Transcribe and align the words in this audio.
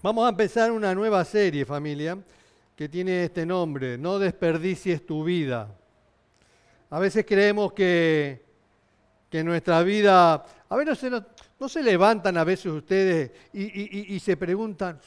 Vamos 0.00 0.26
a 0.26 0.28
empezar 0.28 0.70
una 0.70 0.94
nueva 0.94 1.24
serie, 1.24 1.64
familia, 1.64 2.16
que 2.76 2.88
tiene 2.88 3.24
este 3.24 3.44
nombre, 3.44 3.98
No 3.98 4.20
desperdicies 4.20 5.04
tu 5.04 5.24
vida. 5.24 5.76
A 6.90 7.00
veces 7.00 7.26
creemos 7.26 7.72
que, 7.72 8.44
que 9.28 9.42
nuestra 9.42 9.82
vida, 9.82 10.34
a 10.68 10.76
ver, 10.76 10.86
no 11.58 11.68
se, 11.68 11.82
levantan 11.82 12.36
a 12.36 12.44
veces 12.44 12.66
ustedes 12.66 13.32
y, 13.52 14.14
y 14.14 14.20
se 14.20 14.36
preguntan, 14.36 15.00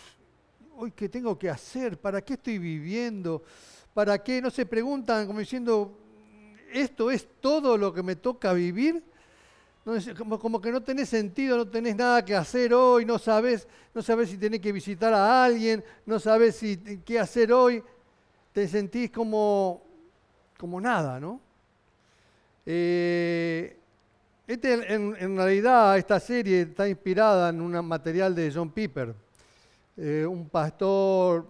hoy 0.75 0.91
qué 0.91 1.07
tengo 1.07 1.39
que 1.39 1.49
hacer, 1.49 1.97
para 1.97 2.21
qué 2.21 2.33
estoy 2.33 2.57
viviendo, 2.57 3.43
para 3.93 4.21
qué, 4.21 4.41
no 4.41 4.49
se 4.49 4.65
preguntan 4.65 5.25
como 5.25 5.39
diciendo, 5.39 5.97
esto 6.73 7.09
es 7.09 7.29
todo 7.39 7.77
lo 7.77 7.93
que 7.93 8.03
me 8.03 8.17
toca 8.17 8.51
vivir 8.51 9.01
como, 10.16 10.61
que 10.61 10.71
no 10.71 10.82
tenés 10.82 11.09
sentido, 11.09 11.57
no 11.57 11.68
tenés 11.68 11.95
nada 11.95 12.23
que 12.23 12.36
hacer 12.36 12.73
hoy, 12.73 13.04
no 13.04 13.18
sabes, 13.18 13.68
no 13.95 14.02
sabes 14.04 14.30
si 14.30 14.38
tenés 14.38 14.59
que 14.59 14.71
visitar 14.71 15.11
a 15.13 15.43
alguien, 15.43 15.84
no 16.05 16.20
sabes 16.20 16.55
si, 16.55 16.77
qué 17.03 17.20
hacer 17.20 17.52
hoy, 17.52 17.84
te 18.52 18.67
sentís 18.67 19.09
como, 19.09 19.81
como 20.58 20.80
nada, 20.80 21.20
¿no? 21.20 21.41
Eh, 22.63 23.75
este, 24.45 24.94
en, 24.94 25.36
realidad 25.36 25.98
esta 25.98 26.20
serie 26.20 26.61
está 26.61 26.88
inspirada 26.88 27.50
en 27.50 27.59
un 27.59 27.84
material 27.84 28.36
de 28.36 28.52
John 28.53 28.70
Piper, 28.70 29.16
eh, 29.98 30.25
un 30.30 30.48
pastor 30.48 31.48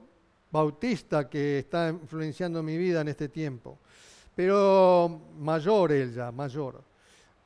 bautista 0.50 1.28
que 1.28 1.60
está 1.60 1.90
influenciando 1.90 2.64
mi 2.64 2.78
vida 2.78 3.02
en 3.02 3.10
este 3.10 3.28
tiempo, 3.28 3.78
pero 4.34 5.20
mayor 5.38 5.92
él 5.92 6.14
ya, 6.14 6.32
mayor 6.32 6.91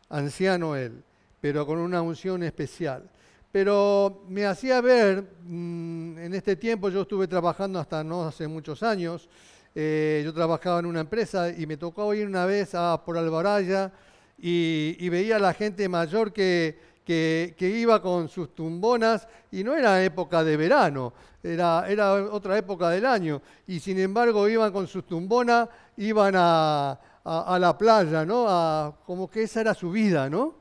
anciano 0.09 0.75
él, 0.75 1.03
pero 1.41 1.65
con 1.65 1.79
una 1.79 2.01
unción 2.01 2.43
especial. 2.43 3.09
Pero 3.51 4.25
me 4.27 4.45
hacía 4.45 4.81
ver, 4.81 5.23
mm, 5.43 6.17
en 6.17 6.33
este 6.33 6.55
tiempo 6.55 6.89
yo 6.89 7.03
estuve 7.03 7.27
trabajando 7.27 7.79
hasta 7.79 8.03
no 8.03 8.25
hace 8.25 8.47
muchos 8.47 8.83
años, 8.83 9.29
eh, 9.73 10.21
yo 10.23 10.33
trabajaba 10.33 10.79
en 10.79 10.85
una 10.85 11.01
empresa 11.01 11.49
y 11.49 11.65
me 11.65 11.77
tocó 11.77 12.13
ir 12.13 12.27
una 12.27 12.45
vez 12.45 12.71
por 13.05 13.17
Alvaraya 13.17 13.91
y, 14.37 15.09
veía 15.09 15.35
a 15.35 15.39
la 15.39 15.53
gente 15.53 15.89
mayor 15.89 16.31
que, 16.31 16.79
que, 17.05 17.55
iba 17.59 18.01
con 18.01 18.29
sus 18.29 18.55
tumbonas 18.55 19.27
y 19.51 19.63
no 19.63 19.75
era 19.75 20.03
época 20.03 20.43
de 20.43 20.57
verano, 20.57 21.13
era, 21.43 21.85
era 21.89 22.13
otra 22.13 22.57
época 22.57 22.89
del 22.89 23.05
año. 23.05 23.41
Y 23.67 23.79
sin 23.79 23.99
embargo 23.99 24.47
iban 24.47 24.71
con 24.71 24.87
sus 24.87 25.05
tumbonas, 25.05 25.69
iban 25.97 26.33
a, 26.37 26.99
a, 27.25 27.57
la 27.59 27.75
playa, 27.75 28.23
¿no? 28.23 28.95
como 29.05 29.29
que 29.29 29.43
esa 29.43 29.61
era 29.61 29.73
su 29.73 29.91
vida, 29.91 30.29
¿no? 30.29 30.53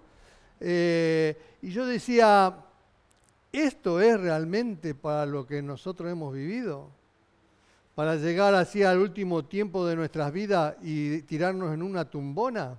Eh, 0.60 1.36
y 1.60 1.70
yo 1.70 1.86
decía, 1.86 2.56
¿esto 3.52 4.00
es 4.00 4.18
realmente 4.18 4.94
para 4.94 5.26
lo 5.26 5.46
que 5.46 5.60
nosotros 5.60 6.10
hemos 6.10 6.32
vivido? 6.32 6.88
Para 7.94 8.16
llegar 8.16 8.54
así 8.54 8.82
al 8.82 8.98
último 8.98 9.44
tiempo 9.44 9.86
de 9.86 9.94
nuestras 9.94 10.32
vidas 10.32 10.76
y 10.82 11.20
tirarnos 11.22 11.74
en 11.74 11.82
una 11.82 12.06
tumbona. 12.06 12.78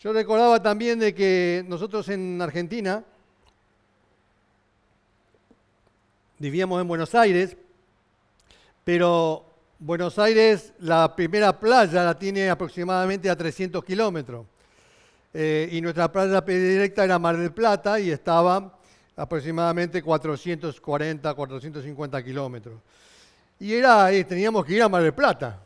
Yo 0.00 0.12
recordaba 0.12 0.62
también 0.62 1.00
de 1.00 1.14
que 1.14 1.64
nosotros 1.66 2.08
en 2.10 2.40
Argentina 2.40 3.02
vivíamos 6.38 6.80
en 6.80 6.86
Buenos 6.86 7.14
Aires, 7.14 7.56
pero 8.84 9.45
Buenos 9.78 10.18
Aires, 10.18 10.72
la 10.78 11.14
primera 11.14 11.60
playa 11.60 12.02
la 12.02 12.18
tiene 12.18 12.48
aproximadamente 12.48 13.28
a 13.28 13.36
300 13.36 13.84
kilómetros. 13.84 14.46
Eh, 15.34 15.68
y 15.70 15.82
nuestra 15.82 16.10
playa 16.10 16.40
directa 16.40 17.04
era 17.04 17.18
Mar 17.18 17.36
del 17.36 17.52
Plata 17.52 18.00
y 18.00 18.10
estaba 18.10 18.78
aproximadamente 19.14 20.02
440, 20.02 21.34
450 21.34 22.24
kilómetros. 22.24 22.80
Y 23.60 23.74
era, 23.74 24.10
eh, 24.12 24.24
teníamos 24.24 24.64
que 24.64 24.72
ir 24.76 24.82
a 24.82 24.88
Mar 24.88 25.02
del 25.02 25.12
Plata. 25.12 25.60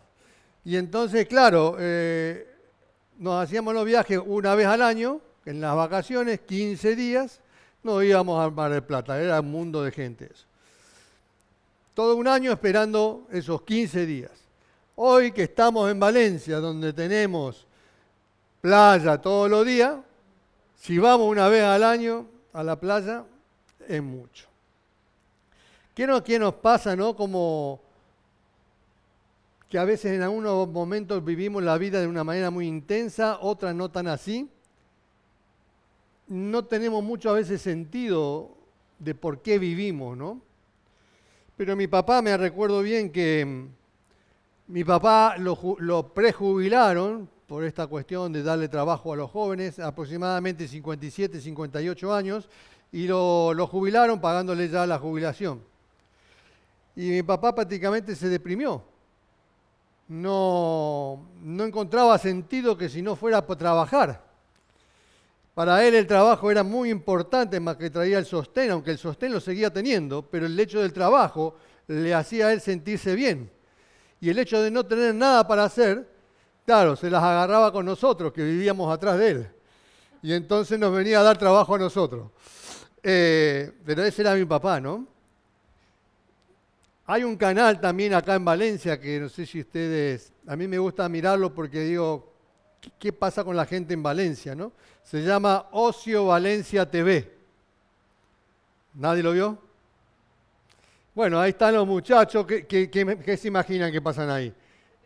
Y 0.64 0.74
entonces, 0.74 1.28
claro, 1.28 1.76
eh, 1.78 2.52
nos 3.16 3.44
hacíamos 3.44 3.72
los 3.72 3.84
viajes 3.84 4.18
una 4.26 4.56
vez 4.56 4.66
al 4.66 4.82
año, 4.82 5.20
en 5.44 5.60
las 5.60 5.76
vacaciones, 5.76 6.40
15 6.40 6.96
días, 6.96 7.40
nos 7.84 8.02
íbamos 8.02 8.44
a 8.44 8.50
Mar 8.50 8.72
del 8.72 8.82
Plata. 8.82 9.22
Era 9.22 9.38
un 9.38 9.52
mundo 9.52 9.84
de 9.84 9.92
gente 9.92 10.30
eso 10.32 10.49
todo 11.94 12.16
un 12.16 12.28
año 12.28 12.52
esperando 12.52 13.26
esos 13.30 13.62
15 13.62 14.06
días. 14.06 14.32
Hoy 14.96 15.32
que 15.32 15.44
estamos 15.44 15.90
en 15.90 15.98
Valencia, 15.98 16.58
donde 16.58 16.92
tenemos 16.92 17.66
playa 18.60 19.18
todos 19.18 19.50
los 19.50 19.64
días, 19.64 19.96
si 20.76 20.98
vamos 20.98 21.28
una 21.28 21.48
vez 21.48 21.64
al 21.64 21.84
año 21.84 22.26
a 22.52 22.62
la 22.62 22.78
playa, 22.78 23.24
es 23.86 24.02
mucho. 24.02 24.46
¿Qué, 25.94 26.06
no, 26.06 26.22
qué 26.22 26.38
nos 26.38 26.54
pasa, 26.54 26.96
no? 26.96 27.14
Como 27.14 27.80
que 29.68 29.78
a 29.78 29.84
veces 29.84 30.12
en 30.12 30.22
algunos 30.22 30.68
momentos 30.68 31.24
vivimos 31.24 31.62
la 31.62 31.78
vida 31.78 32.00
de 32.00 32.06
una 32.06 32.24
manera 32.24 32.50
muy 32.50 32.66
intensa, 32.66 33.38
otras 33.40 33.74
no 33.74 33.90
tan 33.90 34.08
así. 34.08 34.48
No 36.26 36.64
tenemos 36.64 37.04
mucho 37.04 37.30
a 37.30 37.34
veces 37.34 37.62
sentido 37.62 38.50
de 38.98 39.14
por 39.14 39.42
qué 39.42 39.58
vivimos, 39.58 40.16
¿no? 40.16 40.40
Pero 41.60 41.76
mi 41.76 41.88
papá, 41.88 42.22
me 42.22 42.34
recuerdo 42.38 42.80
bien 42.80 43.12
que 43.12 43.44
mm, 43.44 44.72
mi 44.72 44.82
papá 44.82 45.36
lo, 45.36 46.14
prejubilaron 46.14 47.28
por 47.46 47.64
esta 47.64 47.86
cuestión 47.86 48.32
de 48.32 48.42
darle 48.42 48.66
trabajo 48.66 49.12
a 49.12 49.16
los 49.16 49.30
jóvenes, 49.30 49.78
aproximadamente 49.78 50.66
57, 50.66 51.38
58 51.38 52.14
años, 52.14 52.48
y 52.90 53.06
lo, 53.06 53.52
lo 53.52 53.66
jubilaron 53.66 54.22
pagándole 54.22 54.70
ya 54.70 54.86
la 54.86 54.98
jubilación. 54.98 55.62
Y 56.96 57.10
mi 57.10 57.22
papá 57.22 57.54
prácticamente 57.54 58.16
se 58.16 58.30
deprimió. 58.30 58.82
No, 60.08 61.28
no 61.42 61.64
encontraba 61.64 62.16
sentido 62.16 62.78
que 62.78 62.88
si 62.88 63.02
no 63.02 63.16
fuera 63.16 63.46
para 63.46 63.58
trabajar. 63.58 64.29
Para 65.60 65.86
él 65.86 65.94
el 65.94 66.06
trabajo 66.06 66.50
era 66.50 66.62
muy 66.62 66.88
importante, 66.88 67.60
más 67.60 67.76
que 67.76 67.90
traía 67.90 68.16
el 68.16 68.24
sostén, 68.24 68.70
aunque 68.70 68.92
el 68.92 68.96
sostén 68.96 69.30
lo 69.30 69.40
seguía 69.40 69.70
teniendo, 69.70 70.22
pero 70.22 70.46
el 70.46 70.58
hecho 70.58 70.80
del 70.80 70.90
trabajo 70.90 71.54
le 71.86 72.14
hacía 72.14 72.46
a 72.46 72.52
él 72.54 72.62
sentirse 72.62 73.14
bien. 73.14 73.50
Y 74.22 74.30
el 74.30 74.38
hecho 74.38 74.62
de 74.62 74.70
no 74.70 74.86
tener 74.86 75.14
nada 75.14 75.46
para 75.46 75.64
hacer, 75.64 76.08
claro, 76.64 76.96
se 76.96 77.10
las 77.10 77.22
agarraba 77.22 77.70
con 77.72 77.84
nosotros, 77.84 78.32
que 78.32 78.42
vivíamos 78.42 78.90
atrás 78.90 79.18
de 79.18 79.28
él. 79.28 79.48
Y 80.22 80.32
entonces 80.32 80.78
nos 80.78 80.94
venía 80.94 81.20
a 81.20 81.24
dar 81.24 81.36
trabajo 81.36 81.74
a 81.74 81.78
nosotros. 81.78 82.30
Eh, 83.02 83.70
pero 83.84 84.02
ese 84.02 84.22
era 84.22 84.34
mi 84.36 84.46
papá, 84.46 84.80
¿no? 84.80 85.06
Hay 87.04 87.22
un 87.22 87.36
canal 87.36 87.78
también 87.78 88.14
acá 88.14 88.34
en 88.34 88.46
Valencia 88.46 88.98
que 88.98 89.20
no 89.20 89.28
sé 89.28 89.44
si 89.44 89.60
ustedes, 89.60 90.32
a 90.46 90.56
mí 90.56 90.66
me 90.66 90.78
gusta 90.78 91.06
mirarlo 91.10 91.52
porque 91.52 91.80
digo, 91.80 92.29
qué 92.98 93.12
pasa 93.12 93.44
con 93.44 93.56
la 93.56 93.66
gente 93.66 93.94
en 93.94 94.02
Valencia, 94.02 94.54
¿no? 94.54 94.72
Se 95.02 95.22
llama 95.22 95.66
Ocio 95.72 96.26
Valencia 96.26 96.88
TV. 96.90 97.30
¿Nadie 98.94 99.22
lo 99.22 99.32
vio? 99.32 99.58
Bueno, 101.14 101.40
ahí 101.40 101.50
están 101.50 101.74
los 101.74 101.86
muchachos, 101.86 102.46
¿qué, 102.46 103.36
se 103.38 103.48
imaginan 103.48 103.92
que 103.92 104.00
pasan 104.00 104.30
ahí? 104.30 104.52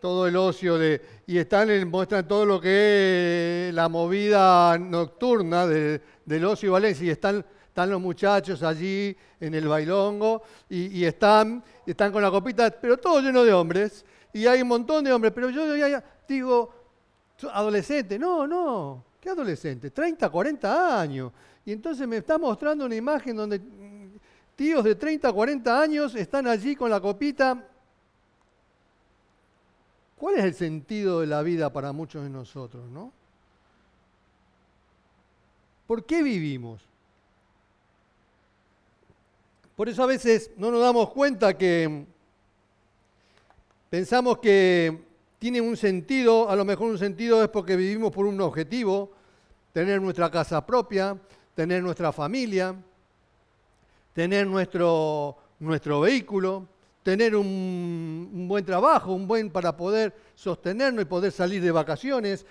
Todo 0.01 0.27
el 0.27 0.37
ocio 0.37 0.77
de... 0.77 1.01
Y 1.27 1.39
están 1.39 1.89
muestran 1.89 2.29
todo 2.29 2.45
lo 2.45 2.61
que 2.61 3.69
es 3.69 3.75
la 3.75 3.89
movida 3.89 4.77
nocturna 4.79 5.67
del 5.67 6.45
ocio 6.45 6.73
Valencia 6.73 7.07
y 7.07 7.11
están, 7.11 7.45
están 7.67 7.91
los 7.91 8.01
muchachos 8.01 8.63
allí 8.63 9.17
en 9.41 9.55
el 9.55 9.67
bailongo 9.67 10.43
y, 10.69 11.05
están, 11.05 11.65
están 11.87 12.13
con 12.13 12.23
la 12.23 12.31
copita, 12.31 12.71
pero 12.71 12.99
todo 12.99 13.21
lleno 13.21 13.43
de 13.43 13.53
hombres. 13.53 14.05
Y 14.33 14.47
hay 14.47 14.63
un 14.63 14.69
montón 14.69 15.05
de 15.05 15.13
hombres, 15.13 15.33
pero 15.35 15.49
yo 15.49 15.73
digo, 16.29 16.84
adolescente, 17.53 18.19
no, 18.19 18.47
no, 18.47 19.05
¿qué 19.21 19.31
adolescente? 19.31 19.91
30, 19.91 20.29
40 20.29 21.01
años. 21.01 21.33
Y 21.67 21.73
entonces 21.73 22.07
me 22.07 22.19
está 22.19 22.39
mostrando 22.39 22.85
una 22.85 22.95
imagen 22.95 23.37
donde 23.37 23.59
mm, 23.59 24.19
tíos 24.55 24.85
de 24.85 24.95
30, 24.95 25.33
40 25.33 25.81
años 25.81 26.15
están 26.15 26.47
allí 26.47 26.77
con 26.77 26.91
la 26.91 27.01
copita. 27.01 27.67
¿Cuál 30.17 30.37
es 30.37 30.45
el 30.45 30.55
sentido 30.55 31.21
de 31.21 31.27
la 31.27 31.43
vida 31.43 31.73
para 31.73 31.93
muchos 31.93 32.23
de 32.23 32.31
nosotros, 32.31 32.89
no? 32.91 33.13
¿Por 35.87 36.05
qué 36.05 36.23
vivimos? 36.23 36.83
Por 39.77 39.89
eso 39.89 40.03
a 40.03 40.07
veces 40.07 40.51
no 40.57 40.71
nos 40.71 40.81
damos 40.81 41.11
cuenta 41.11 41.59
que 41.59 42.07
pensamos 43.91 44.39
que 44.39 45.04
tiene 45.45 45.61
un 45.61 45.77
sentido, 45.77 46.49
a 46.49 46.57
lo 46.57 46.65
mejor 46.65 46.91
un 46.91 46.97
sentido 46.97 47.43
es 47.43 47.51
porque 47.51 47.77
vivimos 47.77 48.11
por 48.11 48.25
un 48.25 48.41
objetivo, 48.41 49.13
tener 49.75 50.01
nuestra 50.01 50.31
casa 50.31 50.65
propia, 50.65 51.21
tener 51.55 51.83
nuestra 51.83 52.13
familia, 52.13 52.75
tener 54.15 54.47
nuestro, 54.47 55.37
nuestro 55.59 56.01
vehículo, 56.01 56.67
tener 57.03 57.37
un, 57.37 58.47
buen 58.49 58.65
trabajo, 58.65 59.13
un 59.13 59.29
buen 59.29 59.51
para 59.51 59.77
poder 59.77 60.15
sostenernos 60.35 61.03
y 61.03 61.05
poder 61.05 61.31
salir 61.31 61.61
de 61.61 61.71
vacaciones. 61.71 62.47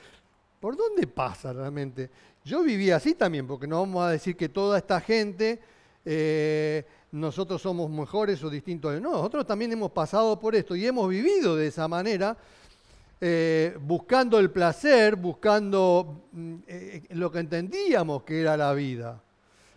¿Por 0.59 0.77
dónde 0.77 1.07
pasa 1.07 1.51
realmente? 1.51 2.11
Yo 2.45 2.61
vivía 2.61 2.97
así 2.97 3.15
también, 3.15 3.47
porque 3.47 3.65
no 3.65 3.79
vamos 3.79 4.03
a 4.03 4.11
decir 4.11 4.37
que 4.37 4.49
toda 4.49 4.77
esta 4.77 5.01
gente 5.01 5.59
eh, 6.05 6.85
nosotros 7.11 7.61
somos 7.61 7.89
mejores 7.89 8.43
o 8.43 8.51
distintos. 8.51 9.01
No, 9.01 9.13
nosotros 9.13 9.47
también 9.47 9.71
hemos 9.71 9.91
pasado 9.91 10.39
por 10.39 10.55
esto 10.55 10.75
y 10.75 10.85
hemos 10.85 11.09
vivido 11.09 11.55
de 11.55 11.67
esa 11.67 11.87
manera, 11.87 12.37
eh, 13.25 13.77
buscando 13.79 14.37
el 14.37 14.51
placer, 14.51 15.15
buscando 15.15 16.27
mm, 16.33 16.55
eh, 16.67 17.03
lo 17.11 17.31
que 17.31 17.39
entendíamos 17.39 18.23
que 18.23 18.41
era 18.41 18.57
la 18.57 18.73
vida. 18.73 19.23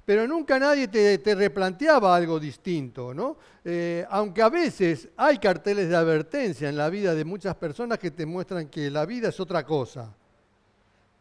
Pero 0.04 0.26
nunca 0.26 0.58
nadie 0.58 0.88
te, 0.88 1.32
replanteaba 1.32 2.16
algo 2.16 2.40
distinto, 2.40 3.14
¿no? 3.14 3.37
Eh, 3.64 4.04
aunque 4.10 4.43
a 4.43 4.48
veces 4.48 5.10
hay 5.16 5.38
carteles 5.38 5.88
de 5.88 5.94
advertencia 5.94 6.69
en 6.69 6.76
la 6.76 6.90
vida 6.90 7.14
de 7.14 7.25
muchas 7.25 7.54
personas 7.54 8.00
que 8.00 8.10
te 8.10 8.26
muestran 8.26 8.66
que 8.66 8.90
la 8.90 9.06
vida 9.06 9.28
es 9.28 9.38
otra 9.38 9.64
cosa. 9.64 10.12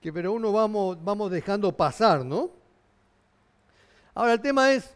Que 0.02 0.12
pero 0.12 0.34
uno 0.34 0.52
vamos, 0.52 0.98
vamos 1.04 1.30
dejando 1.30 1.78
pasar, 1.78 2.26
¿no? 2.26 2.50
Ahora 4.16 4.34
el 4.34 4.42
tema 4.42 4.72
es, 4.72 4.96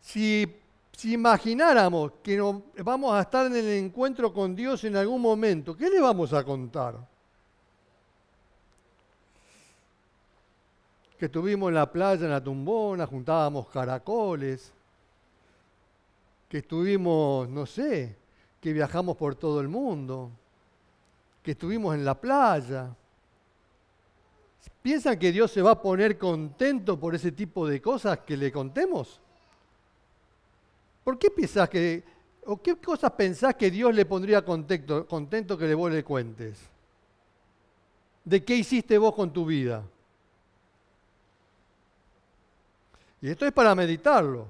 si, 0.00 0.52
imagináramos 1.04 2.12
que 2.22 2.40
vamos 2.82 3.14
a 3.14 3.22
estar 3.22 3.46
en 3.46 3.56
el 3.56 3.68
encuentro 3.84 4.32
con 4.32 4.54
Dios 4.54 4.84
en 4.84 4.96
algún 4.96 5.20
momento, 5.20 5.76
¿qué 5.76 5.90
le 5.90 6.00
vamos 6.00 6.32
a 6.32 6.44
contar? 6.44 6.96
Que 11.18 11.26
estuvimos 11.26 11.68
en 11.68 11.74
la 11.74 11.90
playa, 11.90 12.24
en 12.24 12.30
la 12.30 12.42
tumbona, 12.42 13.06
juntábamos 13.06 13.68
caracoles, 13.68 14.72
que 16.48 16.58
estuvimos, 16.58 17.48
no 17.48 17.64
sé, 17.64 18.16
que 18.60 18.72
viajamos 18.72 19.16
por 19.16 19.34
todo 19.34 19.60
el 19.60 19.68
mundo, 19.68 20.30
que 21.42 21.52
estuvimos 21.52 21.94
en 21.94 22.04
la 22.04 22.14
playa. 22.14 22.94
¿Piensan 24.82 25.18
que 25.18 25.32
Dios 25.32 25.50
se 25.50 25.62
va 25.62 25.72
a 25.72 25.82
poner 25.82 26.18
contento 26.18 26.98
por 26.98 27.14
ese 27.14 27.32
tipo 27.32 27.66
de 27.66 27.80
cosas 27.80 28.18
que 28.18 28.36
le 28.36 28.52
contemos? 28.52 29.20
¿Por 31.04 31.18
qué 31.18 31.30
piensas 31.30 31.68
que, 31.68 32.02
o 32.44 32.60
qué 32.60 32.76
cosas 32.76 33.12
pensás 33.12 33.54
que 33.54 33.70
Dios 33.70 33.94
le 33.94 34.04
pondría 34.04 34.44
contento, 34.44 35.06
contento 35.06 35.58
que 35.58 35.74
vos 35.74 35.90
le 35.90 36.04
cuentes? 36.04 36.58
¿De 38.24 38.44
qué 38.44 38.56
hiciste 38.56 38.98
vos 38.98 39.14
con 39.14 39.32
tu 39.32 39.44
vida? 39.44 39.82
Y 43.20 43.30
esto 43.30 43.46
es 43.46 43.52
para 43.52 43.74
meditarlo. 43.74 44.46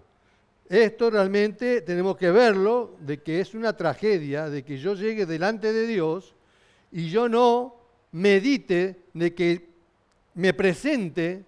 Esto 0.68 1.10
realmente 1.10 1.82
tenemos 1.82 2.16
que 2.16 2.30
verlo 2.30 2.96
de 3.00 3.22
que 3.22 3.40
es 3.40 3.54
una 3.54 3.76
tragedia, 3.76 4.48
de 4.48 4.62
que 4.62 4.78
yo 4.78 4.94
llegue 4.94 5.26
delante 5.26 5.72
de 5.72 5.86
Dios 5.86 6.34
y 6.90 7.10
yo 7.10 7.28
no 7.28 7.76
medite 8.12 9.00
de 9.12 9.34
que 9.34 9.68
me 10.34 10.54
presente 10.54 11.44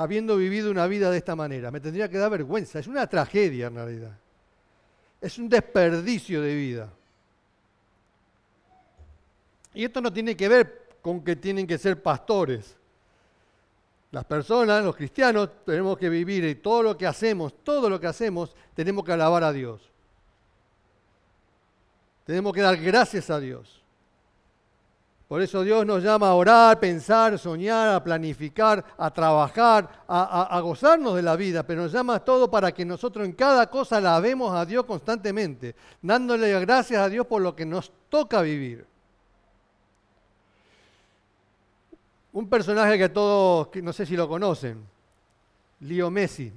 habiendo 0.00 0.38
vivido 0.38 0.70
una 0.70 0.86
vida 0.86 1.10
de 1.10 1.18
esta 1.18 1.36
manera. 1.36 1.70
Me 1.70 1.78
tendría 1.78 2.08
que 2.08 2.16
dar 2.16 2.30
vergüenza. 2.30 2.78
Es 2.78 2.86
una 2.86 3.06
tragedia 3.06 3.66
en 3.66 3.74
realidad. 3.74 4.16
Es 5.20 5.36
un 5.36 5.46
desperdicio 5.46 6.40
de 6.40 6.54
vida. 6.54 6.90
Y 9.74 9.84
esto 9.84 10.00
no 10.00 10.10
tiene 10.10 10.34
que 10.34 10.48
ver 10.48 10.88
con 11.02 11.22
que 11.22 11.36
tienen 11.36 11.66
que 11.66 11.76
ser 11.76 12.02
pastores. 12.02 12.78
Las 14.10 14.24
personas, 14.24 14.82
los 14.82 14.96
cristianos, 14.96 15.50
tenemos 15.66 15.98
que 15.98 16.08
vivir 16.08 16.44
y 16.44 16.54
todo 16.54 16.82
lo 16.82 16.96
que 16.96 17.06
hacemos, 17.06 17.62
todo 17.62 17.90
lo 17.90 18.00
que 18.00 18.06
hacemos, 18.06 18.56
tenemos 18.74 19.04
que 19.04 19.12
alabar 19.12 19.44
a 19.44 19.52
Dios. 19.52 19.82
Tenemos 22.24 22.54
que 22.54 22.62
dar 22.62 22.78
gracias 22.78 23.28
a 23.28 23.38
Dios. 23.38 23.82
Por 25.30 25.40
eso 25.42 25.62
Dios 25.62 25.86
nos 25.86 26.02
llama 26.02 26.26
a 26.26 26.34
orar, 26.34 26.80
pensar, 26.80 27.38
soñar, 27.38 27.94
a 27.94 28.02
planificar, 28.02 28.84
a 28.98 29.12
trabajar, 29.12 30.02
a, 30.08 30.60
gozarnos 30.60 31.14
de 31.14 31.22
la 31.22 31.36
vida, 31.36 31.64
pero 31.64 31.82
nos 31.82 31.92
llama 31.92 32.16
a 32.16 32.24
todo 32.24 32.50
para 32.50 32.72
que 32.72 32.84
nosotros 32.84 33.24
en 33.24 33.34
cada 33.34 33.70
cosa 33.70 34.00
la 34.00 34.18
vemos 34.18 34.52
a 34.52 34.66
Dios 34.66 34.84
constantemente, 34.84 35.76
dándole 36.02 36.58
gracias 36.58 37.00
a 37.00 37.08
Dios 37.08 37.28
por 37.28 37.40
lo 37.42 37.54
que 37.54 37.64
nos 37.64 37.92
toca 38.08 38.42
vivir. 38.42 38.84
Un 42.32 42.48
personaje 42.48 42.98
que 42.98 43.08
todos, 43.08 43.68
no 43.84 43.92
sé 43.92 44.06
si 44.06 44.16
lo 44.16 44.28
conocen, 44.28 44.84
Leo 45.78 46.10
Messi. 46.10 46.52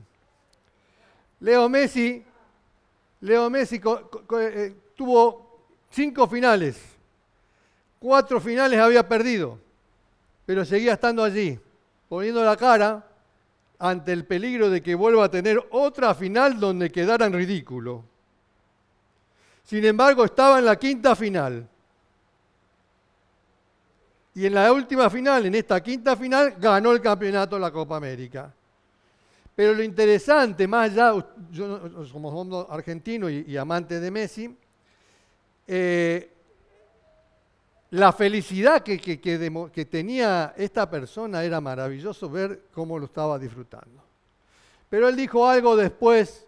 Leo 1.42 1.70
Messi, 1.70 2.26
Leo 3.22 3.52
Messi 3.52 3.80
eh, 4.40 4.76
tuvo 4.96 5.60
cinco 5.92 6.28
finales 6.28 6.93
Cuatro 8.04 8.42
finales 8.42 8.78
había 8.82 9.08
perdido, 9.08 9.58
pero 10.46 10.66
seguía 10.66 10.92
estando 10.92 11.24
allí, 11.24 11.58
poniendo 12.10 12.44
la 12.44 12.58
cara 12.58 13.02
ante 13.80 14.12
el 14.12 14.26
peligro 14.26 14.70
de 14.70 14.84
que 14.84 14.94
vuelva 14.94 15.24
a 15.24 15.32
tener 15.32 15.58
otra 15.72 16.14
final 16.14 16.60
donde 16.60 16.92
quedara 16.92 17.28
en 17.28 17.32
ridículo. 17.32 18.04
Sin 19.64 19.86
embargo, 19.86 20.26
estaba 20.26 20.60
en 20.60 20.66
la 20.66 20.76
quinta 20.76 21.16
final. 21.16 21.66
Y 24.36 24.48
en 24.48 24.54
la 24.54 24.74
última 24.74 25.10
final, 25.10 25.46
en 25.46 25.56
esta 25.56 25.82
quinta 25.82 26.18
final, 26.18 26.56
ganó 26.60 26.92
el 26.92 27.00
campeonato 27.00 27.56
de 27.56 27.62
la 27.62 27.72
Copa 27.72 27.96
América. 27.96 28.54
Pero 29.56 29.74
lo 29.74 29.82
interesante, 29.82 30.68
más 30.68 30.92
allá, 30.92 31.26
yo 31.50 32.06
somos 32.06 32.68
argentinos 32.70 33.32
y, 33.32 33.46
y 33.48 33.56
amantes 33.56 34.02
de 34.02 34.12
Messi, 34.12 34.58
eh, 35.66 36.33
la 37.94 38.12
felicidad 38.12 38.82
que, 38.82 39.00
que, 39.00 39.86
tenía 39.86 40.56
esta 40.58 40.90
persona 40.90 41.44
era 41.44 41.62
maravilloso 41.62 42.28
ver 42.28 42.64
cómo 42.74 42.98
lo 42.98 43.06
estaba 43.06 43.38
disfrutando. 43.38 44.02
Pero 44.90 45.08
él 45.08 45.16
dijo 45.16 45.48
algo 45.48 45.76
después 45.76 46.48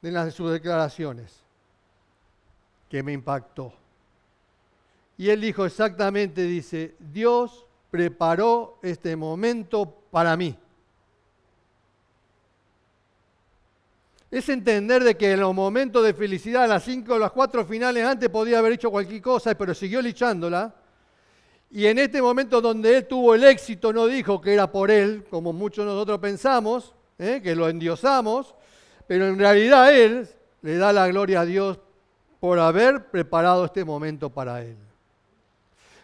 de, 0.00 0.10
las, 0.10 0.24
de 0.24 0.30
sus 0.30 0.50
declaraciones 0.50 1.38
que 2.88 3.02
me 3.02 3.12
impactó. 3.12 3.74
Y 5.18 5.28
él 5.28 5.42
dijo 5.42 5.66
exactamente, 5.66 6.44
dice, 6.44 6.94
Dios 6.98 7.66
preparó 7.90 8.78
este 8.80 9.16
momento 9.16 9.94
para 10.10 10.34
mí. 10.34 10.56
es 14.30 14.48
entender 14.48 15.04
de 15.04 15.16
que 15.16 15.32
en 15.32 15.40
los 15.40 15.54
momentos 15.54 16.04
de 16.04 16.12
felicidad, 16.12 16.68
las 16.68 16.84
cinco 16.84 17.14
o 17.14 17.18
las 17.18 17.32
cuatro 17.32 17.64
finales 17.64 18.04
antes 18.04 18.28
podía 18.28 18.58
haber 18.58 18.72
hecho 18.72 18.90
cualquier 18.90 19.22
cosa, 19.22 19.54
pero 19.54 19.74
siguió 19.74 20.02
luchándola. 20.02 20.74
Y 21.70 21.86
en 21.86 21.98
este 21.98 22.22
momento 22.22 22.60
donde 22.60 22.98
él 22.98 23.06
tuvo 23.06 23.34
el 23.34 23.44
éxito, 23.44 23.92
no 23.92 24.06
dijo 24.06 24.40
que 24.40 24.54
era 24.54 24.70
por 24.70 24.90
él, 24.90 25.24
como 25.28 25.52
muchos 25.52 25.84
nosotros 25.84 26.18
pensamos, 26.20 26.94
¿eh? 27.18 27.40
que 27.42 27.56
lo 27.56 27.68
endiosamos, 27.68 28.54
pero 29.06 29.26
en 29.26 29.38
realidad 29.38 29.94
él 29.94 30.28
le 30.62 30.76
da 30.78 30.92
la 30.92 31.08
gloria 31.08 31.40
a 31.40 31.44
Dios 31.44 31.78
por 32.40 32.58
haber 32.58 33.10
preparado 33.10 33.64
este 33.64 33.84
momento 33.84 34.30
para 34.30 34.62
él. 34.62 34.76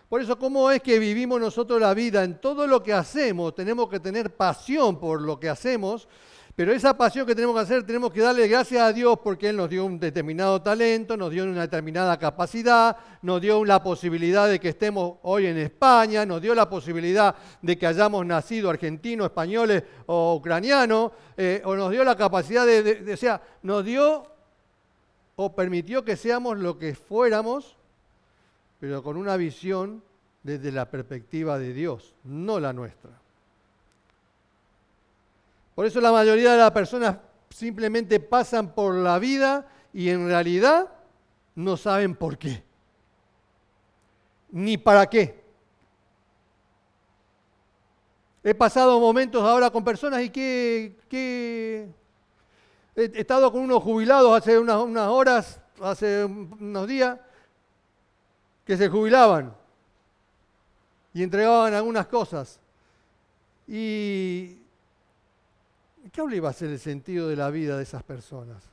Por 0.08 0.20
eso, 0.20 0.38
¿cómo 0.38 0.70
es 0.70 0.82
que 0.82 0.98
vivimos 0.98 1.40
nosotros 1.40 1.80
la 1.80 1.94
vida? 1.94 2.22
En 2.22 2.38
todo 2.38 2.66
lo 2.66 2.82
que 2.82 2.92
hacemos 2.92 3.54
tenemos 3.54 3.88
que 3.88 3.98
tener 3.98 4.34
pasión 4.34 4.98
por 4.98 5.22
lo 5.22 5.40
que 5.40 5.48
hacemos 5.48 6.06
pero 6.54 6.72
esa 6.72 6.94
pasión 6.96 7.26
que 7.26 7.34
tenemos 7.34 7.56
que 7.56 7.62
hacer, 7.62 7.86
tenemos 7.86 8.12
que 8.12 8.20
darle 8.20 8.46
gracias 8.46 8.82
a 8.82 8.92
Dios 8.92 9.18
porque 9.24 9.48
Él 9.48 9.56
nos 9.56 9.70
dio 9.70 9.86
un 9.86 9.98
determinado 9.98 10.60
talento, 10.60 11.16
nos 11.16 11.30
dio 11.30 11.44
una 11.44 11.62
determinada 11.62 12.18
capacidad, 12.18 12.94
nos 13.22 13.40
dio 13.40 13.64
la 13.64 13.82
posibilidad 13.82 14.50
de 14.50 14.60
que 14.60 14.68
estemos 14.68 15.14
hoy 15.22 15.46
en 15.46 15.56
España, 15.56 16.26
nos 16.26 16.42
dio 16.42 16.54
la 16.54 16.68
posibilidad 16.68 17.34
de 17.62 17.78
que 17.78 17.86
hayamos 17.86 18.26
nacido 18.26 18.68
argentinos, 18.68 19.26
españoles 19.26 19.82
o 20.04 20.34
ucranianos, 20.34 21.12
eh, 21.38 21.62
o 21.64 21.74
nos 21.74 21.90
dio 21.90 22.04
la 22.04 22.16
capacidad 22.16 22.66
de, 22.66 22.82
de, 22.82 23.12
o 23.14 23.16
sea, 23.16 23.40
nos 23.62 23.82
dio 23.82 24.26
o 25.36 25.54
permitió 25.54 26.04
que 26.04 26.16
seamos 26.16 26.58
lo 26.58 26.78
que 26.78 26.94
fuéramos, 26.94 27.78
pero 28.78 29.02
con 29.02 29.16
una 29.16 29.38
visión 29.38 30.02
desde 30.42 30.70
la 30.70 30.90
perspectiva 30.90 31.58
de 31.58 31.72
Dios, 31.72 32.14
no 32.24 32.60
la 32.60 32.74
nuestra. 32.74 33.21
Por 35.74 35.86
eso 35.86 36.00
la 36.00 36.12
mayoría 36.12 36.52
de 36.52 36.58
las 36.58 36.70
personas 36.70 37.16
simplemente 37.50 38.20
pasan 38.20 38.74
por 38.74 38.94
la 38.94 39.18
vida 39.18 39.66
y 39.92 40.08
en 40.10 40.26
realidad 40.26 40.90
no 41.54 41.76
saben 41.76 42.14
por 42.14 42.38
qué, 42.38 42.62
ni 44.50 44.76
para 44.76 45.08
qué. 45.08 45.42
He 48.44 48.54
pasado 48.54 48.98
momentos 48.98 49.42
ahora 49.42 49.70
con 49.70 49.84
personas 49.84 50.22
y 50.22 50.30
que, 50.30 50.96
he 52.94 53.10
estado 53.14 53.52
con 53.52 53.62
unos 53.62 53.82
jubilados 53.82 54.36
hace 54.36 54.58
unas, 54.58 54.78
unas 54.78 55.08
horas, 55.08 55.60
hace 55.80 56.24
unos 56.24 56.86
días, 56.88 57.18
que 58.64 58.76
se 58.76 58.88
jubilaban 58.88 59.54
y 61.14 61.22
entregaban 61.22 61.72
algunas 61.74 62.06
cosas. 62.06 62.58
Y 63.68 64.61
¿Qué 66.10 66.22
iba 66.32 66.48
a 66.48 66.52
ser 66.52 66.70
el 66.70 66.80
sentido 66.80 67.28
de 67.28 67.36
la 67.36 67.50
vida 67.50 67.76
de 67.76 67.84
esas 67.84 68.02
personas? 68.02 68.64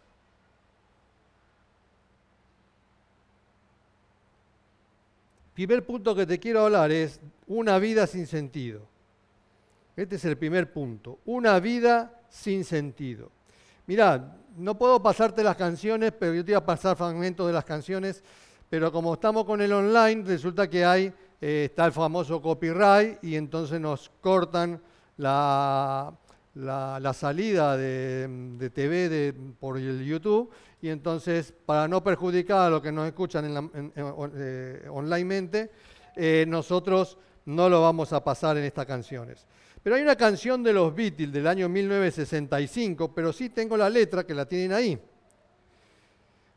Primer 5.53 5.85
punto 5.85 6.15
que 6.15 6.25
te 6.25 6.39
quiero 6.39 6.61
hablar 6.61 6.91
es 6.91 7.19
una 7.47 7.77
vida 7.77 8.07
sin 8.07 8.25
sentido. 8.25 8.81
Este 9.95 10.15
es 10.15 10.25
el 10.25 10.37
primer 10.37 10.71
punto, 10.71 11.19
una 11.25 11.59
vida 11.59 12.21
sin 12.29 12.63
sentido. 12.63 13.29
Mirá, 13.85 14.37
no 14.57 14.77
puedo 14.77 15.03
pasarte 15.03 15.43
las 15.43 15.57
canciones, 15.57 16.13
pero 16.17 16.33
yo 16.33 16.45
te 16.45 16.51
iba 16.51 16.59
a 16.59 16.65
pasar 16.65 16.95
fragmentos 16.95 17.45
de 17.45 17.53
las 17.53 17.65
canciones, 17.65 18.23
pero 18.69 18.91
como 18.91 19.13
estamos 19.13 19.45
con 19.45 19.61
el 19.61 19.73
online, 19.73 20.23
resulta 20.23 20.69
que 20.69 20.85
hay, 20.85 21.13
eh, 21.41 21.65
está 21.69 21.85
el 21.85 21.91
famoso 21.91 22.41
copyright 22.41 23.23
y 23.23 23.35
entonces 23.35 23.79
nos 23.81 24.09
cortan 24.21 24.81
la, 25.17 26.13
la, 26.55 27.13
salida 27.13 27.77
de, 27.77 28.71
TV 28.73 29.33
por 29.59 29.77
el 29.77 30.03
YouTube 30.05 30.49
y 30.81 30.89
entonces 30.89 31.53
para 31.65 31.87
no 31.87 32.03
perjudicar 32.03 32.67
a 32.67 32.69
los 32.69 32.81
que 32.81 32.91
nos 32.91 33.07
escuchan 33.07 33.45
en 33.45 33.93
eh, 34.35 34.87
onlinemente, 34.89 35.71
eh, 36.15 36.45
nosotros 36.47 37.17
no 37.45 37.69
lo 37.69 37.81
vamos 37.81 38.13
a 38.13 38.23
pasar 38.23 38.57
en 38.57 38.63
estas 38.63 38.85
canciones. 38.85 39.45
Pero 39.81 39.95
hay 39.95 40.01
una 40.01 40.15
canción 40.15 40.61
de 40.61 40.73
los 40.73 40.93
Beatles 40.93 41.31
del 41.31 41.47
año 41.47 41.69
1965, 41.69 43.13
pero 43.13 43.31
sí 43.31 43.49
tengo 43.49 43.77
la 43.77 43.89
letra 43.89 44.25
que 44.25 44.33
la 44.33 44.45
tienen 44.45 44.73
ahí. 44.73 44.99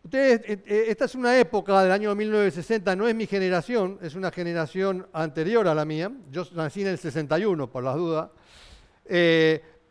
Ustedes, 0.04 0.40
eh, 0.46 0.84
esta 0.88 1.04
es 1.04 1.14
una 1.14 1.38
época 1.38 1.80
del 1.82 1.92
año 1.92 2.12
1960, 2.14 2.96
no 2.96 3.06
es 3.06 3.14
mi 3.14 3.26
generación, 3.26 3.98
es 4.02 4.16
una 4.16 4.32
generación 4.32 5.06
anterior 5.12 5.68
a 5.68 5.74
la 5.74 5.84
mía. 5.84 6.10
Yo 6.30 6.44
nací 6.54 6.82
en 6.82 6.88
el 6.88 6.98
61, 6.98 7.70
por 7.70 7.84
las 7.84 7.94
dudas. 7.94 8.30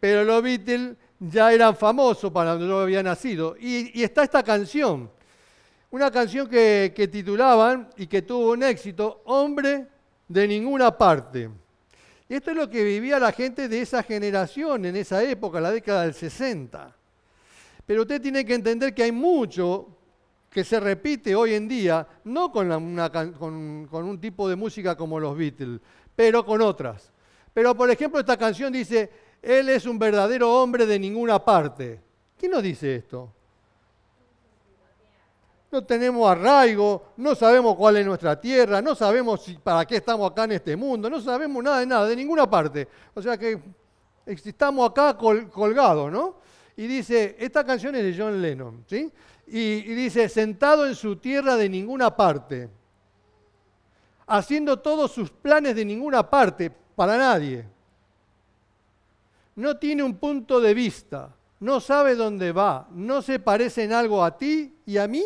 Pero 0.01 0.23
los 0.23 0.41
Beatles 0.41 0.97
ya 1.19 1.53
eran 1.53 1.75
famosos 1.75 2.31
para 2.31 2.51
cuando 2.51 2.67
yo 2.67 2.79
había 2.79 3.03
nacido. 3.03 3.55
Y, 3.59 4.01
está 4.01 4.23
esta 4.23 4.41
canción, 4.41 5.11
una 5.91 6.09
canción 6.09 6.49
que, 6.49 7.09
titulaban 7.11 7.87
y 7.95 8.07
que 8.07 8.23
tuvo 8.23 8.53
un 8.53 8.63
éxito, 8.63 9.21
Hombre 9.25 9.87
de 10.27 10.47
ninguna 10.47 10.97
parte. 10.97 11.51
Y 12.27 12.33
esto 12.33 12.49
es 12.49 12.57
lo 12.57 12.67
que 12.67 12.83
vivía 12.83 13.19
la 13.19 13.31
gente 13.31 13.67
de 13.67 13.81
esa 13.81 14.01
generación 14.01 14.85
en 14.85 14.95
esa 14.95 15.21
época, 15.23 15.61
la 15.61 15.69
década 15.69 16.01
del 16.01 16.15
60. 16.15 16.95
Pero 17.85 18.01
usted 18.01 18.19
tiene 18.19 18.43
que 18.43 18.55
entender 18.55 18.95
que 18.95 19.03
hay 19.03 19.11
mucho 19.11 19.87
que 20.49 20.63
se 20.63 20.79
repite 20.79 21.35
hoy 21.35 21.53
en 21.53 21.67
día, 21.67 22.07
no 22.23 22.51
con, 22.51 22.97
con 23.39 24.03
un 24.03 24.19
tipo 24.19 24.49
de 24.49 24.55
música 24.55 24.97
como 24.97 25.19
los 25.19 25.37
Beatles, 25.37 25.79
pero 26.15 26.43
con 26.43 26.59
otras. 26.61 27.11
Pero 27.53 27.75
por 27.75 27.91
ejemplo 27.91 28.19
esta 28.19 28.37
canción 28.37 28.71
dice, 28.73 29.09
él 29.41 29.69
es 29.69 29.85
un 29.85 29.97
verdadero 29.97 30.61
hombre 30.61 30.85
de 30.85 30.99
ninguna 30.99 31.43
parte. 31.43 31.99
¿Quién 32.37 32.51
nos 32.51 32.61
dice 32.61 32.95
esto? 32.95 33.33
No 35.71 35.83
tenemos 35.83 36.29
arraigo, 36.29 37.13
no 37.17 37.33
sabemos 37.33 37.75
cuál 37.75 37.97
es 37.97 38.05
nuestra 38.05 38.39
tierra, 38.39 38.81
no 38.81 38.93
sabemos 38.93 39.55
para 39.63 39.85
qué 39.85 39.97
estamos 39.97 40.29
acá 40.29 40.43
en 40.43 40.53
este 40.53 40.75
mundo, 40.75 41.09
no 41.09 41.21
sabemos 41.21 41.63
nada 41.63 41.79
de 41.79 41.85
nada, 41.85 42.07
de 42.07 42.15
ninguna 42.15 42.49
parte. 42.49 42.87
O 43.13 43.21
sea 43.21 43.37
que 43.37 43.59
estamos 44.25 44.89
acá 44.89 45.17
colgados, 45.17 46.11
¿no? 46.11 46.35
Y 46.75 46.87
dice, 46.87 47.37
esta 47.39 47.63
canción 47.63 47.95
es 47.95 48.03
de 48.03 48.21
John 48.21 48.41
Lennon, 48.41 48.83
¿sí? 48.85 49.11
Y 49.47 49.81
dice, 49.95 50.29
sentado 50.29 50.85
en 50.85 50.95
su 50.95 51.15
tierra 51.17 51.55
de 51.55 51.69
ninguna 51.69 52.15
parte, 52.15 52.69
haciendo 54.27 54.79
todos 54.79 55.11
sus 55.11 55.31
planes 55.31 55.75
de 55.75 55.85
ninguna 55.85 56.29
parte, 56.29 56.69
para 56.95 57.17
nadie 57.17 57.65
no 59.61 59.77
tiene 59.77 60.01
un 60.01 60.15
punto 60.15 60.59
de 60.59 60.73
vista, 60.73 61.35
no 61.59 61.79
sabe 61.79 62.15
dónde 62.15 62.51
va, 62.51 62.87
no 62.91 63.21
se 63.21 63.37
parece 63.37 63.83
en 63.83 63.93
algo 63.93 64.23
a 64.23 64.35
ti 64.35 64.75
y 64.87 64.97
a 64.97 65.07
mí. 65.07 65.23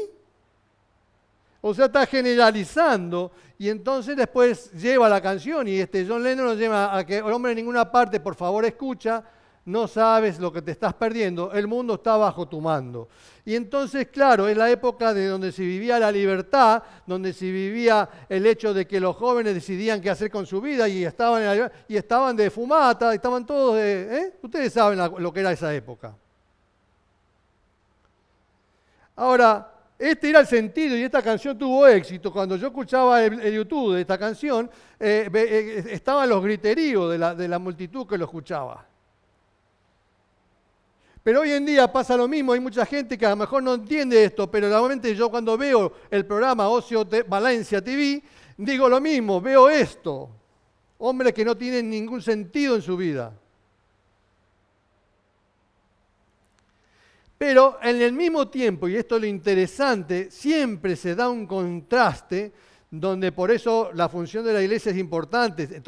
O 1.61 1.73
sea, 1.73 1.85
está 1.85 2.05
generalizando 2.05 3.31
y 3.57 3.69
entonces 3.69 4.17
después 4.17 4.73
lleva 4.73 5.07
la 5.07 5.21
canción 5.21 5.69
y 5.69 5.77
este 5.79 6.05
John 6.05 6.21
Lennon 6.21 6.47
nos 6.47 6.57
lleva 6.57 6.95
a 6.95 7.05
que 7.05 7.19
el 7.19 7.31
hombre 7.31 7.53
en 7.53 7.55
ninguna 7.55 7.89
parte, 7.89 8.19
por 8.19 8.35
favor, 8.35 8.65
escucha, 8.65 9.23
no 9.65 9.87
sabes 9.87 10.39
lo 10.39 10.53
que 10.53 10.61
te 10.61 10.71
estás 10.71 10.93
perdiendo, 10.93 11.51
el 11.51 11.67
mundo 11.67 11.95
está 11.95 12.15
bajo 12.17 12.47
tu 12.47 12.61
mando. 12.61 13.09
Y 13.43 13.55
entonces, 13.55 14.07
claro, 14.07 14.47
es 14.47 14.55
la 14.55 14.69
época 14.69 15.13
de 15.13 15.27
donde 15.27 15.51
se 15.51 15.63
vivía 15.63 15.99
la 15.99 16.11
libertad, 16.11 16.83
donde 17.05 17.33
se 17.33 17.45
vivía 17.45 18.07
el 18.29 18.45
hecho 18.45 18.73
de 18.75 18.87
que 18.87 18.99
los 18.99 19.15
jóvenes 19.15 19.55
decidían 19.55 20.01
qué 20.01 20.11
hacer 20.11 20.29
con 20.29 20.45
su 20.45 20.61
vida 20.61 20.87
y 20.87 21.03
estaban, 21.03 21.71
y 21.87 21.95
estaban 21.95 22.35
de 22.35 22.51
fumata, 22.51 23.13
estaban 23.13 23.45
todos 23.45 23.77
de... 23.77 24.17
¿eh? 24.17 24.33
Ustedes 24.41 24.71
saben 24.71 24.99
lo 25.17 25.33
que 25.33 25.39
era 25.39 25.51
esa 25.51 25.73
época. 25.73 26.15
Ahora, 29.15 29.71
este 29.97 30.29
era 30.29 30.41
el 30.41 30.47
sentido 30.47 30.95
y 30.95 31.03
esta 31.03 31.23
canción 31.23 31.57
tuvo 31.57 31.87
éxito. 31.87 32.31
Cuando 32.31 32.55
yo 32.55 32.67
escuchaba 32.67 33.23
el, 33.23 33.53
YouTube 33.53 33.95
de 33.95 34.01
esta 34.01 34.17
canción, 34.17 34.69
eh, 34.99 35.27
eh, 35.33 35.85
estaban 35.89 36.29
los 36.29 36.43
griteríos 36.43 37.17
la, 37.17 37.33
de 37.33 37.47
la 37.47 37.57
multitud 37.57 38.05
que 38.05 38.17
lo 38.17 38.25
escuchaba. 38.25 38.85
Pero 41.25 41.41
hoy 41.41 41.53
en 41.53 41.65
día 41.65 41.91
pasa 41.91 42.15
lo 42.15 42.27
mismo, 42.27 42.53
hay 42.53 42.59
mucha 42.59 42.85
gente 42.85 43.17
que 43.17 43.25
a 43.25 43.31
lo 43.31 43.35
mejor 43.35 43.63
no 43.63 43.73
entiende 43.73 44.23
esto, 44.23 44.45
pero 44.51 44.69
realmente 44.69 45.15
yo 45.15 45.31
cuando 45.31 45.57
veo 45.57 45.91
el 46.11 46.23
programa 46.23 46.69
Ocio 46.69 47.03
Valencia 47.27 47.83
TV, 47.83 48.21
digo 48.55 48.87
lo 48.87 49.01
mismo, 49.01 49.41
veo 49.41 49.67
esto. 49.67 50.29
Hombres 50.99 51.33
que 51.33 51.43
no 51.43 51.57
tienen 51.57 51.89
ningún 51.89 52.21
sentido 52.21 52.75
en 52.75 52.83
su 52.83 52.95
vida. 52.95 53.33
Pero 57.39 57.79
en 57.81 58.03
el 58.03 58.13
mismo 58.13 58.47
tiempo, 58.47 58.87
y 58.87 58.95
esto 58.95 59.15
es 59.15 59.21
lo 59.21 59.27
interesante, 59.27 60.29
siempre 60.29 60.95
se 60.95 61.15
da 61.15 61.27
un 61.27 61.47
contraste 61.47 62.53
donde 62.99 63.31
por 63.31 63.51
eso 63.51 63.89
la 63.93 64.07
función 64.07 64.45
de 64.45 64.53
la 64.53 64.61
iglesia 64.61 64.91
es 64.91 64.97
importante 64.97 65.63
en, 65.63 65.83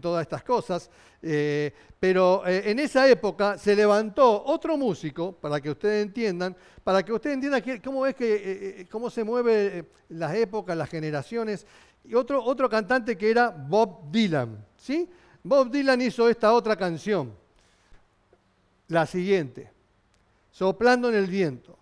todas 0.00 0.22
estas 0.22 0.42
cosas, 0.42 0.90
eh, 1.20 1.72
pero 1.98 2.46
eh, 2.46 2.70
en 2.70 2.78
esa 2.78 3.08
época 3.08 3.58
se 3.58 3.74
levantó 3.74 4.44
otro 4.44 4.76
músico, 4.76 5.32
para 5.32 5.60
que 5.60 5.70
ustedes 5.70 6.06
entiendan, 6.06 6.56
para 6.84 7.02
que 7.02 7.12
ustedes 7.12 7.34
entiendan 7.34 7.80
cómo 7.82 8.06
es 8.06 8.14
que, 8.14 8.80
eh, 8.80 8.86
cómo 8.90 9.10
se 9.10 9.24
mueven 9.24 9.88
las 10.10 10.34
épocas, 10.34 10.76
las 10.76 10.88
generaciones, 10.88 11.66
y 12.04 12.14
otro, 12.14 12.42
otro 12.42 12.68
cantante 12.68 13.18
que 13.18 13.30
era 13.30 13.50
Bob 13.50 14.10
Dylan. 14.10 14.64
¿sí? 14.76 15.08
Bob 15.42 15.70
Dylan 15.70 16.00
hizo 16.00 16.28
esta 16.28 16.52
otra 16.52 16.76
canción, 16.76 17.34
la 18.88 19.06
siguiente, 19.06 19.72
Soplando 20.50 21.08
en 21.08 21.14
el 21.14 21.26
viento. 21.26 21.78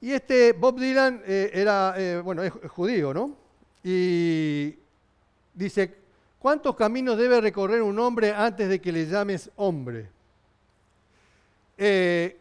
Y 0.00 0.12
este 0.12 0.52
Bob 0.52 0.78
Dylan 0.78 1.22
era, 1.26 2.22
bueno, 2.22 2.44
es 2.44 2.52
judío, 2.68 3.12
¿no? 3.12 3.43
Y 3.84 4.78
dice, 5.52 5.94
¿cuántos 6.38 6.74
caminos 6.74 7.18
debe 7.18 7.38
recorrer 7.42 7.82
un 7.82 7.98
hombre 7.98 8.32
antes 8.32 8.66
de 8.66 8.80
que 8.80 8.90
le 8.90 9.06
llames 9.06 9.50
hombre? 9.56 10.08
Eh, 11.76 12.40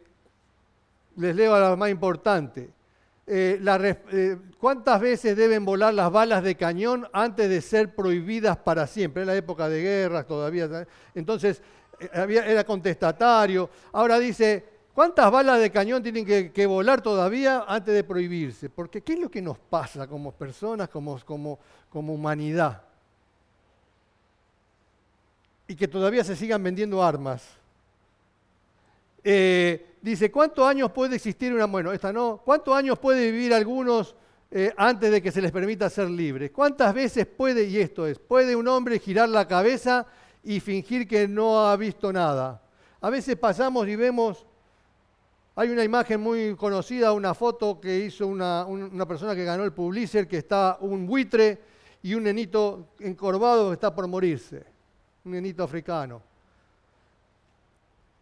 les 1.18 1.36
leo 1.36 1.54
a 1.54 1.60
la 1.60 1.76
más 1.76 1.90
importante. 1.90 2.70
Eh, 3.28 3.62
eh, 3.62 4.38
¿Cuántas 4.58 5.02
veces 5.02 5.36
deben 5.36 5.66
volar 5.66 5.94
las 5.94 6.10
balas 6.10 6.44
de 6.44 6.56
cañón 6.56 7.08
antes 7.12 7.50
de 7.50 7.62
ser 7.62 7.94
prohibidas 7.94 8.56
para 8.56 8.88
siempre? 8.88 9.24
En 9.24 9.28
la 9.28 9.36
época 9.36 9.68
de 9.68 9.82
guerras 9.82 10.26
todavía. 10.26 10.88
Entonces, 11.14 11.62
era 12.00 12.64
contestatario. 12.64 13.70
Ahora 13.92 14.18
dice, 14.18 14.73
¿Cuántas 14.94 15.32
balas 15.32 15.60
de 15.60 15.72
cañón 15.72 16.04
tienen 16.04 16.24
que, 16.24 16.66
volar 16.68 17.02
todavía 17.02 17.66
antes 17.68 17.96
de 17.96 18.04
prohibirse? 18.04 18.70
Porque 18.70 19.02
¿qué 19.02 19.14
es 19.14 19.20
lo 19.20 19.30
que 19.30 19.42
nos 19.42 19.58
pasa 19.58 20.06
como 20.06 20.32
personas, 20.32 20.88
como, 20.88 21.20
como, 21.90 22.14
humanidad? 22.14 22.84
Y 25.68 25.76
que 25.76 25.88
todavía 25.88 26.24
se 26.24 26.36
sigan 26.36 26.62
vendiendo 26.62 27.04
armas. 27.04 27.44
Eh, 29.24 29.96
dice, 30.00 30.30
¿cuántos 30.30 30.68
años 30.68 30.92
puede 30.92 31.16
existir 31.16 31.52
una... 31.52 31.66
Bueno, 31.66 31.92
esta 31.92 32.14
no. 32.14 32.42
¿Cuántos 32.46 32.76
años 32.76 33.00
puede 33.00 33.32
vivir 33.32 33.52
algunos 33.52 34.16
eh, 34.52 34.72
antes 34.78 35.10
de 35.10 35.24
que 35.24 35.32
se 35.32 35.42
les 35.42 35.52
permita 35.52 35.90
ser 35.90 36.08
libres? 36.08 36.52
¿Cuántas 36.52 36.94
veces 36.94 37.26
puede, 37.26 37.64
y 37.64 37.80
esto 37.80 38.06
es, 38.06 38.20
puede 38.20 38.56
un 38.56 38.68
hombre 38.68 39.00
girar 39.00 39.28
la 39.28 39.48
cabeza 39.48 40.06
y 40.44 40.60
fingir 40.60 41.08
que 41.08 41.28
no 41.28 41.68
ha 41.68 41.76
visto 41.78 42.14
nada? 42.14 42.62
A 43.02 43.10
veces 43.10 43.36
pasamos 43.38 43.88
y 43.88 43.96
vemos 43.96 44.46
hay 45.56 45.70
una 45.70 45.84
imagen 45.84 46.20
muy 46.20 46.56
conocida, 46.56 47.14
una 47.14 47.34
foto 47.34 47.80
que 47.80 48.00
hizo 48.00 48.26
una, 48.26 48.66
persona 49.08 49.36
que 49.36 49.44
ganó 49.44 49.64
el 49.64 49.72
Publisher, 49.72 50.28
que 50.28 50.38
está 50.38 50.78
un 50.82 51.06
buitre 51.06 51.62
y 52.02 52.16
un 52.16 52.24
nenito 52.24 52.90
encorvado 53.00 53.70
que 53.70 53.76
está 53.76 53.94
por 53.94 54.08
morirse, 54.08 54.66
un 55.24 55.34
nenito 55.34 55.64
africano. 55.64 56.22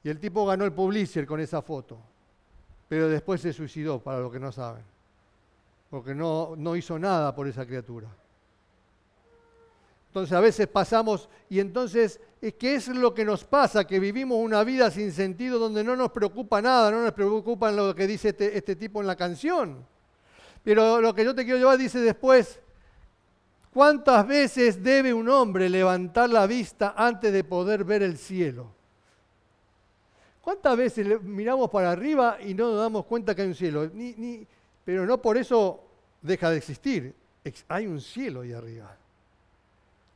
Y 0.04 0.10
el 0.10 0.20
tipo 0.20 0.46
ganó 0.46 0.66
el 0.66 0.74
Publisher 0.74 1.26
con 1.26 1.40
esa 1.40 1.62
foto, 1.62 1.98
pero 2.90 3.08
después 3.08 3.40
se 3.40 3.54
suicidó, 3.54 4.00
para 4.00 4.20
los 4.20 4.32
que 4.32 4.40
no 4.40 4.52
saben, 4.52 4.84
porque 5.90 6.14
no, 6.14 6.56
no 6.58 6.76
hizo 6.76 7.00
nada 7.00 7.34
por 7.34 7.48
esa 7.48 7.66
criatura. 7.66 8.10
Entonces 10.12 10.34
a 10.34 10.42
veces 10.42 10.68
pasamos 10.68 11.30
y 11.50 11.62
entonces, 11.62 12.20
¿qué 12.60 12.76
es 12.76 12.90
lo 12.90 13.14
que 13.14 13.24
nos 13.24 13.46
pasa? 13.46 13.88
Que 13.88 13.98
vivimos 13.98 14.38
una 14.40 14.62
vida 14.66 14.92
sin 14.92 15.14
sentido 15.14 15.58
donde 15.58 15.86
no 15.86 15.96
nos 15.96 16.12
preocupa 16.12 16.62
nada, 16.62 16.92
no 16.92 17.02
nos 17.02 17.14
preocupa 17.14 17.72
lo 17.72 17.96
que 17.96 18.08
dice 18.08 18.30
este, 18.30 18.58
este, 18.58 18.76
tipo 18.76 19.00
en 19.00 19.08
la 19.08 19.16
canción. 19.16 19.86
Pero 20.66 21.00
lo 21.00 21.16
que 21.16 21.24
yo 21.24 21.34
te 21.34 21.46
quiero 21.46 21.60
llevar 21.60 21.78
dice 21.78 22.00
después, 22.00 22.60
¿cuántas 23.74 24.28
veces 24.28 24.84
debe 24.84 25.14
un 25.14 25.30
hombre 25.30 25.70
levantar 25.70 26.30
la 26.30 26.46
vista 26.46 26.94
antes 26.98 27.32
de 27.32 27.46
poder 27.46 27.86
ver 27.86 28.04
el 28.04 28.18
cielo? 28.18 28.68
¿Cuántas 30.42 30.76
veces 30.76 31.22
miramos 31.22 31.70
para 31.70 31.90
arriba 31.90 32.38
y 32.42 32.54
no 32.54 32.72
nos 32.72 32.82
damos 32.82 33.06
cuenta 33.06 33.34
que 33.34 33.44
hay 33.44 33.48
un 33.48 33.56
cielo? 33.56 33.90
Ni, 33.94 34.46
pero 34.84 35.06
no 35.06 35.22
por 35.22 35.38
eso 35.38 35.82
deja 36.22 36.50
de 36.50 36.58
existir. 36.58 37.16
Hay 37.70 37.88
un 37.88 38.02
cielo 38.02 38.42
ahí 38.42 38.52
arriba. 38.52 38.98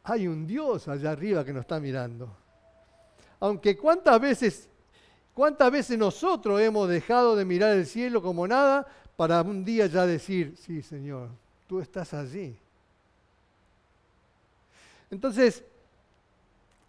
Hay 0.05 0.27
un 0.27 0.45
Dios 0.45 0.87
allá 0.87 1.11
arriba 1.11 1.43
que 1.43 1.51
nos 1.51 1.61
está 1.61 1.79
mirando. 1.79 2.29
Aunque 3.39 3.75
cuántas 3.75 4.19
veces, 4.21 4.69
cuántas 5.33 5.71
veces 5.71 5.97
nosotros 5.97 6.61
hemos 6.61 6.87
dejado 6.87 7.35
de 7.35 7.43
mirar 7.43 7.75
el 7.75 7.85
cielo 7.85 8.21
como 8.21 8.47
nada 8.47 8.87
para 9.17 9.41
un 9.41 9.65
día 9.65 9.87
ya 9.87 10.05
decir, 10.05 10.55
sí 10.57 10.81
Señor, 10.81 11.29
tú 11.67 11.79
estás 11.79 12.13
allí. 12.13 12.55
Entonces, 15.09 15.63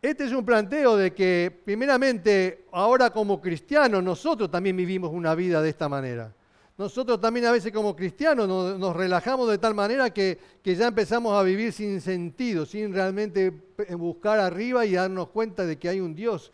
este 0.02 0.24
es 0.24 0.32
un 0.32 0.44
planteo 0.44 0.96
de 0.96 1.12
que, 1.12 1.58
primeramente, 1.64 2.66
ahora 2.72 3.10
como 3.10 3.40
cristianos, 3.40 4.02
nosotros 4.02 4.50
también 4.50 4.76
vivimos 4.76 5.10
una 5.10 5.34
vida 5.34 5.62
de 5.62 5.70
esta 5.70 5.88
manera. 5.88 6.32
Nosotros 6.78 7.20
también 7.20 7.46
a 7.46 7.52
veces 7.52 7.72
como 7.72 7.96
cristianos 7.96 8.46
nos, 8.46 8.94
relajamos 8.94 9.48
de 9.48 9.58
tal 9.58 9.74
manera 9.74 10.10
que, 10.10 10.38
que, 10.62 10.74
ya 10.74 10.88
empezamos 10.88 11.32
a 11.32 11.42
vivir 11.42 11.72
sin 11.72 12.00
sentido, 12.00 12.66
sin 12.66 12.92
realmente 12.92 13.50
buscar 13.96 14.38
arriba 14.38 14.84
y 14.84 14.92
darnos 14.92 15.28
cuenta 15.28 15.64
de 15.64 15.78
que 15.78 15.88
hay 15.88 16.00
un 16.00 16.14
Dios 16.14 16.52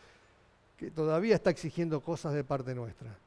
que 0.76 0.90
todavía 0.90 1.34
está 1.34 1.50
exigiendo 1.50 2.00
cosas 2.00 2.34
de 2.34 2.44
parte 2.44 2.74
nuestra. 2.74 3.18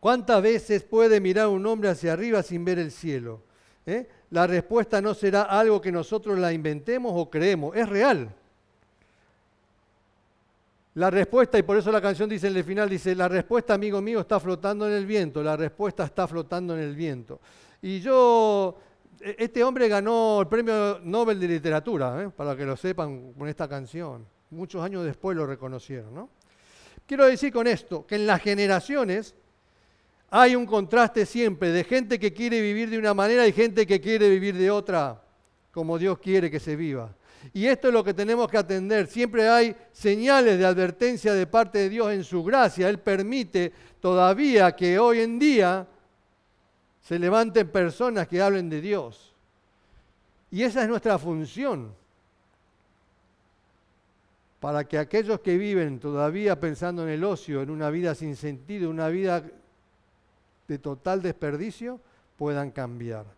¿Cuántas 0.00 0.42
veces 0.42 0.82
puede 0.82 1.20
mirar 1.20 1.48
un 1.48 1.64
hombre 1.66 1.90
hacia 1.90 2.12
arriba 2.12 2.42
sin 2.42 2.64
ver 2.64 2.78
el 2.78 2.90
cielo? 2.90 3.42
¿Eh? 3.86 4.06
la 4.30 4.46
respuesta 4.46 5.00
no 5.00 5.14
será 5.14 5.42
algo 5.42 5.80
que 5.80 5.90
nosotros 5.90 6.38
la 6.38 6.52
inventemos 6.52 7.12
o 7.14 7.30
creemos, 7.30 7.74
es 7.76 7.88
real. 7.88 8.34
La 10.94 11.10
respuesta, 11.10 11.58
y 11.58 11.62
por 11.62 11.76
eso 11.76 11.92
la 11.92 12.00
canción 12.00 12.28
dice 12.28 12.48
en 12.48 12.56
el 12.56 12.64
final, 12.64 12.88
dice, 12.88 13.14
la 13.14 13.28
respuesta, 13.28 13.74
amigo 13.74 14.00
mío, 14.00 14.20
está 14.20 14.40
flotando 14.40 14.86
en 14.88 14.94
el 14.94 15.06
viento, 15.06 15.42
la 15.42 15.56
respuesta 15.56 16.04
está 16.04 16.26
flotando 16.26 16.74
en 16.74 16.80
el 16.80 16.96
viento. 16.96 17.40
Y 17.82 18.00
yo, 18.00 18.76
e-, 19.20 19.36
este 19.38 19.62
hombre 19.62 19.88
ganó 19.88 20.40
el 20.40 20.48
premio 20.48 20.98
Nobel 21.02 21.38
de 21.38 21.48
Literatura, 21.48 22.24
¿eh? 22.24 22.30
para 22.30 22.56
que 22.56 22.64
lo 22.64 22.76
sepan 22.76 23.32
con 23.32 23.48
esta 23.48 23.68
canción. 23.68 24.26
Muchos 24.50 24.82
años 24.82 25.04
después 25.04 25.36
lo 25.36 25.46
reconocieron. 25.46 26.14
¿no? 26.14 26.30
Quiero 27.06 27.26
decir 27.26 27.52
con 27.52 27.66
esto 27.66 28.06
que 28.06 28.16
en 28.16 28.26
las 28.26 28.42
generaciones 28.42 29.34
hay 30.30 30.56
un 30.56 30.66
contraste 30.66 31.24
siempre 31.26 31.70
de 31.70 31.84
gente 31.84 32.18
que 32.18 32.32
quiere 32.32 32.60
vivir 32.60 32.90
de 32.90 32.98
una 32.98 33.14
manera 33.14 33.46
y 33.46 33.52
gente 33.52 33.86
que 33.86 34.00
quiere 34.00 34.28
vivir 34.28 34.56
de 34.56 34.70
otra, 34.70 35.22
como 35.70 35.98
Dios 35.98 36.18
quiere 36.18 36.50
que 36.50 36.60
se 36.60 36.76
viva. 36.76 37.14
Y 37.52 37.66
esto 37.66 37.88
es 37.88 37.94
lo 37.94 38.04
que 38.04 38.14
tenemos 38.14 38.48
que 38.48 38.58
atender. 38.58 39.06
Siempre 39.06 39.48
hay 39.48 39.74
señales 39.92 40.58
de 40.58 40.66
advertencia 40.66 41.32
de 41.34 41.46
parte 41.46 41.78
de 41.78 41.88
Dios 41.88 42.12
en 42.12 42.24
su 42.24 42.42
gracia. 42.44 42.88
Él 42.88 42.98
permite 42.98 43.72
todavía 44.00 44.74
que 44.74 44.98
hoy 44.98 45.20
en 45.20 45.38
día 45.38 45.86
se 47.00 47.18
levanten 47.18 47.68
personas 47.68 48.28
que 48.28 48.42
hablen 48.42 48.68
de 48.68 48.80
Dios. 48.80 49.34
Y 50.50 50.62
esa 50.62 50.82
es 50.82 50.88
nuestra 50.88 51.18
función. 51.18 51.94
Para 54.60 54.84
que 54.84 54.98
aquellos 54.98 55.40
que 55.40 55.56
viven 55.56 56.00
todavía 56.00 56.58
pensando 56.58 57.04
en 57.04 57.10
el 57.10 57.24
ocio, 57.24 57.62
en 57.62 57.70
una 57.70 57.90
vida 57.90 58.14
sin 58.14 58.34
sentido, 58.34 58.90
una 58.90 59.08
vida 59.08 59.44
de 60.66 60.78
total 60.78 61.22
desperdicio 61.22 62.00
puedan 62.36 62.70
cambiar. 62.70 63.37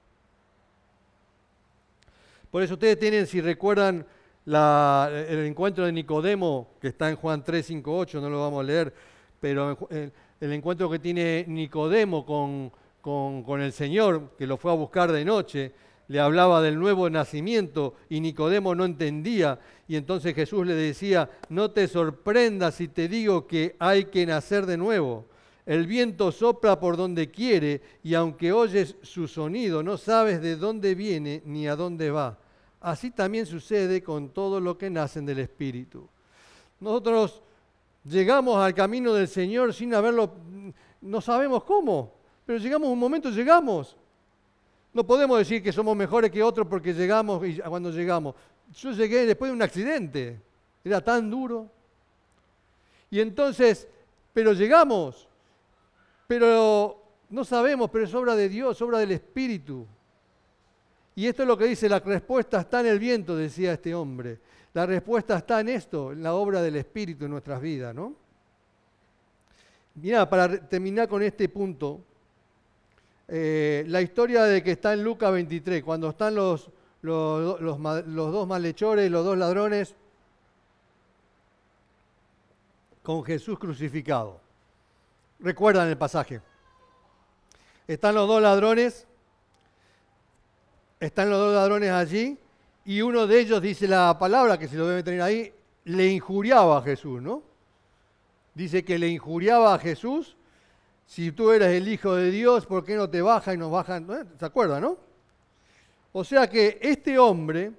Por 2.51 2.63
eso 2.63 2.75
ustedes 2.75 2.99
tienen, 2.99 3.27
si 3.27 3.41
recuerdan, 3.41 4.05
el 4.47 5.47
encuentro 5.47 5.85
de 5.85 5.93
Nicodemo, 5.93 6.71
que 6.81 6.89
está 6.89 7.09
en 7.09 7.17
Juan 7.17 7.45
3, 7.45 7.65
5, 7.65 7.97
8, 7.97 8.21
no 8.21 8.29
lo 8.29 8.41
vamos 8.41 8.61
a 8.61 8.67
leer, 8.67 8.93
pero 9.41 9.79
el, 9.91 10.53
encuentro 10.53 10.91
que 10.91 10.99
tiene 10.99 11.45
Nicodemo 11.47 12.27
con, 12.27 12.73
con, 13.01 13.45
con 13.45 13.61
el 13.61 13.73
Señor, 13.73 14.33
que 14.37 14.47
lo 14.47 14.57
fue 14.57 14.73
a 14.73 14.75
buscar 14.75 15.13
de 15.13 15.25
noche, 15.25 15.73
le 16.11 16.19
hablaba 16.19 16.61
del 16.61 16.77
nuevo 16.77 17.09
nacimiento 17.09 17.95
y 18.09 18.19
Nicodemo 18.19 18.75
no 18.75 18.85
entendía. 18.85 19.61
Y 19.87 19.95
entonces 19.95 20.35
Jesús 20.35 20.67
le 20.67 20.75
decía, 20.75 21.31
no 21.49 21.71
te 21.71 21.87
sorprendas 21.87 22.75
si 22.75 22.89
te 22.89 23.07
digo 23.07 23.47
que 23.47 23.77
hay 23.79 24.07
que 24.07 24.27
nacer 24.27 24.67
de 24.67 24.77
nuevo. 24.77 25.27
El 25.71 25.87
viento 25.87 26.33
sopla 26.33 26.81
por 26.81 26.97
donde 26.97 27.31
quiere 27.31 27.81
y 28.03 28.15
aunque 28.15 28.51
oyes 28.51 28.97
su 29.03 29.29
sonido, 29.29 29.85
no 29.85 29.97
sabes 29.97 30.43
de 30.43 30.57
dónde 30.57 30.97
viene 30.97 31.43
ni 31.45 31.69
a 31.69 31.77
dónde 31.77 32.11
va. 32.11 32.37
Así 32.81 33.13
también 33.13 33.47
sucede 33.47 34.03
con 34.03 34.31
todo 34.31 34.59
lo 34.59 34.77
que 34.77 34.91
nacen 34.91 35.25
del 35.25 35.39
Espíritu. 35.39 36.09
Nosotros 36.81 37.41
llegamos 38.05 38.57
al 38.57 38.75
camino 38.75 39.15
del 39.15 39.29
Señor 39.29 39.73
sin 39.73 39.95
haberlo, 39.95 40.33
no 41.03 41.21
sabemos 41.21 41.63
cómo, 41.63 42.15
pero 42.45 42.59
llegamos 42.59 42.89
un 42.89 42.99
momento, 42.99 43.31
llegamos. 43.31 43.97
No 44.93 45.07
podemos 45.07 45.39
decir 45.39 45.63
que 45.63 45.73
somos 45.73 45.97
mejores 45.97 46.33
que 46.33 46.43
otros 46.43 46.67
porque 46.67 46.93
llegamos 46.93 47.47
y 47.47 47.61
cuando 47.61 47.93
llegamos. 47.93 48.35
Yo 48.75 48.91
llegué 48.91 49.25
después 49.25 49.49
de 49.49 49.55
un 49.55 49.63
accidente, 49.63 50.41
era 50.83 51.01
tan 51.01 51.31
duro. 51.31 51.71
Y 53.09 53.21
entonces, 53.21 53.87
pero 54.35 54.53
llegamos. 54.53 55.30
Pero 56.31 56.97
no 57.31 57.45
sabemos, 57.45 57.91
pero 57.91 58.05
es 58.05 58.15
obra 58.15 58.37
de 58.37 58.49
Dios, 58.49 58.81
obra 58.83 59.01
del 59.01 59.11
Espíritu. 59.11 59.85
Y 61.17 61.27
esto 61.27 61.43
es 61.43 61.49
lo 61.49 61.59
que 61.59 61.65
dice, 61.65 61.89
la 61.89 61.99
respuesta 61.99 62.61
está 62.61 62.79
en 62.79 62.87
el 62.87 63.01
viento, 63.01 63.37
decía 63.37 63.73
este 63.73 63.93
hombre. 63.97 64.39
La 64.73 64.87
respuesta 64.87 65.37
está 65.39 65.59
en 65.59 65.71
esto, 65.71 66.13
en 66.13 66.23
la 66.23 66.35
obra 66.35 66.63
del 66.63 66.77
Espíritu 66.77 67.25
en 67.25 67.33
nuestras 67.33 67.61
vidas, 67.61 67.93
¿no? 67.97 68.15
Mira, 69.97 70.31
para 70.31 70.69
terminar 70.69 71.09
con 71.09 71.21
este 71.21 71.49
punto, 71.49 72.01
eh, 73.27 73.83
la 73.89 74.01
historia 74.01 74.45
de 74.45 74.63
que 74.63 74.71
está 74.71 74.93
en 74.93 75.03
Lucas 75.03 75.33
23, 75.33 75.83
cuando 75.83 76.11
están 76.11 76.37
los, 76.37 76.71
los, 77.03 77.61
los 77.61 78.33
dos 78.33 78.47
malhechores, 78.47 79.11
los 79.11 79.25
dos 79.25 79.37
ladrones, 79.37 79.97
con 83.03 83.25
Jesús 83.25 83.59
crucificado. 83.59 84.49
Recuerdan 85.41 85.89
el 85.89 85.97
pasaje. 85.97 86.43
Están 87.89 88.15
los 88.15 88.29
dos 88.29 88.43
ladrones, 88.43 89.07
están 91.01 91.31
los 91.31 91.39
dos 91.39 91.55
ladrones 91.55 91.91
allí, 91.91 92.39
y 92.85 93.01
uno 93.01 93.27
de 93.27 93.41
ellos 93.41 93.63
dice 93.63 93.89
la 93.89 94.19
palabra, 94.19 94.59
que 94.59 94.69
se 94.69 94.77
lo 94.77 94.87
debe 94.87 95.03
tener 95.03 95.23
ahí, 95.23 95.53
le 95.85 96.09
injuriaba 96.09 96.79
a 96.79 96.83
Jesús, 96.83 97.23
¿no? 97.23 97.43
Dice 98.55 98.85
que 98.85 98.99
le 98.99 99.09
injuriaba 99.09 99.75
a 99.75 99.79
Jesús, 99.79 100.37
si 101.07 101.33
tú 101.33 101.51
eres 101.51 101.69
el 101.69 101.89
Hijo 101.89 102.15
de 102.15 102.31
Dios, 102.31 102.67
¿por 102.67 102.85
qué 102.85 102.95
no 102.95 103.09
te 103.09 103.23
baja 103.23 103.55
y 103.55 103.57
nos 103.57 103.73
bajan? 103.73 104.07
¿Se 104.39 104.45
acuerdan, 104.45 104.83
no? 104.83 104.99
O 106.13 106.23
sea 106.23 106.49
que 106.49 106.79
este 106.83 107.19
hombre 107.19 107.73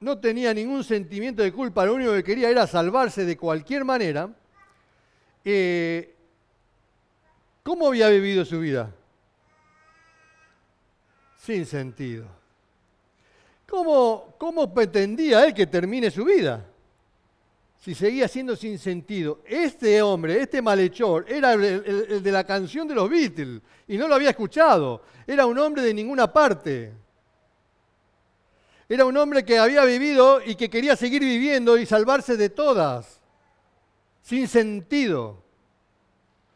no 0.00 0.18
tenía 0.18 0.54
ningún 0.54 0.84
sentimiento 0.84 1.42
de 1.42 1.52
culpa, 1.52 1.84
lo 1.84 1.94
único 1.94 2.12
que 2.12 2.22
quería 2.22 2.48
era 2.48 2.66
salvarse 2.66 3.24
de 3.24 3.36
cualquier 3.36 3.84
manera. 3.84 4.30
Eh, 5.44 6.14
¿Cómo 7.68 7.88
había 7.88 8.08
vivido 8.08 8.46
su 8.46 8.60
vida? 8.60 8.90
Sin 11.36 11.66
sentido. 11.66 12.24
¿Cómo, 13.68 14.36
¿Cómo, 14.38 14.72
pretendía 14.72 15.44
él 15.44 15.52
que 15.52 15.66
termine 15.66 16.10
su 16.10 16.24
vida? 16.24 16.64
Si 17.78 17.94
seguía 17.94 18.26
siendo 18.26 18.56
sin 18.56 18.78
sentido. 18.78 19.42
Este 19.44 20.00
hombre, 20.00 20.40
este 20.40 20.62
malhechor, 20.62 21.26
era 21.28 21.52
el, 21.52 21.62
el 21.62 22.22
de 22.22 22.32
la 22.32 22.42
canción 22.42 22.88
de 22.88 22.94
los 22.94 23.10
Beatles 23.10 23.60
y 23.86 23.98
no 23.98 24.08
lo 24.08 24.14
había 24.14 24.30
escuchado. 24.30 25.02
Era 25.26 25.44
un 25.44 25.58
hombre 25.58 25.82
de 25.82 25.92
ninguna 25.92 26.32
parte. 26.32 26.94
Era 28.88 29.04
un 29.04 29.14
hombre 29.14 29.44
que 29.44 29.58
había 29.58 29.84
vivido 29.84 30.40
y 30.42 30.54
que 30.54 30.70
quería 30.70 30.96
seguir 30.96 31.20
viviendo 31.20 31.76
y 31.76 31.84
salvarse 31.84 32.38
de 32.38 32.48
todas. 32.48 33.20
Sin 34.22 34.48
sentido 34.48 35.47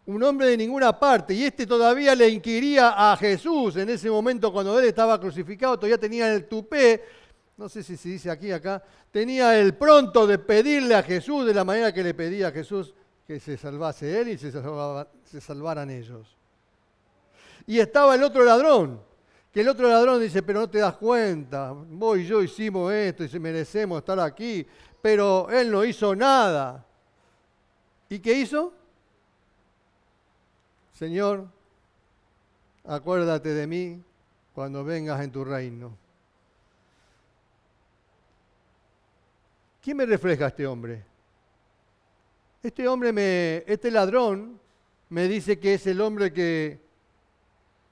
un 0.07 0.23
hombre 0.23 0.49
de 0.49 0.57
ninguna 0.57 0.99
parte, 0.99 1.33
y 1.33 1.45
este 1.45 1.67
todavía 1.67 2.15
le 2.15 2.29
inquiría 2.29 3.13
a 3.13 3.17
Jesús 3.17 3.77
en 3.77 3.89
ese 3.89 4.11
momento 4.11 4.53
cuando 4.53 4.79
él 4.79 4.87
estaba 4.87 5.21
crucificado, 5.21 5.77
todavía 5.77 5.99
tenía 5.99 6.33
el 6.33 6.47
tupé, 6.49 7.03
no 7.57 7.69
sé 7.69 7.83
si 7.83 7.97
se 7.97 8.09
dice 8.09 8.31
aquí, 8.31 8.51
acá, 8.51 8.83
tenía 9.13 9.59
el 9.59 9.75
pronto 9.75 10.27
de 10.27 10.39
pedirle 10.39 10.97
a 10.97 11.03
Jesús 11.03 11.47
de 11.47 11.55
la 11.55 11.65
manera 11.65 11.93
que 11.93 12.03
le 12.03 12.15
pedía 12.15 12.49
a 12.49 12.51
Jesús 12.51 12.95
que 13.27 13.39
se 13.39 13.57
salvase 13.57 14.21
él 14.21 14.29
y 14.31 14.39
se, 14.39 14.51
salvaran 15.41 15.91
ellos. 15.91 16.37
Y 17.67 17.79
estaba 17.79 18.17
el 18.17 18.25
otro 18.25 18.43
ladrón, 18.45 19.01
que 19.53 19.61
el 19.61 19.69
otro 19.69 19.89
ladrón 19.89 20.21
dice, 20.21 20.43
pero 20.43 20.61
no 20.61 20.69
te 20.69 20.79
das 20.79 20.97
cuenta, 20.97 21.73
vos 21.73 22.19
y 22.19 22.27
yo 22.27 22.43
hicimos 22.43 22.93
esto 22.93 23.25
y 23.25 23.39
merecemos 23.39 23.99
estar 23.99 24.19
aquí, 24.19 24.67
pero 25.01 25.49
él 25.51 25.71
no 25.71 25.85
hizo 25.85 26.17
nada. 26.17 26.85
¿Y 28.09 28.19
qué 28.19 28.33
hizo? 28.33 28.73
Señor, 31.03 31.49
acuérdate 32.85 33.49
de 33.49 33.67
mí 33.67 34.01
cuando 34.55 34.85
vengas 34.85 35.21
en 35.21 35.33
tu 35.33 35.45
reino. 35.45 35.99
¿quién 39.83 39.97
me 39.97 40.07
refleja 40.07 40.47
este 40.47 40.65
hombre? 40.65 41.05
Este 42.63 42.87
hombre, 42.87 43.13
me, 43.13 43.65
este 43.67 43.91
ladrón, 43.91 44.61
me 45.09 45.27
dice 45.27 45.59
que 45.59 45.75
es 45.75 45.85
el 45.89 46.01
hombre 46.01 46.33
que, 46.33 46.79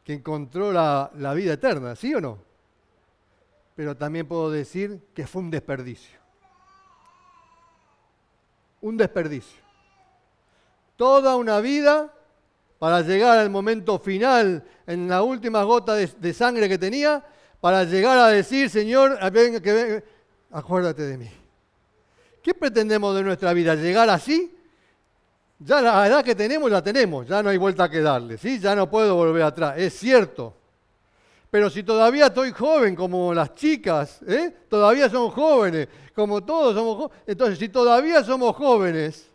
que 0.05 0.13
encontró 0.13 0.73
la, 0.73 1.11
la 1.17 1.35
vida 1.35 1.55
eterna, 1.55 1.97
¿sí 1.97 2.15
o 2.15 2.21
no? 2.21 2.39
Pero 3.75 3.97
también 3.97 4.29
puedo 4.29 4.53
decir 4.53 5.01
que 5.15 5.27
fue 5.27 5.43
un 5.43 5.51
desperdicio. 5.51 6.17
Un 8.81 8.97
desperdicio. 8.97 9.61
Toda 10.95 11.35
una 11.35 11.59
vida 11.59 12.15
para 12.81 13.03
llegar 13.03 13.37
al 13.37 13.51
momento 13.51 13.99
final, 13.99 14.65
en 14.87 15.07
la 15.07 15.23
última 15.23 15.63
gota 15.65 15.95
de, 15.95 16.33
sangre 16.33 16.67
que 16.67 16.79
tenía, 16.79 17.23
para 17.61 17.85
llegar 17.85 18.17
a 18.17 18.29
decir, 18.29 18.71
Señor, 18.71 19.19
que 19.63 20.03
acuérdate 20.51 21.03
de 21.03 21.19
mí. 21.19 21.31
¿Qué 22.43 22.55
pretendemos 22.55 23.15
de 23.15 23.23
nuestra 23.23 23.53
vida? 23.53 23.75
¿Llegar 23.75 24.09
así? 24.09 24.57
Ya 25.59 25.83
la 25.83 26.07
edad 26.07 26.25
que 26.25 26.35
tenemos 26.35 26.71
la 26.71 26.83
tenemos, 26.83 27.29
ya 27.29 27.43
no 27.43 27.51
hay 27.51 27.59
vuelta 27.59 27.91
que 27.91 28.01
darle, 28.01 28.39
¿sí? 28.39 28.59
Ya 28.59 28.75
no 28.75 28.89
puedo 28.89 29.15
volver 29.15 29.43
atrás, 29.43 29.75
es 29.77 29.93
cierto. 29.99 30.55
Pero 31.51 31.69
si 31.69 31.83
todavía 31.83 32.29
estoy 32.29 32.51
joven, 32.51 32.97
como 32.97 33.35
las 33.35 33.55
chicas, 33.55 34.23
¿eh? 34.27 34.55
todavía 34.71 35.11
son 35.11 35.29
jóvenes, 35.29 35.87
como 36.15 36.43
todos 36.43 36.75
somos 36.75 36.97
jóvenes, 36.97 37.25
entonces 37.27 37.59
si 37.59 37.69
todavía 37.69 38.25
somos 38.25 38.57
jóvenes, 38.57 39.29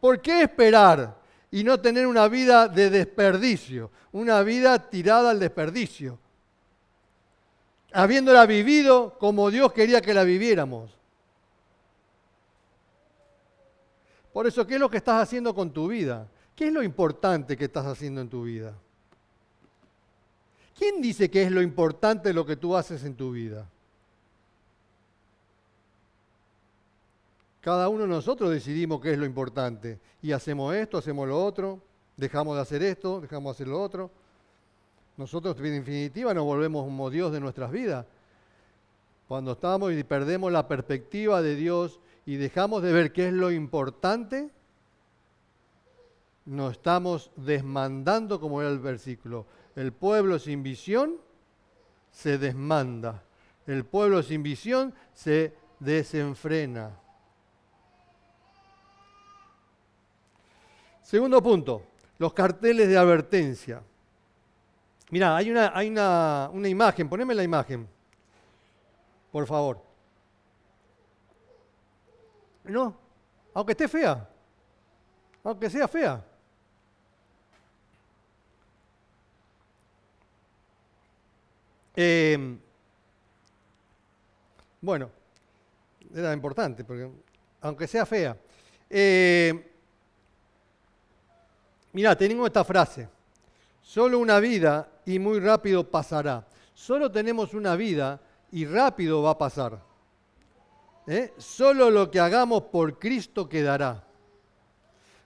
¿por 0.00 0.20
qué 0.20 0.42
esperar 0.42 1.17
y 1.50 1.64
no 1.64 1.80
tener 1.80 2.06
una 2.06 2.28
vida 2.28 2.68
de 2.68 2.90
desperdicio, 2.90 3.90
una 4.12 4.42
vida 4.42 4.90
tirada 4.90 5.30
al 5.30 5.40
desperdicio? 5.40 6.18
Habiéndola 7.92 8.44
vivido 8.46 9.16
como 9.18 9.50
Dios 9.50 9.72
quería 9.72 10.00
que 10.00 10.12
la 10.12 10.24
viviéramos. 10.24 10.90
Por 14.32 14.46
eso, 14.46 14.66
¿qué 14.66 14.74
es 14.74 14.80
lo 14.80 14.90
que 14.90 14.98
estás 14.98 15.22
haciendo 15.22 15.54
con 15.54 15.72
tu 15.72 15.88
vida? 15.88 16.28
¿Qué 16.54 16.68
es 16.68 16.72
lo 16.72 16.82
importante 16.82 17.56
que 17.56 17.64
estás 17.64 17.86
haciendo 17.86 18.20
en 18.20 18.28
tu 18.28 18.44
vida? 18.44 18.74
¿Quién 20.78 21.00
dice 21.00 21.30
que 21.30 21.42
es 21.42 21.50
lo 21.50 21.62
importante 21.62 22.32
lo 22.32 22.46
que 22.46 22.56
tú 22.56 22.76
haces 22.76 23.02
en 23.04 23.16
tu 23.16 23.32
vida? 23.32 23.68
Cada 27.60 27.88
uno 27.88 28.02
de 28.02 28.08
nosotros 28.08 28.50
decidimos 28.50 29.00
qué 29.00 29.12
es 29.12 29.18
lo 29.18 29.26
importante. 29.26 29.98
Y 30.22 30.32
hacemos 30.32 30.74
esto, 30.74 30.98
hacemos 30.98 31.26
lo 31.26 31.42
otro, 31.44 31.80
dejamos 32.16 32.56
de 32.56 32.62
hacer 32.62 32.82
esto, 32.82 33.20
dejamos 33.20 33.56
de 33.56 33.56
hacer 33.56 33.68
lo 33.68 33.80
otro. 33.80 34.10
Nosotros, 35.16 35.56
en 35.58 35.84
definitiva, 35.84 36.32
nos 36.32 36.44
volvemos 36.44 36.84
como 36.84 37.10
Dios 37.10 37.32
de 37.32 37.40
nuestras 37.40 37.72
vidas. 37.72 38.06
Cuando 39.26 39.52
estamos 39.52 39.92
y 39.92 40.04
perdemos 40.04 40.52
la 40.52 40.68
perspectiva 40.68 41.42
de 41.42 41.56
Dios 41.56 42.00
y 42.24 42.36
dejamos 42.36 42.82
de 42.82 42.92
ver 42.92 43.12
qué 43.12 43.28
es 43.28 43.34
lo 43.34 43.50
importante, 43.50 44.50
nos 46.46 46.72
estamos 46.72 47.30
desmandando, 47.36 48.40
como 48.40 48.62
era 48.62 48.70
el 48.70 48.78
versículo. 48.78 49.46
El 49.76 49.92
pueblo 49.92 50.38
sin 50.38 50.62
visión 50.62 51.16
se 52.10 52.38
desmanda. 52.38 53.22
El 53.66 53.84
pueblo 53.84 54.22
sin 54.22 54.42
visión 54.42 54.94
se 55.12 55.54
desenfrena. 55.78 56.96
Segundo 61.08 61.42
punto, 61.42 61.84
los 62.18 62.34
carteles 62.34 62.86
de 62.86 62.98
advertencia. 62.98 63.82
Mira, 65.08 65.38
hay 65.38 65.50
una, 65.50 65.72
hay 65.74 65.88
una, 65.88 66.50
una 66.52 66.68
imagen, 66.68 67.08
poneme 67.08 67.34
la 67.34 67.42
imagen, 67.42 67.88
por 69.32 69.46
favor. 69.46 69.82
No, 72.64 72.94
aunque 73.54 73.72
esté 73.72 73.88
fea, 73.88 74.28
aunque 75.44 75.70
sea 75.70 75.88
fea. 75.88 76.22
Em, 81.96 82.60
bueno, 84.82 85.10
era 86.14 86.34
importante, 86.34 86.84
porque 86.84 87.10
aunque 87.62 87.86
sea 87.86 88.04
fea. 88.04 88.36
Eh, 88.90 89.67
mirá, 91.98 92.16
tenemos 92.16 92.46
esta 92.46 92.62
frase. 92.62 93.08
Solo 93.82 94.20
una 94.20 94.38
vida 94.38 94.88
y 95.04 95.18
muy 95.18 95.40
rápido 95.40 95.82
pasará. 95.82 96.46
Solo 96.72 97.10
tenemos 97.10 97.54
una 97.54 97.74
vida 97.74 98.20
y 98.52 98.66
rápido 98.66 99.20
va 99.20 99.30
a 99.30 99.38
pasar. 99.38 99.80
¿eh? 101.08 101.32
solo 101.38 101.90
lo 101.90 102.08
que 102.08 102.20
hagamos 102.20 102.62
por 102.64 103.00
Cristo 103.00 103.48
quedará. 103.48 104.04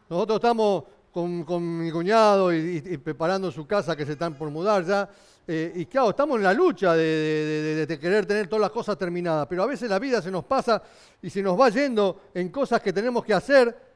Nosotros 0.08 0.36
estamos 0.36 0.84
con, 1.12 1.78
mi 1.78 1.90
cuñado 1.90 2.54
y, 2.54 2.80
preparando 2.96 3.52
su 3.52 3.66
casa 3.66 3.94
que 3.94 4.06
se 4.06 4.12
están 4.12 4.32
por 4.32 4.48
mudar 4.48 4.82
ya. 4.86 5.10
Eh, 5.46 5.72
y 5.74 5.84
claro, 5.84 6.08
estamos 6.08 6.38
en 6.38 6.44
la 6.44 6.54
lucha 6.54 6.94
de, 6.94 7.84
de, 7.86 7.98
querer 7.98 8.24
tener 8.24 8.46
todas 8.46 8.62
las 8.62 8.70
cosas 8.70 8.96
terminadas, 8.96 9.46
pero 9.46 9.62
a 9.62 9.66
veces 9.66 9.90
la 9.90 9.98
vida 9.98 10.22
se 10.22 10.30
nos 10.30 10.44
pasa 10.44 10.82
y 11.20 11.28
se 11.28 11.42
nos 11.42 11.60
va 11.60 11.68
yendo 11.68 12.22
en 12.32 12.48
cosas 12.48 12.80
que 12.80 12.94
tenemos 12.94 13.22
que 13.22 13.34
hacer. 13.34 13.91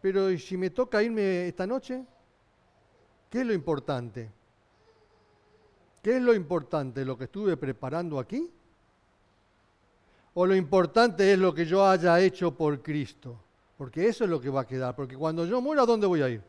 Pero 0.00 0.30
¿y 0.30 0.38
si 0.38 0.56
me 0.56 0.70
toca 0.70 1.02
irme 1.02 1.48
esta 1.48 1.66
noche? 1.66 2.04
¿Qué 3.28 3.40
es 3.40 3.46
lo 3.46 3.52
importante? 3.52 4.30
¿Qué 6.02 6.16
es 6.16 6.22
lo 6.22 6.34
importante? 6.34 7.04
¿Lo 7.04 7.16
que 7.18 7.24
estuve 7.24 7.56
preparando 7.56 8.18
aquí? 8.18 8.50
o 10.34 10.46
lo 10.46 10.54
importante 10.54 11.32
es 11.32 11.38
lo 11.38 11.54
que 11.54 11.66
yo 11.66 11.86
haya 11.86 12.20
hecho 12.20 12.52
por 12.52 12.82
Cristo. 12.82 13.36
Porque 13.76 14.06
eso 14.06 14.24
es 14.24 14.30
lo 14.30 14.40
que 14.40 14.50
va 14.50 14.62
a 14.62 14.66
quedar. 14.66 14.94
Porque 14.94 15.16
cuando 15.16 15.46
yo 15.46 15.60
muera, 15.60 15.82
¿a 15.82 15.86
dónde 15.86 16.06
voy 16.06 16.22
a 16.22 16.28
ir? 16.28 16.42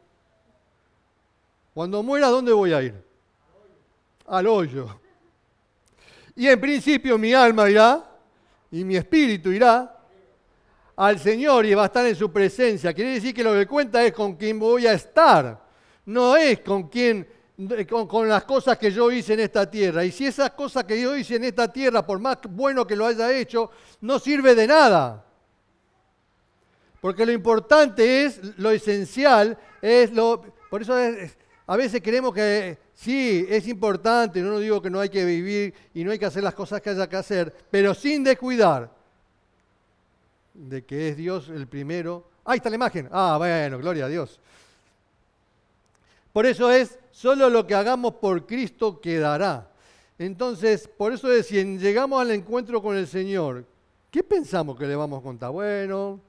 Cuando 1.74 2.04
muera, 2.04 2.28
¿a 2.28 2.30
dónde 2.30 2.52
voy 2.52 2.74
a 2.74 2.82
ir? 2.82 2.94
Al 4.28 4.48
hoyo. 4.48 5.00
Y 6.36 6.48
en 6.48 6.60
principio 6.60 7.18
mi 7.18 7.34
alma 7.34 7.70
irá 7.70 8.10
y 8.72 8.84
mi 8.84 8.96
espíritu 8.96 9.52
irá 9.52 10.00
al 11.02 11.18
Señor 11.18 11.66
y 11.66 11.74
va 11.74 11.82
a 11.82 11.86
estar 11.88 12.06
en 12.06 12.16
su 12.16 12.32
presencia. 12.32 12.94
Quiere 12.94 13.14
decir 13.14 13.34
que 13.34 13.44
lo 13.44 13.54
que 13.54 13.66
cuenta 13.66 14.04
es 14.04 14.14
con 14.14 14.36
quién 14.36 14.60
voy 14.60 14.86
a 14.86 14.94
estar. 14.94 15.60
No 16.06 16.38
es 16.38 16.60
con 16.60 16.90
quién 16.90 17.28
con, 18.08 18.30
las 18.30 18.44
cosas 18.44 18.78
que 18.78 18.92
yo 18.92 19.12
hice 19.12 19.34
en 19.34 19.40
esta 19.40 19.68
tierra. 19.68 20.06
Y 20.06 20.12
si 20.12 20.28
esas 20.28 20.52
cosas 20.52 20.84
que 20.84 21.02
yo 21.02 21.18
hice 21.18 21.38
en 21.38 21.46
esta 21.46 21.74
tierra, 21.74 22.06
por 22.06 22.20
más 22.20 22.38
bueno 22.48 22.86
que 22.86 22.96
lo 22.96 23.08
haya 23.08 23.36
hecho, 23.36 23.72
no 24.02 24.20
sirve 24.20 24.54
de 24.54 24.68
nada. 24.68 25.26
Porque 27.02 27.26
lo 27.26 27.32
importante 27.32 28.26
es, 28.26 28.40
lo 28.60 28.70
esencial, 28.70 29.58
es 29.82 30.12
lo... 30.12 30.44
Por 30.70 30.84
eso 30.84 30.96
a 31.66 31.78
veces 31.78 32.00
creemos 32.04 32.32
que 32.32 32.78
sí, 32.94 33.44
es 33.50 33.68
importante, 33.68 34.40
no 34.42 34.60
digo 34.60 34.80
que 34.80 34.92
no 34.92 35.00
hay 35.00 35.10
que 35.10 35.26
vivir 35.26 35.74
y 35.96 36.04
no 36.04 36.12
hay 36.12 36.20
que 36.20 36.28
hacer 36.28 36.44
las 36.44 36.54
cosas 36.54 36.80
que 36.80 36.92
haya 36.92 37.10
que 37.10 37.16
hacer, 37.16 37.52
pero 37.72 37.96
sin 37.96 38.24
descuidar 38.24 39.01
de 40.70 40.84
que 40.84 41.10
es 41.10 41.18
Dios 41.18 41.50
el 41.50 41.68
primero. 41.68 42.26
Ahí 42.46 42.58
está 42.58 42.70
la 42.70 42.76
imagen. 42.76 43.10
Ah, 43.12 43.36
bueno, 43.38 43.78
gloria 43.78 44.06
a 44.06 44.08
Dios. 44.08 44.40
Por 46.34 46.46
eso 46.46 46.72
es, 46.72 46.98
solo 47.12 47.50
lo 47.50 47.68
que 47.68 47.76
hagamos 47.76 48.16
por 48.16 48.46
Cristo 48.46 49.02
quedará. 49.02 49.70
Entonces, 50.18 50.88
por 50.88 51.14
eso 51.14 51.32
es, 51.32 51.48
si 51.48 51.78
llegamos 51.78 52.22
al 52.22 52.32
encuentro 52.32 52.82
con 52.82 52.96
el 52.96 53.08
Señor, 53.08 53.66
¿qué 54.10 54.24
pensamos 54.24 54.78
que 54.78 54.86
le 54.86 54.96
vamos 54.96 55.20
a 55.20 55.24
contar? 55.24 55.52
Bueno, 55.52 56.20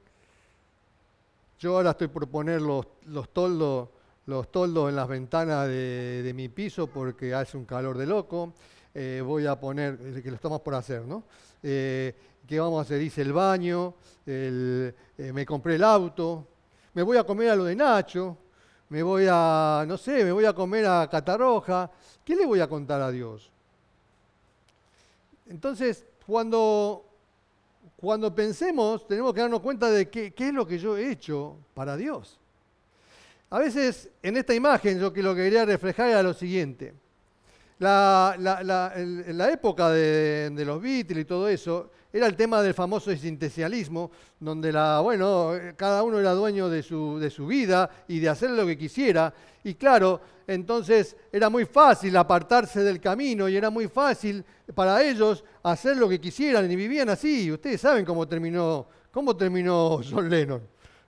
yo 1.61 1.77
ahora 1.77 1.91
estoy 1.91 2.09
por 2.09 2.27
poner 2.29 2.61
los, 2.63 2.87
toldos, 3.33 3.91
los 4.27 4.51
toldos 4.51 4.89
en 4.89 4.97
las 4.97 5.09
ventanas 5.09 5.69
de, 5.69 6.33
mi 6.35 6.49
piso 6.49 6.87
porque 6.87 7.35
hace 7.35 7.57
un 7.57 7.65
calor 7.65 7.99
de 7.99 8.07
loco. 8.07 8.55
Eh, 8.95 9.23
voy 9.25 9.47
a 9.47 9.59
poner, 9.59 10.23
que 10.23 10.31
lo 10.31 10.37
estamos 10.37 10.61
por 10.63 10.75
hacer, 10.75 11.03
¿no? 11.03 11.23
Eh, 11.63 12.15
¿Qué 12.47 12.59
vamos 12.59 12.79
a 12.79 12.83
hacer? 12.83 13.01
Hice 13.01 13.23
el 13.23 13.33
baño, 13.33 13.95
eh, 14.27 14.93
me 15.17 15.47
compré 15.47 15.77
el 15.77 15.85
auto, 15.85 16.47
me 16.95 17.03
voy 17.03 17.17
a 17.17 17.25
comer 17.25 17.51
a 17.51 17.57
lo 17.57 17.65
de 17.65 17.77
Nacho, 17.77 18.37
me 18.89 19.03
voy 19.03 19.27
a, 19.29 19.85
no 19.87 19.97
sé, 19.97 20.25
me 20.25 20.33
voy 20.33 20.45
a 20.45 20.53
comer 20.53 20.85
a 20.87 21.09
Catarroja. 21.11 21.91
¿Qué 22.25 22.37
le 22.37 22.45
voy 22.45 22.61
a 22.61 22.69
contar 22.69 23.01
a 23.01 23.11
Dios? 23.11 23.51
Entonces, 25.49 26.05
cuando, 26.27 27.05
cuando 27.97 28.35
pensemos, 28.35 29.07
tenemos 29.07 29.33
que 29.33 29.41
darnos 29.41 29.61
cuenta 29.61 29.91
de 29.91 30.11
qué, 30.11 30.35
es 30.37 30.53
lo 30.53 30.67
que 30.67 30.79
yo 30.79 30.97
he 30.97 31.11
hecho 31.11 31.57
para 31.75 31.97
Dios. 31.97 32.39
A 33.51 33.59
veces, 33.59 34.11
en 34.23 34.37
esta 34.37 34.55
imagen, 34.55 34.99
yo 34.99 35.13
que 35.13 35.23
lo 35.23 35.35
que 35.35 35.45
quería 35.45 35.65
reflejar 35.65 36.09
era 36.09 36.23
lo 36.23 36.35
siguiente. 36.35 36.95
La, 37.79 38.37
la, 38.39 38.63
la, 38.63 38.93
la 38.97 39.51
época 39.51 39.91
de, 39.91 40.51
de, 40.51 40.65
los 40.65 40.81
Beatles 40.81 41.23
y 41.23 41.25
todo 41.25 41.49
eso, 41.49 41.91
era 42.13 42.27
el 42.27 42.37
tema 42.37 42.61
del 42.61 42.75
famoso 42.75 43.11
existencialismo, 43.11 44.11
donde 44.39 44.71
la, 44.71 45.01
bueno, 45.01 45.53
cada 45.77 46.03
uno 46.03 46.21
era 46.21 46.33
dueño 46.33 46.69
de 46.69 46.83
su, 46.83 47.19
de 47.19 47.31
su 47.31 47.47
vida 47.47 47.89
y 48.07 48.19
de 48.19 48.29
hacer 48.29 48.51
lo 48.51 48.67
que 48.67 48.77
quisiera. 48.77 49.33
Y 49.65 49.75
claro, 49.75 50.21
entonces 50.47 51.17
era 51.33 51.49
muy 51.49 51.65
fácil 51.65 52.15
apartarse 52.17 52.83
del 52.83 53.01
camino 53.01 53.49
y 53.49 53.57
era 53.57 53.71
muy 53.71 53.89
fácil 53.89 54.45
para 54.75 55.03
ellos 55.03 55.43
hacer 55.63 55.97
lo 55.97 56.09
que 56.09 56.21
quisieran 56.21 56.71
y 56.71 56.77
vivían 56.77 57.09
así. 57.09 57.51
Ustedes 57.51 57.81
saben 57.81 58.05
cómo 58.05 58.29
terminó, 58.29 58.87
cómo 59.11 59.35
terminó 59.35 60.01
John 60.11 60.29
Lennon, 60.29 60.63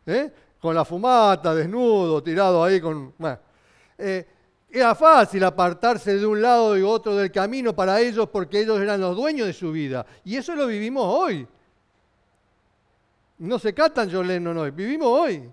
¿eh? 0.06 0.32
con 0.58 0.74
la 0.74 0.84
fumata, 0.84 1.54
desnudo, 1.54 2.22
tirado 2.22 2.64
ahí 2.64 2.80
con... 2.80 3.12
Eh, 3.98 4.26
era 4.74 4.92
fácil 4.96 5.44
apartarse 5.44 6.18
de 6.18 6.26
un 6.26 6.42
lado 6.42 6.76
y 6.76 6.82
otro 6.82 7.14
del 7.14 7.30
camino 7.30 7.76
para 7.76 8.00
ellos 8.00 8.28
porque 8.28 8.58
ellos 8.58 8.80
eran 8.80 9.00
los 9.00 9.14
dueños 9.14 9.46
de 9.46 9.52
su 9.52 9.70
vida. 9.70 10.04
Y 10.24 10.36
eso 10.36 10.56
lo 10.56 10.66
vivimos 10.66 11.04
hoy. 11.06 11.46
No 13.38 13.60
se 13.60 13.72
catan 13.72 14.10
John 14.10 14.26
Lennon 14.26 14.58
hoy, 14.58 14.72
vivimos 14.72 15.06
hoy. 15.08 15.48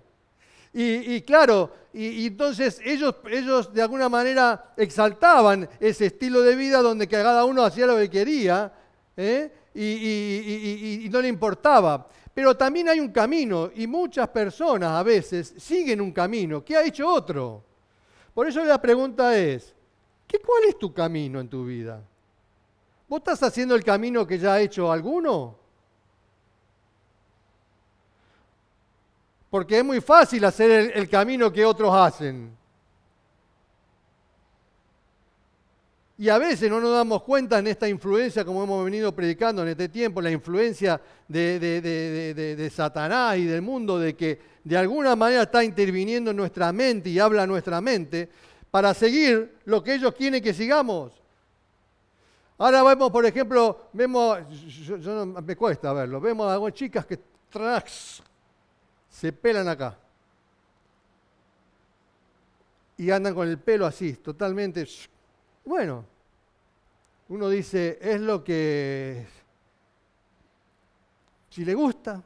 Y, 0.74 1.20
claro, 1.20 1.70
y, 1.92 2.26
entonces 2.26 2.80
ellos, 2.84 3.14
ellos 3.30 3.72
de 3.72 3.82
alguna 3.82 4.08
manera 4.08 4.72
exaltaban 4.76 5.68
ese 5.78 6.06
estilo 6.06 6.40
de 6.40 6.56
vida 6.56 6.82
donde 6.82 7.06
cada 7.06 7.44
uno 7.44 7.62
hacía 7.62 7.86
lo 7.86 7.98
que 7.98 8.10
quería 8.10 8.72
¿eh? 9.16 9.52
y, 9.72 11.04
y 11.04 11.08
no 11.10 11.20
le 11.20 11.28
importaba. 11.28 12.08
Pero 12.34 12.56
también 12.56 12.88
hay 12.88 12.98
un 12.98 13.12
camino 13.12 13.70
y 13.72 13.86
muchas 13.86 14.28
personas 14.30 14.90
a 14.90 15.04
veces 15.04 15.54
siguen 15.58 16.00
un 16.00 16.10
camino 16.10 16.64
que 16.64 16.76
ha 16.76 16.84
hecho 16.84 17.06
otro. 17.06 17.71
Por 18.34 18.48
eso 18.48 18.64
la 18.64 18.80
pregunta 18.80 19.36
es, 19.36 19.74
¿qué, 20.26 20.38
¿cuál 20.38 20.64
es 20.68 20.78
tu 20.78 20.92
camino 20.92 21.40
en 21.40 21.48
tu 21.48 21.66
vida? 21.66 22.02
¿Vos 23.08 23.18
estás 23.18 23.42
haciendo 23.42 23.74
el 23.74 23.84
camino 23.84 24.26
que 24.26 24.38
ya 24.38 24.54
ha 24.54 24.60
hecho 24.60 24.90
alguno? 24.90 25.56
Porque 29.50 29.78
es 29.78 29.84
muy 29.84 30.00
fácil 30.00 30.46
hacer 30.46 30.92
el, 30.96 31.10
camino 31.10 31.52
que 31.52 31.62
otros 31.62 31.94
hacen. 31.94 32.56
Y 36.22 36.28
a 36.28 36.38
veces 36.38 36.70
no 36.70 36.80
nos 36.80 36.92
damos 36.92 37.24
cuenta 37.24 37.58
en 37.58 37.66
esta 37.66 37.88
influencia, 37.88 38.44
como 38.44 38.62
hemos 38.62 38.84
venido 38.84 39.12
predicando 39.12 39.62
en 39.62 39.70
este 39.70 39.88
tiempo, 39.88 40.22
la 40.22 40.30
influencia 40.30 41.00
de, 41.26 41.58
de, 41.58 42.70
Satanás 42.70 43.38
y 43.38 43.44
del 43.44 43.60
mundo, 43.60 43.98
de 43.98 44.14
que 44.14 44.38
de 44.62 44.76
alguna 44.76 45.16
manera 45.16 45.42
está 45.42 45.64
interviniendo 45.64 46.30
en 46.30 46.36
nuestra 46.36 46.72
mente 46.72 47.10
y 47.10 47.18
habla 47.18 47.42
a 47.42 47.46
nuestra 47.48 47.80
mente 47.80 48.28
para 48.70 48.94
seguir 48.94 49.56
lo 49.64 49.82
que 49.82 49.94
ellos 49.94 50.14
quieren 50.14 50.40
que 50.40 50.54
sigamos. 50.54 51.12
Ahora 52.56 52.84
vemos, 52.84 53.10
por 53.10 53.26
ejemplo, 53.26 53.88
vemos, 53.92 54.38
yo, 55.00 55.26
me 55.26 55.56
cuesta 55.56 55.92
verlo, 55.92 56.20
vemos 56.20 56.46
a 56.46 56.52
algunas 56.52 56.76
chicas 56.76 57.04
que 57.04 57.18
se 59.10 59.32
pelan 59.32 59.66
acá. 59.66 59.98
Y 62.96 63.10
andan 63.10 63.34
con 63.34 63.48
el 63.48 63.58
pelo 63.58 63.86
así, 63.86 64.12
totalmente. 64.12 64.86
Bueno, 65.64 66.11
uno 67.32 67.48
dice, 67.48 67.98
es 67.98 68.20
lo 68.20 68.44
que, 68.44 69.26
si 71.48 71.64
le 71.64 71.72
gusta. 71.72 72.22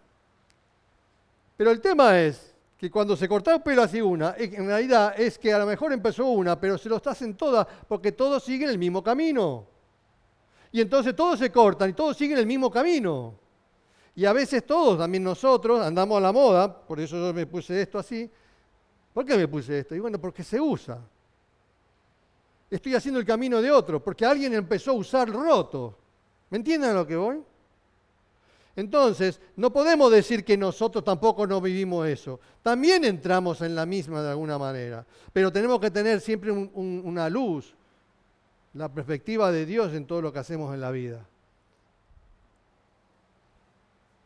Pero 1.57 1.71
el 1.71 1.81
tema 1.81 2.21
es 2.21 2.53
que 2.77 2.91
cuando 2.91 3.17
se 3.17 3.29
corta 3.29 3.55
el 3.55 3.63
pelo 3.63 3.83
así 3.85 4.01
una, 4.01 4.35
en 4.37 4.67
realidad 4.67 5.15
es 5.17 5.39
que 5.39 5.55
a 5.55 5.61
lo 5.61 5.67
mejor 5.67 5.93
empezó 5.93 6.27
una, 6.27 6.59
pero 6.59 6.77
se 6.77 6.89
lo 6.89 7.01
hacen 7.05 7.37
todas 7.37 7.69
porque 7.87 8.11
todos 8.11 8.43
siguen 8.43 8.69
el 8.69 8.79
mismo 8.79 9.01
camino. 9.01 9.69
Y 10.73 10.81
entonces 10.81 11.15
todos 11.15 11.39
se 11.39 11.53
cortan 11.53 11.91
y 11.91 11.93
todos 11.93 12.17
siguen 12.17 12.39
el 12.39 12.47
mismo 12.47 12.69
camino. 12.69 13.39
Y 14.17 14.25
a 14.25 14.33
veces 14.33 14.67
todos, 14.67 14.99
también 14.99 15.23
nosotros, 15.23 15.87
andamos 15.87 16.19
a 16.19 16.21
la 16.21 16.33
moda, 16.33 16.81
por 16.85 16.99
eso 16.99 17.17
yo 17.17 17.33
me 17.33 17.47
puse 17.47 17.81
esto 17.81 18.01
así. 18.01 18.29
¿Por 19.15 19.25
qué 19.25 19.37
me 19.37 19.47
puse 19.47 19.79
esto? 19.79 19.95
Y 19.95 20.01
bueno, 20.01 20.21
porque 20.21 20.43
se 20.43 20.61
usa. 20.61 20.99
Estoy 22.71 22.95
haciendo 22.95 23.21
el 23.21 23.27
camino 23.27 23.63
de 23.63 23.71
otro, 23.71 24.03
porque 24.03 24.25
alguien 24.25 24.55
empezó 24.55 24.91
a 24.91 24.95
usar 24.95 25.29
roto. 25.29 25.97
¿Me 26.51 26.59
entienden 26.59 26.91
a 26.91 26.95
lo 26.95 27.07
que 27.07 27.17
voy? 27.17 27.43
Entonces, 28.75 29.41
no 29.57 29.73
podemos 29.73 30.13
decir 30.13 30.45
que 30.45 30.57
nosotros 30.57 31.03
tampoco 31.03 31.47
no 31.47 31.61
vivimos 31.61 32.07
eso. 32.07 32.39
También 32.63 33.05
entramos 33.05 33.63
en 33.63 33.75
la 33.75 33.87
misma 33.87 34.23
de 34.23 34.31
alguna 34.31 34.59
manera. 34.59 35.07
Pero 35.33 35.51
tenemos 35.51 35.81
que 35.81 35.91
tener 35.91 36.21
siempre 36.21 36.53
una 36.53 37.31
luz, 37.31 37.75
la 38.75 38.93
perspectiva 38.93 39.51
de 39.51 39.65
Dios 39.65 39.95
en 39.95 40.07
todo 40.07 40.21
lo 40.21 40.33
que 40.33 40.41
hacemos 40.41 40.75
en 40.75 40.81
la 40.83 40.91
vida. 40.91 41.27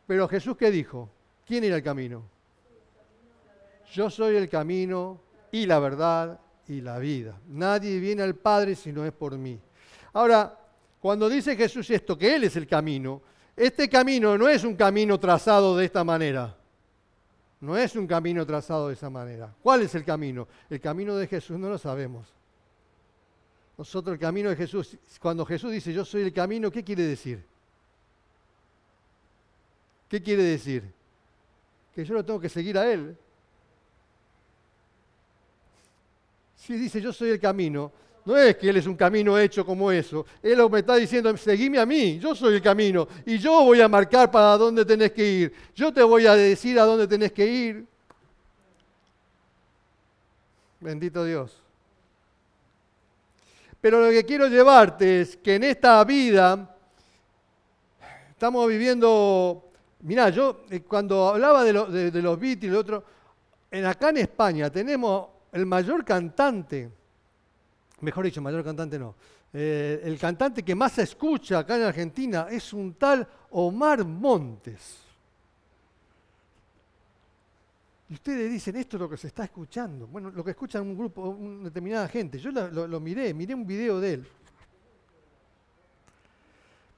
Pero 0.05 0.27
Jesús 0.27 0.57
qué 0.57 0.69
dijo? 0.69 1.09
¿Quién 1.45 1.63
era 1.63 1.77
el 1.77 1.83
camino? 1.83 2.23
Yo 3.93 4.09
soy 4.09 4.35
el 4.35 4.49
camino 4.49 5.21
y 5.53 5.65
la 5.65 5.79
verdad 5.79 6.39
y 6.67 6.81
la 6.81 6.99
vida. 6.99 7.39
Nadie 7.49 7.99
viene 7.99 8.21
al 8.23 8.35
Padre 8.35 8.75
si 8.75 8.91
no 8.91 9.05
es 9.05 9.11
por 9.11 9.37
mí. 9.37 9.59
Ahora, 10.13 10.57
cuando 10.99 11.29
dice 11.29 11.55
Jesús 11.55 11.89
esto, 11.89 12.17
que 12.17 12.35
Él 12.35 12.43
es 12.43 12.55
el 12.55 12.67
camino, 12.67 13.21
este 13.55 13.89
camino 13.89 14.37
no 14.37 14.47
es 14.47 14.63
un 14.63 14.75
camino 14.75 15.19
trazado 15.19 15.75
de 15.75 15.85
esta 15.85 16.03
manera. 16.03 16.55
No 17.59 17.77
es 17.77 17.95
un 17.95 18.07
camino 18.07 18.45
trazado 18.45 18.87
de 18.87 18.93
esa 18.93 19.09
manera. 19.09 19.53
¿Cuál 19.61 19.83
es 19.83 19.93
el 19.93 20.03
camino? 20.03 20.47
El 20.69 20.81
camino 20.81 21.15
de 21.15 21.27
Jesús 21.27 21.59
no 21.59 21.69
lo 21.69 21.77
sabemos. 21.77 22.27
Nosotros 23.77 24.13
el 24.13 24.19
camino 24.19 24.49
de 24.49 24.55
Jesús, 24.55 24.97
cuando 25.19 25.45
Jesús 25.45 25.71
dice 25.71 25.93
yo 25.93 26.03
soy 26.03 26.23
el 26.23 26.33
camino, 26.33 26.71
¿qué 26.71 26.83
quiere 26.83 27.03
decir? 27.03 27.43
¿Qué 30.07 30.21
quiere 30.21 30.43
decir? 30.43 30.91
Que 31.95 32.03
yo 32.03 32.13
lo 32.13 32.25
tengo 32.25 32.39
que 32.39 32.49
seguir 32.49 32.77
a 32.77 32.91
Él. 32.91 33.17
Si 36.61 36.73
dice 36.73 37.01
yo 37.01 37.11
soy 37.11 37.31
el 37.31 37.39
camino, 37.39 37.91
no 38.23 38.37
es 38.37 38.55
que 38.55 38.69
Él 38.69 38.77
es 38.77 38.85
un 38.85 38.95
camino 38.95 39.37
hecho 39.37 39.65
como 39.65 39.91
eso. 39.91 40.25
Él 40.43 40.59
me 40.69 40.79
está 40.79 40.95
diciendo, 40.95 41.35
seguime 41.35 41.79
a 41.79 41.85
mí, 41.85 42.19
yo 42.19 42.35
soy 42.35 42.55
el 42.55 42.61
camino. 42.61 43.07
Y 43.25 43.39
yo 43.39 43.63
voy 43.63 43.81
a 43.81 43.87
marcar 43.87 44.29
para 44.29 44.57
dónde 44.57 44.85
tenés 44.85 45.11
que 45.11 45.27
ir. 45.27 45.53
Yo 45.73 45.91
te 45.91 46.03
voy 46.03 46.27
a 46.27 46.35
decir 46.35 46.79
a 46.79 46.83
dónde 46.83 47.07
tenés 47.07 47.31
que 47.31 47.47
ir. 47.47 47.85
Bendito 50.79 51.25
Dios. 51.25 51.59
Pero 53.79 54.05
lo 54.05 54.11
que 54.11 54.23
quiero 54.23 54.47
llevarte 54.47 55.21
es 55.21 55.37
que 55.37 55.55
en 55.55 55.63
esta 55.63 56.03
vida 56.03 56.75
estamos 58.29 58.67
viviendo 58.67 59.71
Mirá, 60.03 60.29
yo 60.29 60.61
eh, 60.69 60.81
cuando 60.81 61.29
hablaba 61.29 61.63
de, 61.63 61.73
los 61.73 62.39
Beatles 62.39 62.63
y 62.63 62.67
lo 62.67 62.79
otro, 62.79 63.03
en, 63.69 63.85
acá 63.85 64.09
en 64.09 64.17
España 64.17 64.69
tenemos 64.69 65.27
el 65.51 65.65
mayor 65.65 66.05
cantante, 66.05 66.91
mejor 68.01 68.25
dicho, 68.25 68.41
mayor 68.41 68.63
cantante 68.63 68.97
no, 68.97 69.15
eh, 69.53 70.01
el 70.03 70.17
cantante 70.17 70.63
que 70.63 70.75
más 70.75 70.93
se 70.93 71.03
escucha 71.03 71.59
acá 71.59 71.75
en 71.75 71.83
Argentina 71.83 72.47
es 72.49 72.71
un 72.73 72.93
tal 72.93 73.27
Omar 73.51 74.05
Montes. 74.05 74.99
Y 78.09 78.13
ustedes 78.15 78.51
dicen, 78.51 78.75
esto 78.75 78.97
es 78.97 79.01
lo 79.01 79.09
que 79.09 79.15
se 79.15 79.27
está 79.27 79.45
escuchando. 79.45 80.05
Bueno, 80.05 80.31
lo 80.31 80.43
que 80.43 80.51
escuchan 80.51 80.81
un 80.81 80.97
grupo, 80.97 81.29
una 81.29 81.65
determinada 81.65 82.09
gente. 82.09 82.39
Yo 82.39 82.51
lo 82.51 82.99
miré, 82.99 83.33
miré 83.33 83.55
un 83.55 83.65
video 83.65 84.01
de 84.01 84.13
él. 84.15 84.27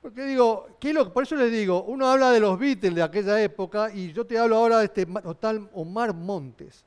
Porque 0.04 0.26
digo, 0.26 0.68
por 1.13 1.24
eso 1.24 1.38
les 1.38 1.50
digo, 1.50 1.84
uno 1.84 2.08
habla 2.08 2.32
de 2.32 2.42
los 2.42 2.60
Beatles 2.60 2.94
de 2.94 3.02
aquella 3.02 3.42
época 3.42 3.89
y 3.94 4.12
yo 4.12 4.26
te 4.26 4.38
hablo 4.38 4.58
ahora 4.58 4.80
de 4.80 4.86
este 4.86 5.08
tal 5.39 5.70
Omar 5.74 6.13
Montes, 6.13 6.84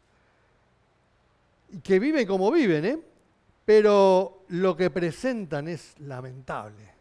que 1.82 1.98
viven 1.98 2.26
como 2.26 2.50
viven, 2.50 2.84
¿eh? 2.84 2.98
pero 3.64 4.44
lo 4.48 4.76
que 4.76 4.90
presentan 4.90 5.68
es 5.68 5.94
lamentable. 6.00 6.94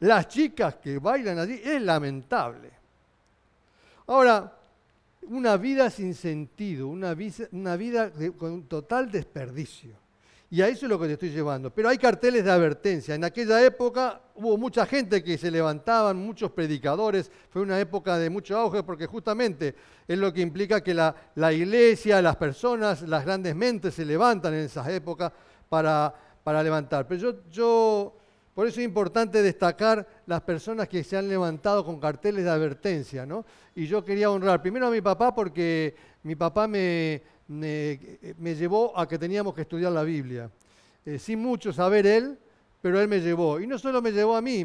Las 0.00 0.28
chicas 0.28 0.76
que 0.76 0.98
bailan 0.98 1.38
allí 1.38 1.60
es 1.62 1.80
lamentable. 1.80 2.70
Ahora, 4.06 4.52
una 5.28 5.56
vida 5.56 5.90
sin 5.90 6.14
sentido, 6.14 6.88
una 6.88 7.14
vida, 7.14 7.48
una 7.52 7.76
vida 7.76 8.12
con 8.36 8.64
total 8.64 9.10
desperdicio. 9.10 10.03
Y 10.54 10.62
a 10.62 10.68
eso 10.68 10.86
es 10.86 10.90
lo 10.90 11.00
que 11.00 11.08
te 11.08 11.14
estoy 11.14 11.30
llevando. 11.30 11.74
Pero 11.74 11.88
hay 11.88 11.98
carteles 11.98 12.44
de 12.44 12.50
advertencia. 12.52 13.16
En 13.16 13.24
aquella 13.24 13.60
época 13.66 14.20
hubo 14.36 14.56
mucha 14.56 14.86
gente 14.86 15.20
que 15.24 15.36
se 15.36 15.50
levantaban, 15.50 16.16
muchos 16.16 16.52
predicadores. 16.52 17.28
Fue 17.50 17.60
una 17.60 17.80
época 17.80 18.16
de 18.18 18.30
mucho 18.30 18.56
auge 18.56 18.84
porque 18.84 19.06
justamente 19.06 19.74
es 20.06 20.16
lo 20.16 20.32
que 20.32 20.42
implica 20.42 20.80
que 20.80 20.94
la, 20.94 21.52
iglesia, 21.52 22.22
las 22.22 22.36
personas, 22.36 23.02
las 23.02 23.24
grandes 23.24 23.56
mentes 23.56 23.94
se 23.94 24.04
levantan 24.04 24.54
en 24.54 24.60
esas 24.60 24.86
épocas 24.90 25.32
para, 25.68 26.14
para 26.44 26.62
levantar. 26.62 27.08
Pero 27.08 27.20
yo, 27.20 27.50
yo, 27.50 28.16
por 28.54 28.68
eso 28.68 28.78
es 28.78 28.86
importante 28.86 29.42
destacar 29.42 30.06
las 30.24 30.42
personas 30.42 30.86
que 30.86 31.02
se 31.02 31.16
han 31.16 31.28
levantado 31.28 31.84
con 31.84 31.98
carteles 31.98 32.44
de 32.44 32.50
advertencia. 32.50 33.26
¿no? 33.26 33.44
Y 33.74 33.88
yo 33.88 34.04
quería 34.04 34.30
honrar 34.30 34.62
primero 34.62 34.86
a 34.86 34.90
mi 34.92 35.00
papá 35.00 35.34
porque 35.34 35.96
mi 36.22 36.36
papá 36.36 36.68
me 36.68 37.33
me, 37.48 38.54
llevó 38.54 38.98
a 38.98 39.06
que 39.06 39.18
teníamos 39.18 39.54
que 39.54 39.62
estudiar 39.62 39.92
la 39.92 40.02
Biblia. 40.02 40.50
Eh, 41.04 41.18
sin 41.18 41.40
mucho 41.40 41.72
saber 41.72 42.06
él, 42.06 42.38
pero 42.80 43.00
él 43.00 43.08
me 43.08 43.20
llevó. 43.20 43.60
Y 43.60 43.66
no 43.66 43.78
solo 43.78 44.00
me 44.00 44.12
llevó 44.12 44.36
a 44.36 44.40
mí, 44.40 44.64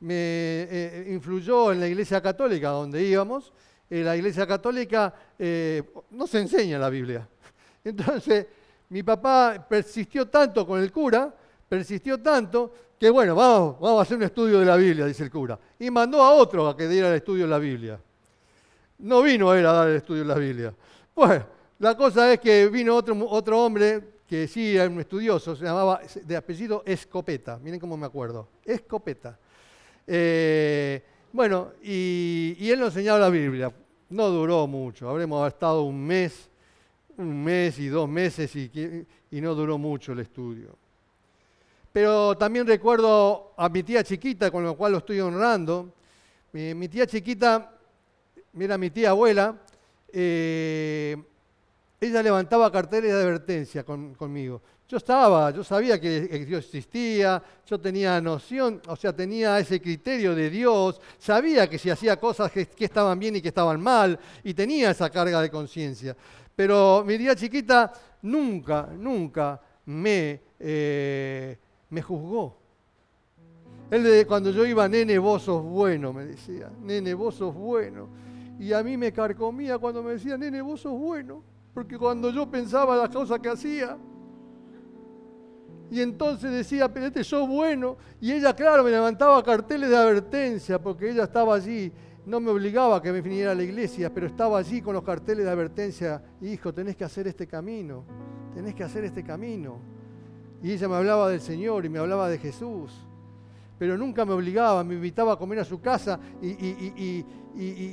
me 0.00 0.14
eh, 0.14 1.08
influyó 1.10 1.72
en 1.72 1.80
la 1.80 1.88
iglesia 1.88 2.20
católica 2.20 2.68
donde 2.70 3.02
íbamos. 3.02 3.52
La 3.88 4.16
iglesia 4.16 4.46
católica 4.46 5.12
eh, 5.38 5.82
no 6.12 6.26
se 6.26 6.40
enseña 6.40 6.78
la 6.78 6.88
Biblia. 6.88 7.28
Entonces, 7.84 8.46
mi 8.88 9.02
papá 9.02 9.66
persistió 9.68 10.28
tanto 10.28 10.66
con 10.66 10.80
el 10.80 10.90
cura, 10.90 11.34
persistió 11.68 12.18
tanto, 12.18 12.72
que 12.98 13.10
bueno, 13.10 13.34
vamos, 13.34 13.78
vamos 13.80 13.98
a 13.98 14.02
hacer 14.02 14.16
un 14.16 14.22
estudio 14.22 14.60
de 14.60 14.66
la 14.66 14.76
Biblia, 14.76 15.04
dice 15.04 15.24
el 15.24 15.30
cura. 15.30 15.58
Y 15.78 15.90
mandó 15.90 16.22
a 16.22 16.32
otro 16.32 16.68
a 16.68 16.76
que 16.76 16.88
diera 16.88 17.08
el 17.08 17.16
estudio 17.16 17.44
de 17.44 17.50
la 17.50 17.58
Biblia. 17.58 18.00
No 18.98 19.22
vino 19.22 19.52
él 19.52 19.66
a 19.66 19.72
dar 19.72 19.88
el 19.88 19.96
estudio 19.96 20.22
de 20.22 20.28
la 20.28 20.36
Biblia. 20.36 20.74
Bueno, 21.14 21.44
la 21.82 21.96
cosa 21.96 22.32
es 22.32 22.38
que 22.38 22.68
vino 22.68 22.94
otro, 22.94 23.16
otro 23.28 23.64
hombre 23.64 24.20
que 24.28 24.46
sí 24.46 24.76
era 24.76 24.88
un 24.88 25.00
estudioso, 25.00 25.56
se 25.56 25.64
llamaba 25.64 26.00
de 26.24 26.36
apellido 26.36 26.84
Escopeta. 26.86 27.58
Miren 27.58 27.80
cómo 27.80 27.96
me 27.96 28.06
acuerdo. 28.06 28.48
Escopeta. 28.64 29.36
Eh, 30.06 31.02
bueno, 31.32 31.72
y, 31.82 32.70
él 32.70 32.78
nos 32.78 32.90
enseñaba 32.90 33.18
la 33.18 33.30
Biblia. 33.30 33.72
No 34.10 34.28
duró 34.28 34.68
mucho, 34.68 35.10
habremos 35.10 35.48
estado 35.48 35.82
un 35.82 36.06
mes, 36.06 36.48
un 37.16 37.42
mes 37.42 37.76
y 37.80 37.88
dos 37.88 38.08
meses 38.08 38.54
y, 38.54 38.70
y 39.32 39.40
no 39.40 39.54
duró 39.56 39.76
mucho 39.76 40.12
el 40.12 40.20
estudio. 40.20 40.76
Pero 41.92 42.36
también 42.38 42.64
recuerdo 42.64 43.54
a 43.56 43.68
mi 43.68 43.82
tía 43.82 44.04
chiquita, 44.04 44.52
con 44.52 44.62
lo 44.62 44.76
cual 44.76 44.92
lo 44.92 44.98
estoy 44.98 45.18
honrando. 45.18 45.92
Mi, 46.52 46.88
tía 46.88 47.08
chiquita, 47.08 47.72
mira, 48.52 48.78
mi 48.78 48.90
tía 48.90 49.10
abuela, 49.10 49.60
eh, 50.12 51.16
ella 52.06 52.20
levantaba 52.20 52.70
carteles 52.72 53.12
de 53.12 53.20
advertencia 53.20 53.84
conmigo. 53.84 54.60
Yo 54.88 54.96
estaba, 54.96 55.52
yo 55.52 55.62
sabía 55.62 56.00
que 56.00 56.20
Dios 56.44 56.64
existía, 56.64 57.40
yo 57.64 57.80
tenía 57.80 58.20
noción, 58.20 58.82
o 58.88 58.96
sea, 58.96 59.14
tenía 59.14 59.56
ese 59.60 59.80
criterio 59.80 60.34
de 60.34 60.50
Dios, 60.50 61.00
sabía 61.16 61.70
que 61.70 61.78
si 61.78 61.90
hacía 61.90 62.18
cosas 62.18 62.50
que, 62.50 62.68
estaban 62.76 63.18
bien 63.20 63.36
y 63.36 63.40
que 63.40 63.48
estaban 63.48 63.80
mal, 63.80 64.18
y 64.42 64.52
tenía 64.52 64.90
esa 64.90 65.08
carga 65.10 65.40
de 65.40 65.48
conciencia. 65.48 66.16
Pero 66.56 67.04
mi 67.06 67.16
tía 67.16 67.36
chiquita 67.36 67.92
nunca, 68.22 68.88
nunca 68.98 69.60
me... 69.86 70.40
Eh, 70.58 71.56
juzgó. 72.02 72.58
Él 73.90 74.26
cuando 74.26 74.50
yo 74.50 74.66
iba, 74.66 74.88
nene, 74.88 75.18
vos 75.18 75.42
sos 75.42 75.62
bueno, 75.62 76.12
me 76.12 76.24
decía, 76.24 76.68
nene, 76.80 77.14
vos 77.14 77.36
sos 77.36 77.54
bueno. 77.54 78.08
Y 78.58 78.72
a 78.72 78.82
mí 78.82 78.96
me 78.96 79.12
carcomía 79.12 79.78
cuando 79.78 80.02
me 80.02 80.12
decía, 80.12 80.36
nene, 80.36 80.62
vos 80.62 80.80
sos 80.80 80.98
bueno, 80.98 81.51
porque 81.74 81.98
cuando 81.98 82.30
yo 82.30 82.50
pensaba 82.50 82.96
las 82.96 83.10
cosas 83.10 83.38
que 83.40 83.48
hacía, 83.48 83.98
y 85.90 86.00
entonces 86.00 86.50
decía, 86.50 86.92
pero 86.92 87.06
este 87.06 87.22
sos 87.22 87.46
bueno, 87.46 87.98
y 88.20 88.32
ella, 88.32 88.56
claro, 88.56 88.82
me 88.82 88.90
levantaba 88.90 89.42
carteles 89.42 89.90
de 89.90 89.96
advertencia, 89.96 90.80
porque 90.80 91.10
ella 91.10 91.24
estaba 91.24 91.54
allí, 91.54 91.92
no 92.24 92.40
me 92.40 92.50
obligaba 92.50 92.96
a 92.96 93.02
que 93.02 93.12
me 93.12 93.20
viniera 93.20 93.50
a 93.50 93.54
la 93.54 93.62
iglesia, 93.62 94.12
pero 94.12 94.26
estaba 94.26 94.58
allí 94.58 94.80
con 94.80 94.94
los 94.94 95.02
carteles 95.02 95.44
de 95.44 95.50
advertencia, 95.50 96.22
hijo, 96.40 96.72
tenés 96.72 96.96
que 96.96 97.04
hacer 97.04 97.26
este 97.26 97.46
camino, 97.46 98.04
tenés 98.54 98.74
que 98.74 98.84
hacer 98.84 99.04
este 99.04 99.22
camino. 99.22 99.80
Y 100.62 100.70
ella 100.70 100.88
me 100.88 100.94
hablaba 100.94 101.28
del 101.28 101.40
Señor 101.40 101.84
y 101.84 101.88
me 101.88 101.98
hablaba 101.98 102.28
de 102.28 102.38
Jesús. 102.38 102.92
Pero 103.78 103.98
nunca 103.98 104.24
me 104.24 104.32
obligaba, 104.32 104.84
me 104.84 104.94
invitaba 104.94 105.32
a 105.32 105.36
comer 105.36 105.58
a 105.58 105.64
su 105.64 105.80
casa 105.80 106.20
y, 106.40 107.26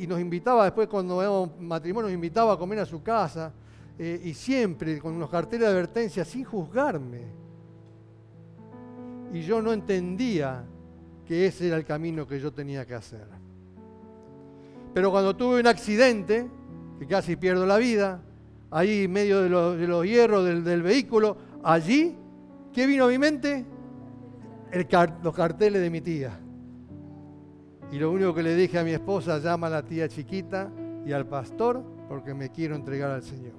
nos 0.07 0.19
invitaba 0.21 0.65
después 0.65 0.87
cuando 0.87 1.19
éramos 1.21 1.59
matrimonio, 1.59 2.07
nos 2.07 2.13
invitaba 2.13 2.53
a 2.53 2.57
comer 2.57 2.79
a 2.79 2.85
su 2.85 3.01
casa. 3.01 3.51
Eh, 3.99 4.21
y 4.23 4.33
siempre 4.33 4.99
con 4.99 5.13
unos 5.13 5.29
carteles 5.29 5.67
de 5.67 5.73
advertencia 5.73 6.25
sin 6.25 6.43
juzgarme. 6.43 7.21
Y 9.31 9.41
yo 9.41 9.61
no 9.61 9.71
entendía 9.73 10.65
que 11.27 11.45
ese 11.45 11.67
era 11.67 11.77
el 11.77 11.85
camino 11.85 12.25
que 12.25 12.39
yo 12.39 12.51
tenía 12.51 12.85
que 12.85 12.95
hacer. 12.95 13.27
Pero 14.93 15.11
cuando 15.11 15.35
tuve 15.35 15.59
un 15.59 15.67
accidente, 15.67 16.49
que 16.97 17.05
casi 17.05 17.35
pierdo 17.35 17.65
la 17.65 17.77
vida, 17.77 18.21
ahí 18.71 19.03
en 19.03 19.11
medio 19.11 19.41
de 19.41 19.49
los, 19.87 20.05
hierros 20.05 20.45
del, 20.45 20.63
del 20.63 20.81
vehículo, 20.81 21.37
allí 21.63 22.15
¿Qué 22.73 22.85
vino 22.85 23.05
a 23.05 23.07
mi 23.07 23.17
mente? 23.17 23.65
los 25.23 25.35
carteles 25.35 25.81
de 25.81 25.89
mi 25.89 25.99
tía. 26.01 26.39
Y 27.91 27.97
lo 27.97 28.11
único 28.11 28.35
que 28.35 28.43
le 28.43 28.55
dije 28.55 28.77
a 28.77 28.83
mi 28.83 28.91
esposa, 28.91 29.39
llama 29.39 29.67
a 29.67 29.71
la 29.71 29.83
tía 29.83 30.07
chiquita 30.07 30.71
y 31.05 31.11
al 31.11 31.25
pastor 31.25 31.83
porque 32.07 32.35
me 32.35 32.49
quiero 32.49 32.75
entregar 32.75 33.09
al 33.09 33.23
Señor. 33.23 33.58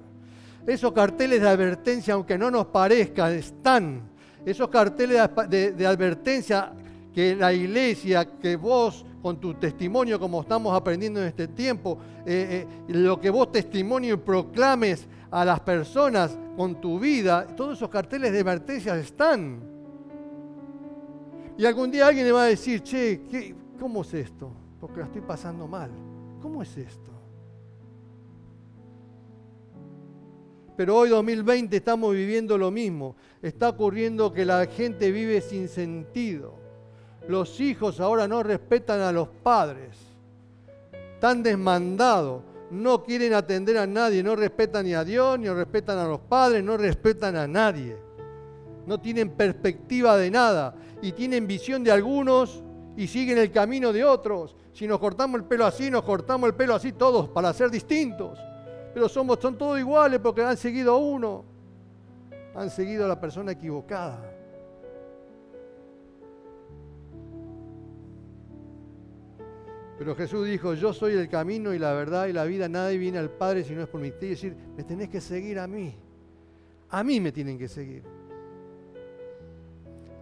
Esos 0.70 0.92
carteles 0.92 1.40
de 1.40 1.48
advertencia, 1.48 2.14
aunque 2.14 2.38
no 2.38 2.48
nos 2.48 2.66
parezcan, 2.66 3.32
están. 3.32 4.02
Esos 4.46 4.68
carteles 4.68 5.28
de, 5.48 5.84
advertencia 5.84 6.72
que 7.12 7.34
la 7.34 7.52
iglesia, 7.52 8.24
que 8.38 8.54
vos 8.54 9.04
con 9.20 9.40
tu 9.40 9.54
testimonio, 9.54 10.20
como 10.20 10.42
estamos 10.42 10.72
aprendiendo 10.72 11.20
en 11.20 11.26
este 11.26 11.48
tiempo, 11.48 11.98
eh, 12.24 12.68
eh, 12.88 12.92
lo 12.92 13.20
que 13.20 13.30
vos 13.30 13.50
testimonio 13.50 14.14
y 14.14 14.18
proclames 14.18 15.08
a 15.32 15.44
las 15.44 15.58
personas 15.58 16.38
con 16.56 16.80
tu 16.80 17.00
vida, 17.00 17.48
todos 17.48 17.76
esos 17.76 17.88
carteles 17.88 18.30
de 18.30 18.38
advertencia 18.38 18.96
están. 18.96 19.58
Y 21.58 21.66
algún 21.66 21.90
día 21.90 22.06
alguien 22.06 22.26
le 22.26 22.30
va 22.30 22.44
a 22.44 22.46
decir, 22.46 22.84
che, 22.84 23.22
¿qué, 23.28 23.56
¿cómo 23.76 24.02
es 24.02 24.14
esto? 24.14 24.52
Porque 24.80 25.00
la 25.00 25.06
estoy 25.06 25.22
pasando 25.22 25.66
mal. 25.66 25.90
¿Cómo 26.40 26.62
es 26.62 26.76
esto? 26.76 27.09
Pero 30.80 30.96
hoy 30.96 31.10
2020 31.10 31.76
estamos 31.76 32.14
viviendo 32.14 32.56
lo 32.56 32.70
mismo. 32.70 33.14
Está 33.42 33.68
ocurriendo 33.68 34.32
que 34.32 34.46
la 34.46 34.64
gente 34.64 35.12
vive 35.12 35.42
sin 35.42 35.68
sentido. 35.68 36.54
Los 37.28 37.60
hijos 37.60 38.00
ahora 38.00 38.26
no 38.26 38.42
respetan 38.42 39.02
a 39.02 39.12
los 39.12 39.28
padres. 39.28 39.94
Están 41.12 41.42
desmandados 41.42 42.44
no 42.70 43.02
quieren 43.02 43.34
atender 43.34 43.76
a 43.76 43.86
nadie, 43.86 44.22
no 44.22 44.34
respetan 44.34 44.86
ni 44.86 44.94
a 44.94 45.04
Dios, 45.04 45.38
ni 45.38 45.50
respetan 45.50 45.98
a 45.98 46.06
los 46.06 46.20
padres, 46.20 46.64
no 46.64 46.78
respetan 46.78 47.36
a 47.36 47.46
nadie. 47.46 47.98
No 48.86 48.98
tienen 48.98 49.28
perspectiva 49.32 50.16
de 50.16 50.30
nada 50.30 50.74
y 51.02 51.12
tienen 51.12 51.46
visión 51.46 51.84
de 51.84 51.92
algunos 51.92 52.64
y 52.96 53.06
siguen 53.06 53.36
el 53.36 53.52
camino 53.52 53.92
de 53.92 54.02
otros. 54.02 54.56
Si 54.72 54.86
nos 54.86 54.98
cortamos 54.98 55.42
el 55.42 55.46
pelo 55.46 55.66
así, 55.66 55.90
nos 55.90 56.04
cortamos 56.04 56.48
el 56.48 56.54
pelo 56.54 56.74
así 56.74 56.92
todos 56.92 57.28
para 57.28 57.52
ser 57.52 57.70
distintos. 57.70 58.38
Pero 58.92 59.08
somos, 59.08 59.38
son 59.40 59.56
todos 59.56 59.78
iguales 59.78 60.20
porque 60.20 60.42
han 60.42 60.56
seguido 60.56 60.94
a 60.94 60.96
uno. 60.96 61.44
Han 62.54 62.70
seguido 62.70 63.04
a 63.04 63.08
la 63.08 63.20
persona 63.20 63.52
equivocada. 63.52 64.20
Pero 69.98 70.16
Jesús 70.16 70.46
dijo, 70.46 70.72
yo 70.72 70.94
soy 70.94 71.12
el 71.12 71.28
camino 71.28 71.74
y 71.74 71.78
la 71.78 71.92
verdad 71.92 72.26
y 72.26 72.32
la 72.32 72.44
vida, 72.44 72.70
nadie 72.70 72.96
viene 72.96 73.18
al 73.18 73.28
Padre 73.28 73.64
si 73.64 73.74
no 73.74 73.82
es 73.82 73.88
por 73.88 74.00
mí. 74.00 74.08
Es 74.08 74.18
decir, 74.18 74.56
me 74.74 74.82
tenés 74.82 75.10
que 75.10 75.20
seguir 75.20 75.58
a 75.58 75.66
mí. 75.66 75.94
A 76.88 77.04
mí 77.04 77.20
me 77.20 77.30
tienen 77.30 77.58
que 77.58 77.68
seguir. 77.68 78.02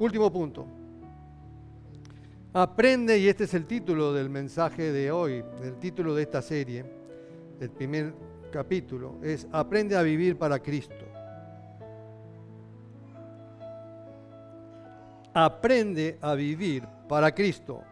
Último 0.01 0.33
punto. 0.33 0.67
Aprende, 2.53 3.19
y 3.19 3.29
este 3.29 3.45
es 3.45 3.55
el 3.55 3.67
título 3.67 4.13
del 4.13 4.29
mensaje 4.29 4.91
de 4.91 5.13
hoy, 5.13 5.45
el 5.63 5.77
título 5.77 6.15
de 6.15 6.23
esta 6.23 6.43
serie, 6.43 6.85
el 7.61 7.71
primer 7.71 8.13
capítulo, 8.51 9.19
es 9.23 9.47
Aprende 9.53 9.97
a 9.97 10.03
vivir 10.03 10.37
para 10.37 10.59
Cristo. 10.59 10.95
Aprende 15.35 16.19
a 16.21 16.35
vivir 16.35 16.87
para 17.09 17.35
Cristo. 17.35 17.83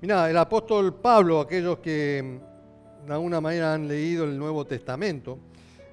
Mira, 0.00 0.28
el 0.28 0.36
apóstol 0.36 0.94
Pablo, 0.94 1.40
aquellos 1.40 1.78
que 1.78 2.40
de 3.06 3.12
alguna 3.12 3.40
manera 3.40 3.74
han 3.74 3.88
leído 3.88 4.24
el 4.24 4.38
Nuevo 4.38 4.66
Testamento, 4.66 5.38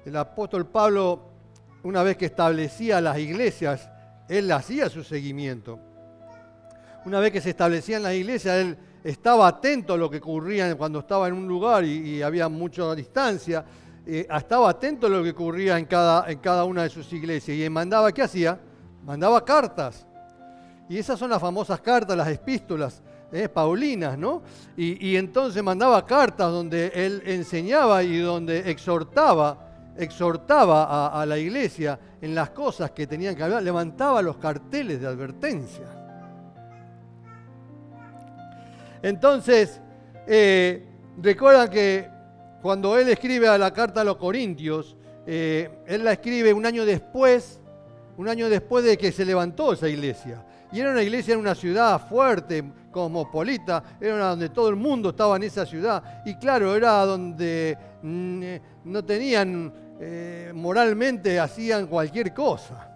el 0.04 0.16
apóstol 0.16 0.66
Pablo, 0.66 1.30
una 1.82 2.02
vez 2.02 2.16
que 2.16 2.26
establecía 2.26 3.00
las 3.00 3.18
iglesias, 3.18 3.88
él 4.28 4.50
hacía 4.52 4.88
su 4.88 5.02
seguimiento. 5.02 5.78
Una 7.04 7.20
vez 7.20 7.32
que 7.32 7.40
se 7.40 7.50
establecían 7.50 8.02
las 8.02 8.14
iglesias, 8.14 8.56
él 8.56 8.76
estaba 9.02 9.48
atento 9.48 9.94
a 9.94 9.96
lo 9.96 10.10
que 10.10 10.18
ocurría 10.18 10.76
cuando 10.76 11.00
estaba 11.00 11.28
en 11.28 11.34
un 11.34 11.48
lugar 11.48 11.84
y, 11.84 12.22
había 12.22 12.48
mucha 12.48 12.94
distancia, 12.94 13.64
eh, 14.06 14.26
estaba 14.30 14.70
atento 14.70 15.06
a 15.06 15.10
lo 15.10 15.22
que 15.22 15.30
ocurría 15.30 15.78
en 15.78 15.86
cada, 15.86 16.30
en 16.30 16.38
cada 16.38 16.64
una 16.64 16.82
de 16.82 16.90
sus 16.90 17.12
iglesias. 17.12 17.56
Y 17.56 17.68
mandaba, 17.70 18.12
¿qué 18.12 18.22
hacía? 18.22 18.58
Mandaba 19.04 19.44
cartas. 19.44 20.06
Y 20.88 20.98
esas 20.98 21.18
son 21.18 21.30
las 21.30 21.40
famosas 21.40 21.80
cartas, 21.80 22.16
las 22.16 22.28
epístolas, 22.28 23.00
eh, 23.32 23.48
Paulinas, 23.48 24.18
¿no? 24.18 24.42
Y, 24.76 25.14
entonces 25.14 25.62
mandaba 25.62 26.04
cartas 26.04 26.50
donde 26.50 26.90
él 26.92 27.22
enseñaba 27.26 28.02
y 28.02 28.18
donde 28.18 28.68
exhortaba, 28.68 29.92
exhortaba 29.96 31.20
a, 31.20 31.24
la 31.26 31.38
iglesia 31.38 31.98
en 32.20 32.34
las 32.34 32.50
cosas 32.50 32.90
que 32.90 33.06
tenían 33.06 33.36
que 33.36 33.44
hablar, 33.44 33.62
levantaba 33.62 34.20
los 34.20 34.36
carteles 34.38 35.00
de 35.00 35.06
advertencia. 35.06 35.99
Entonces, 39.02 39.80
eh, 40.26 40.84
recuerdan 41.20 41.70
que 41.70 42.08
cuando 42.62 42.98
él 42.98 43.08
escribe 43.08 43.48
a 43.48 43.56
la 43.56 43.72
carta 43.72 44.02
a 44.02 44.04
los 44.04 44.16
Corintios, 44.16 44.96
eh, 45.26 45.70
él 45.86 46.04
la 46.04 46.12
escribe 46.12 46.52
un 46.52 46.66
año 46.66 46.84
después, 46.84 47.60
un 48.16 48.28
año 48.28 48.48
después 48.48 48.84
de 48.84 48.98
que 48.98 49.12
se 49.12 49.24
levantó 49.24 49.72
esa 49.72 49.88
iglesia. 49.88 50.44
Y 50.72 50.80
era 50.80 50.90
una 50.90 51.02
iglesia 51.02 51.34
en 51.34 51.40
una 51.40 51.54
ciudad 51.54 52.00
fuerte, 52.06 52.62
cosmopolita, 52.90 53.82
era 54.00 54.28
donde 54.28 54.50
todo 54.50 54.68
el 54.68 54.76
mundo 54.76 55.10
estaba 55.10 55.36
en 55.36 55.44
esa 55.44 55.66
ciudad. 55.66 56.22
Y 56.24 56.34
claro, 56.36 56.76
era 56.76 57.04
donde 57.04 57.76
mm, 58.02 58.42
no 58.84 59.04
tenían, 59.04 59.72
eh, 59.98 60.52
moralmente 60.54 61.40
hacían 61.40 61.86
cualquier 61.86 62.32
cosa. 62.32 62.94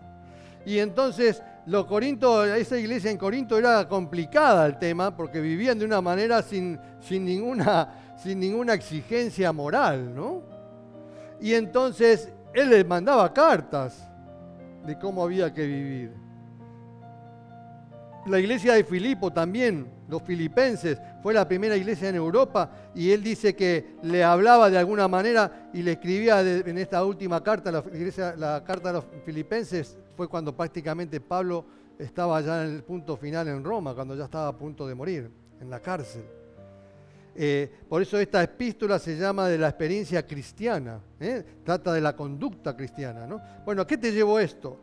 Y 0.65 0.79
entonces 0.79 1.43
los 1.67 1.87
Corinto, 1.87 2.45
esa 2.45 2.79
iglesia 2.79 3.11
en 3.11 3.17
Corinto 3.17 3.57
era 3.59 3.89
complicada 3.89 4.67
el 4.67 4.79
tema 4.79 5.17
porque 5.17 5.41
vivían 5.41 5.79
de 5.79 5.85
una 5.85 6.01
manera 6.01 6.43
sin, 6.43 6.79
sin, 7.01 7.25
ninguna, 7.25 8.15
sin 8.23 8.39
ninguna 8.39 8.75
exigencia 8.75 9.53
moral, 9.53 10.15
¿no? 10.15 10.43
Y 11.41 11.55
entonces 11.55 12.31
él 12.53 12.71
les 12.71 12.87
mandaba 12.87 13.33
cartas 13.33 14.09
de 14.87 14.99
cómo 14.99 15.25
había 15.25 15.53
que 15.53 15.67
vivir. 15.67 16.13
La 18.27 18.39
iglesia 18.39 18.75
de 18.75 18.85
Filipo 18.85 19.33
también, 19.33 19.87
los 20.09 20.23
filipenses, 20.23 20.99
fue 21.23 21.35
la 21.35 21.47
primera 21.47 21.77
iglesia 21.77 22.09
en 22.09 22.15
Europa 22.15 22.71
y 22.95 23.11
él 23.11 23.23
dice 23.23 23.55
que 23.55 23.97
le 24.03 24.25
hablaba 24.25 24.71
de 24.71 24.79
alguna 24.79 25.09
manera 25.09 25.71
y 25.73 25.83
le 25.83 25.93
escribía 25.93 26.41
en 26.41 26.79
esta 26.79 27.05
última 27.05 27.43
carta, 27.43 27.71
la, 27.71 28.63
carta 28.65 28.91
a 28.91 28.93
los 28.95 29.05
filipenses, 29.25 29.99
fue 30.17 30.29
cuando 30.29 30.57
prácticamente 30.57 31.21
Pablo 31.21 31.65
estaba 31.99 32.41
ya 32.41 32.65
en 32.65 32.75
el 32.77 32.83
punto 32.83 33.17
final 33.17 33.49
en 33.49 33.63
Roma, 33.65 33.95
cuando 33.95 34.15
ya 34.17 34.25
estaba 34.25 34.49
a 34.49 34.57
punto 34.57 34.87
de 34.87 34.95
morir, 34.95 35.31
en 35.61 35.71
la 35.71 35.81
cárcel. 35.81 36.25
Eh, 37.37 37.69
por 37.89 38.01
eso 38.01 38.19
esta 38.19 38.43
epístola 38.43 38.99
se 38.99 39.17
llama 39.17 39.49
de 39.49 39.59
la 39.59 39.69
experiencia 39.69 40.25
cristiana, 40.25 41.01
¿eh? 41.19 41.45
trata 41.65 41.93
de 41.93 42.01
la 42.01 42.15
conducta 42.15 42.77
cristiana. 42.77 43.27
¿no? 43.27 43.41
Bueno, 43.65 43.83
¿a 43.83 43.87
qué 43.87 43.99
te 43.99 44.13
llevo 44.13 44.39
esto? 44.39 44.79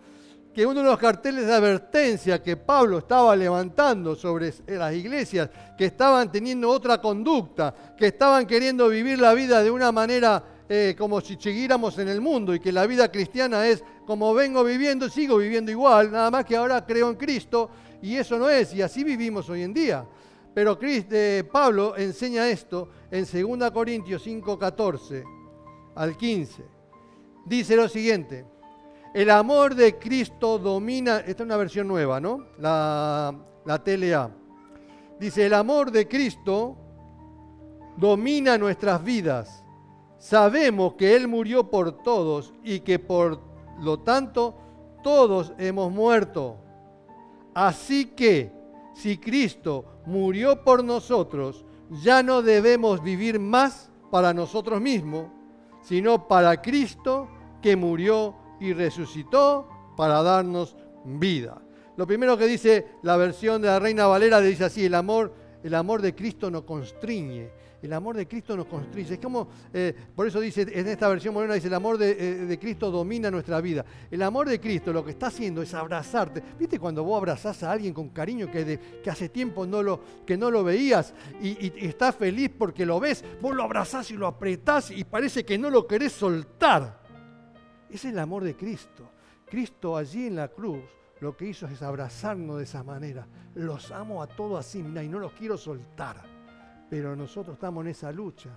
Que 0.54 0.66
uno 0.66 0.82
de 0.82 0.86
los 0.88 0.98
carteles 0.98 1.48
de 1.48 1.54
advertencia 1.54 2.44
que 2.44 2.58
Pablo 2.58 2.98
estaba 2.98 3.34
levantando 3.38 4.16
sobre 4.16 4.54
las 4.68 4.94
iglesias, 4.94 5.50
que 5.78 5.86
estaban 5.86 6.30
teniendo 6.30 6.70
otra 6.70 7.00
conducta, 7.00 7.74
que 7.98 8.08
estaban 8.08 8.46
queriendo 8.46 8.90
vivir 8.90 9.18
la 9.18 9.34
vida 9.34 9.64
de 9.64 9.72
una 9.72 9.94
manera 9.94 10.44
eh, 10.74 10.96
como 10.98 11.20
si 11.20 11.36
siguiéramos 11.36 12.00
en 12.00 12.08
el 12.08 12.22
mundo 12.22 12.56
y 12.56 12.60
que 12.62 12.72
la 12.72 12.88
vida 12.88 13.12
cristiana 13.12 13.68
es 13.68 13.84
como 14.06 14.34
vengo 14.34 14.64
viviendo, 14.64 15.10
sigo 15.10 15.36
viviendo 15.36 15.70
igual, 15.70 16.10
nada 16.10 16.32
más 16.32 16.46
que 16.46 16.56
ahora 16.56 16.86
creo 16.86 17.10
en 17.10 17.18
Cristo 17.18 17.70
y 18.02 18.16
eso 18.16 18.40
no 18.40 18.50
es, 18.50 18.74
y 18.74 18.82
así 18.82 19.04
vivimos 19.04 19.50
hoy 19.50 19.64
en 19.64 19.74
día. 19.74 20.08
Pero 20.54 20.80
Pablo 21.52 21.98
enseña 21.98 22.48
esto 22.48 22.88
en 23.12 23.26
2 23.26 23.70
Corintios 23.72 24.24
5, 24.24 24.58
14 24.58 25.26
al 25.96 26.16
15. 26.16 26.64
Dice 27.46 27.76
lo 27.76 27.90
siguiente, 27.90 28.46
el 29.14 29.30
amor 29.30 29.76
de 29.76 29.98
Cristo 29.98 30.58
domina, 30.58 31.18
esta 31.18 31.44
es 31.44 31.48
una 31.48 31.58
versión 31.58 31.86
nueva, 31.86 32.22
¿no? 32.22 32.46
La, 32.60 33.36
la 33.66 33.84
TLA. 33.84 34.32
Dice, 35.20 35.48
el 35.48 35.54
amor 35.54 35.92
de 35.92 36.08
Cristo 36.08 36.78
domina 37.98 38.58
nuestras 38.58 39.04
vidas. 39.04 39.66
Sabemos 40.22 40.94
que 40.94 41.16
Él 41.16 41.28
murió 41.28 41.72
por 41.72 42.04
todos 42.04 42.54
y 42.64 42.82
que 42.82 43.00
por 43.00 43.40
lo 43.80 44.02
tanto 44.02 44.56
todos 45.04 45.52
hemos 45.58 45.92
muerto. 45.92 46.58
Así 47.56 48.06
que 48.06 48.52
si 48.94 49.18
Cristo 49.18 49.84
murió 50.06 50.64
por 50.64 50.84
nosotros, 50.84 51.66
ya 52.04 52.22
no 52.22 52.44
debemos 52.44 53.02
vivir 53.02 53.40
más 53.40 53.90
para 54.12 54.32
nosotros 54.32 54.80
mismos, 54.80 55.26
sino 55.82 56.28
para 56.28 56.62
Cristo 56.62 57.28
que 57.60 57.76
murió 57.76 58.36
y 58.60 58.74
resucitó 58.74 59.68
para 59.98 60.22
darnos 60.22 60.78
vida. 61.04 61.60
Lo 61.98 62.06
primero 62.06 62.38
que 62.38 62.46
dice 62.46 62.90
la 63.02 63.18
versión 63.18 63.60
de 63.60 63.70
la 63.70 63.80
Reina 63.80 64.06
Valera 64.06 64.40
dice 64.40 64.66
así, 64.66 64.86
el 64.86 64.94
amor, 64.94 65.34
el 65.64 65.74
amor 65.74 66.04
de 66.04 66.14
Cristo 66.14 66.52
nos 66.52 66.62
constriñe, 66.62 67.50
el 67.82 67.94
amor 67.94 68.16
de 68.16 68.28
Cristo 68.28 68.56
nos 68.56 68.68
constriñe. 68.68 69.14
Es 69.14 69.20
como, 69.20 69.48
eh, 69.74 69.96
por 70.16 70.28
eso 70.28 70.40
dice, 70.40 70.62
en 70.62 70.88
esta 70.88 71.08
versión 71.08 71.34
moderna 71.34 71.56
dice, 71.56 71.68
el 71.68 71.74
amor 71.74 71.98
de, 71.98 72.12
eh, 72.12 72.46
de, 72.46 72.60
Cristo 72.60 72.92
domina 72.92 73.32
nuestra 73.32 73.60
vida. 73.60 73.84
El 74.10 74.22
amor 74.22 74.48
de 74.48 74.60
Cristo 74.60 74.94
lo 74.94 75.04
que 75.04 75.12
está 75.12 75.28
haciendo 75.28 75.62
es 75.62 75.74
abrazarte. 75.74 76.44
¿Viste 76.60 76.80
cuando 76.80 77.04
vos 77.04 77.18
abrazás 77.18 77.64
a 77.64 77.72
alguien 77.72 77.94
con 77.94 78.10
cariño 78.10 78.52
que, 78.52 78.80
que 79.04 79.10
hace 79.10 79.30
tiempo 79.30 79.66
no 79.66 79.82
lo, 79.82 80.00
que 80.26 80.38
no 80.38 80.52
lo 80.52 80.64
veías 80.64 81.14
y, 81.42 81.50
y, 81.66 81.74
estás 81.88 82.16
feliz 82.16 82.52
porque 82.56 82.86
lo 82.86 83.00
ves? 83.00 83.24
Vos 83.42 83.56
lo 83.56 83.64
abrazás 83.64 84.12
y 84.12 84.16
lo 84.16 84.28
apretás 84.28 84.92
y 84.92 85.04
parece 85.04 85.44
que 85.44 85.58
no 85.58 85.70
lo 85.70 85.88
querés 85.88 86.12
soltar. 86.12 87.02
Es 87.90 88.06
el 88.06 88.20
amor 88.20 88.44
de 88.44 88.56
Cristo. 88.56 89.12
Cristo 89.50 89.98
allí 89.98 90.28
en 90.28 90.36
la 90.36 90.48
cruz 90.48 90.84
lo 91.20 91.38
que 91.38 91.46
hizo 91.46 91.68
es 91.68 91.82
abrazarnos 91.82 92.58
de 92.58 92.64
esa 92.64 92.84
manera. 92.84 93.28
Los 93.54 93.92
amo 93.92 94.24
a 94.24 94.28
todos 94.28 94.60
así, 94.60 94.82
mira, 94.82 95.04
y 95.04 95.10
no 95.10 95.20
los 95.20 95.34
quiero 95.34 95.58
soltar. 95.58 96.31
Pero 96.92 97.16
nosotros 97.16 97.54
estamos 97.54 97.86
en 97.86 97.92
esa 97.92 98.12
lucha, 98.12 98.50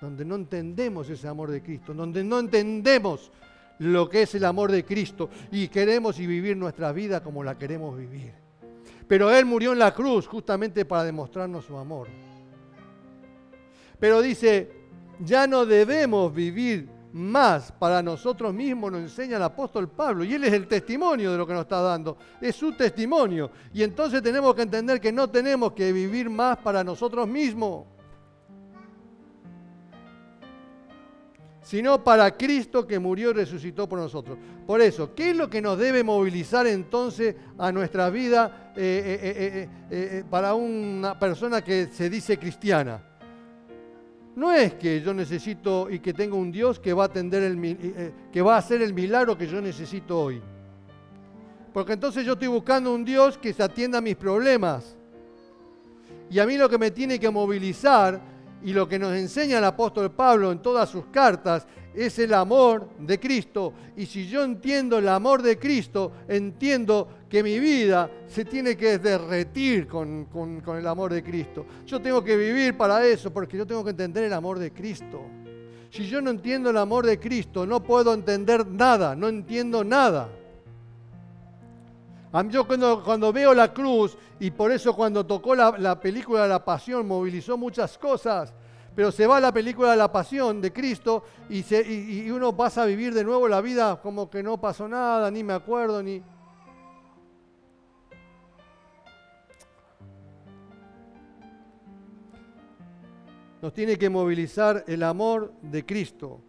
donde 0.00 0.24
no 0.24 0.36
entendemos 0.36 1.10
ese 1.10 1.26
amor 1.26 1.50
de 1.50 1.60
Cristo, 1.60 1.92
donde 1.92 2.22
no 2.22 2.38
entendemos 2.38 3.32
lo 3.80 4.08
que 4.08 4.22
es 4.22 4.34
el 4.36 4.44
amor 4.44 4.70
de 4.70 4.84
Cristo 4.84 5.28
y 5.50 5.66
queremos 5.66 6.20
y 6.20 6.26
vivir 6.28 6.56
nuestra 6.56 6.92
vida 6.92 7.20
como 7.20 7.42
la 7.42 7.58
queremos 7.58 7.98
vivir. 7.98 8.32
Pero 9.08 9.32
Él 9.32 9.44
murió 9.44 9.72
en 9.72 9.80
la 9.80 9.92
cruz 9.92 10.28
justamente 10.28 10.84
para 10.84 11.02
demostrarnos 11.02 11.64
su 11.64 11.76
amor. 11.76 12.06
Pero 13.98 14.22
dice, 14.22 14.70
ya 15.18 15.48
no 15.48 15.66
debemos 15.66 16.32
vivir 16.32 16.88
más 17.12 17.72
para 17.72 18.02
nosotros 18.02 18.54
mismos, 18.54 18.92
nos 18.92 19.00
enseña 19.02 19.36
el 19.36 19.42
apóstol 19.42 19.88
Pablo. 19.88 20.24
Y 20.24 20.34
él 20.34 20.44
es 20.44 20.52
el 20.52 20.66
testimonio 20.66 21.32
de 21.32 21.38
lo 21.38 21.46
que 21.46 21.52
nos 21.52 21.62
está 21.62 21.80
dando. 21.80 22.16
Es 22.40 22.56
su 22.56 22.72
testimonio. 22.72 23.50
Y 23.72 23.82
entonces 23.82 24.22
tenemos 24.22 24.54
que 24.54 24.62
entender 24.62 25.00
que 25.00 25.12
no 25.12 25.28
tenemos 25.28 25.72
que 25.72 25.92
vivir 25.92 26.30
más 26.30 26.58
para 26.58 26.84
nosotros 26.84 27.26
mismos, 27.26 27.86
sino 31.62 32.02
para 32.02 32.36
Cristo 32.36 32.86
que 32.86 32.98
murió 32.98 33.30
y 33.30 33.34
resucitó 33.34 33.88
por 33.88 33.98
nosotros. 33.98 34.38
Por 34.66 34.80
eso, 34.80 35.14
¿qué 35.14 35.30
es 35.30 35.36
lo 35.36 35.50
que 35.50 35.60
nos 35.60 35.78
debe 35.78 36.02
movilizar 36.02 36.66
entonces 36.66 37.34
a 37.58 37.72
nuestra 37.72 38.10
vida 38.10 38.72
eh, 38.76 39.20
eh, 39.22 39.68
eh, 39.90 40.24
para 40.28 40.54
una 40.54 41.18
persona 41.18 41.62
que 41.62 41.86
se 41.86 42.08
dice 42.08 42.38
cristiana? 42.38 43.09
No 44.36 44.52
es 44.52 44.74
que 44.74 45.00
yo 45.00 45.12
necesito 45.12 45.90
y 45.90 45.98
que 45.98 46.14
tenga 46.14 46.36
un 46.36 46.52
Dios 46.52 46.78
que 46.78 46.92
va 46.92 47.04
a 47.04 47.06
atender 47.06 47.42
el, 47.42 47.64
eh, 47.64 47.76
eh, 47.80 48.12
que 48.32 48.42
va 48.42 48.54
a 48.54 48.58
hacer 48.58 48.80
el 48.80 48.94
milagro 48.94 49.36
que 49.36 49.46
yo 49.46 49.60
necesito 49.60 50.20
hoy. 50.20 50.40
Porque 51.72 51.92
entonces 51.92 52.24
yo 52.24 52.34
estoy 52.34 52.48
buscando 52.48 52.92
un 52.92 53.04
Dios 53.04 53.38
que 53.38 53.52
se 53.52 53.62
atienda 53.62 53.98
a 53.98 54.00
mis 54.00 54.16
problemas. 54.16 54.96
Y 56.30 56.38
a 56.38 56.46
mí 56.46 56.56
lo 56.56 56.68
que 56.68 56.78
me 56.78 56.90
tiene 56.90 57.18
que 57.18 57.30
movilizar 57.30 58.20
y 58.62 58.72
lo 58.72 58.88
que 58.88 58.98
nos 58.98 59.14
enseña 59.14 59.58
el 59.58 59.64
apóstol 59.64 60.10
Pablo 60.10 60.52
en 60.52 60.60
todas 60.60 60.88
sus 60.88 61.06
cartas 61.06 61.66
es 61.94 62.18
el 62.18 62.34
amor 62.34 62.88
de 62.98 63.18
Cristo. 63.18 63.72
Y 63.96 64.06
si 64.06 64.28
yo 64.28 64.44
entiendo 64.44 64.98
el 64.98 65.08
amor 65.08 65.42
de 65.42 65.58
Cristo, 65.58 66.12
entiendo 66.28 67.08
que 67.28 67.42
mi 67.42 67.58
vida 67.58 68.10
se 68.28 68.44
tiene 68.44 68.76
que 68.76 68.98
derretir 68.98 69.86
con, 69.86 70.26
el 70.66 70.86
amor 70.86 71.12
de 71.12 71.22
Cristo. 71.22 71.66
Yo 71.86 72.00
tengo 72.00 72.22
que 72.22 72.36
vivir 72.36 72.76
para 72.76 73.04
eso, 73.04 73.32
porque 73.32 73.56
yo 73.56 73.66
tengo 73.66 73.84
que 73.84 73.90
entender 73.90 74.24
el 74.24 74.32
amor 74.32 74.58
de 74.58 74.72
Cristo. 74.72 75.22
Si 75.90 76.06
yo 76.06 76.20
no 76.20 76.30
entiendo 76.30 76.70
el 76.70 76.76
amor 76.76 77.04
de 77.04 77.18
Cristo, 77.18 77.66
no 77.66 77.82
puedo 77.82 78.14
entender 78.14 78.66
nada, 78.66 79.16
no 79.16 79.28
entiendo 79.28 79.82
nada. 79.82 80.28
Yo 82.48 82.64
cuando, 82.64 83.02
cuando 83.02 83.32
veo 83.32 83.52
la 83.52 83.72
cruz, 83.74 84.16
y 84.38 84.52
por 84.52 84.70
eso 84.70 84.94
cuando 84.94 85.26
tocó 85.26 85.56
la, 85.56 85.74
la 85.78 86.00
película 86.00 86.46
La 86.46 86.64
Pasión, 86.64 87.08
movilizó 87.08 87.58
muchas 87.58 87.98
cosas, 87.98 88.54
pero 88.94 89.12
se 89.12 89.26
va 89.26 89.40
la 89.40 89.52
película 89.52 89.94
la 89.96 90.10
pasión 90.10 90.60
de 90.60 90.72
Cristo 90.72 91.22
y, 91.48 91.64
y, 91.74 92.30
uno 92.30 92.56
pasa 92.56 92.82
a 92.82 92.86
vivir 92.86 93.14
de 93.14 93.24
nuevo 93.24 93.48
la 93.48 93.60
vida 93.60 94.00
como 94.00 94.28
que 94.28 94.42
no 94.42 94.60
pasó 94.60 94.88
nada, 94.88 95.30
ni 95.30 95.44
me 95.44 95.52
acuerdo, 95.52 96.02
ni... 96.02 96.22
Nos 103.62 103.74
tiene 103.74 103.98
que 103.98 104.08
movilizar 104.08 104.84
el 104.86 105.02
amor 105.02 105.52
de 105.60 105.84
Cristo. 105.84 106.40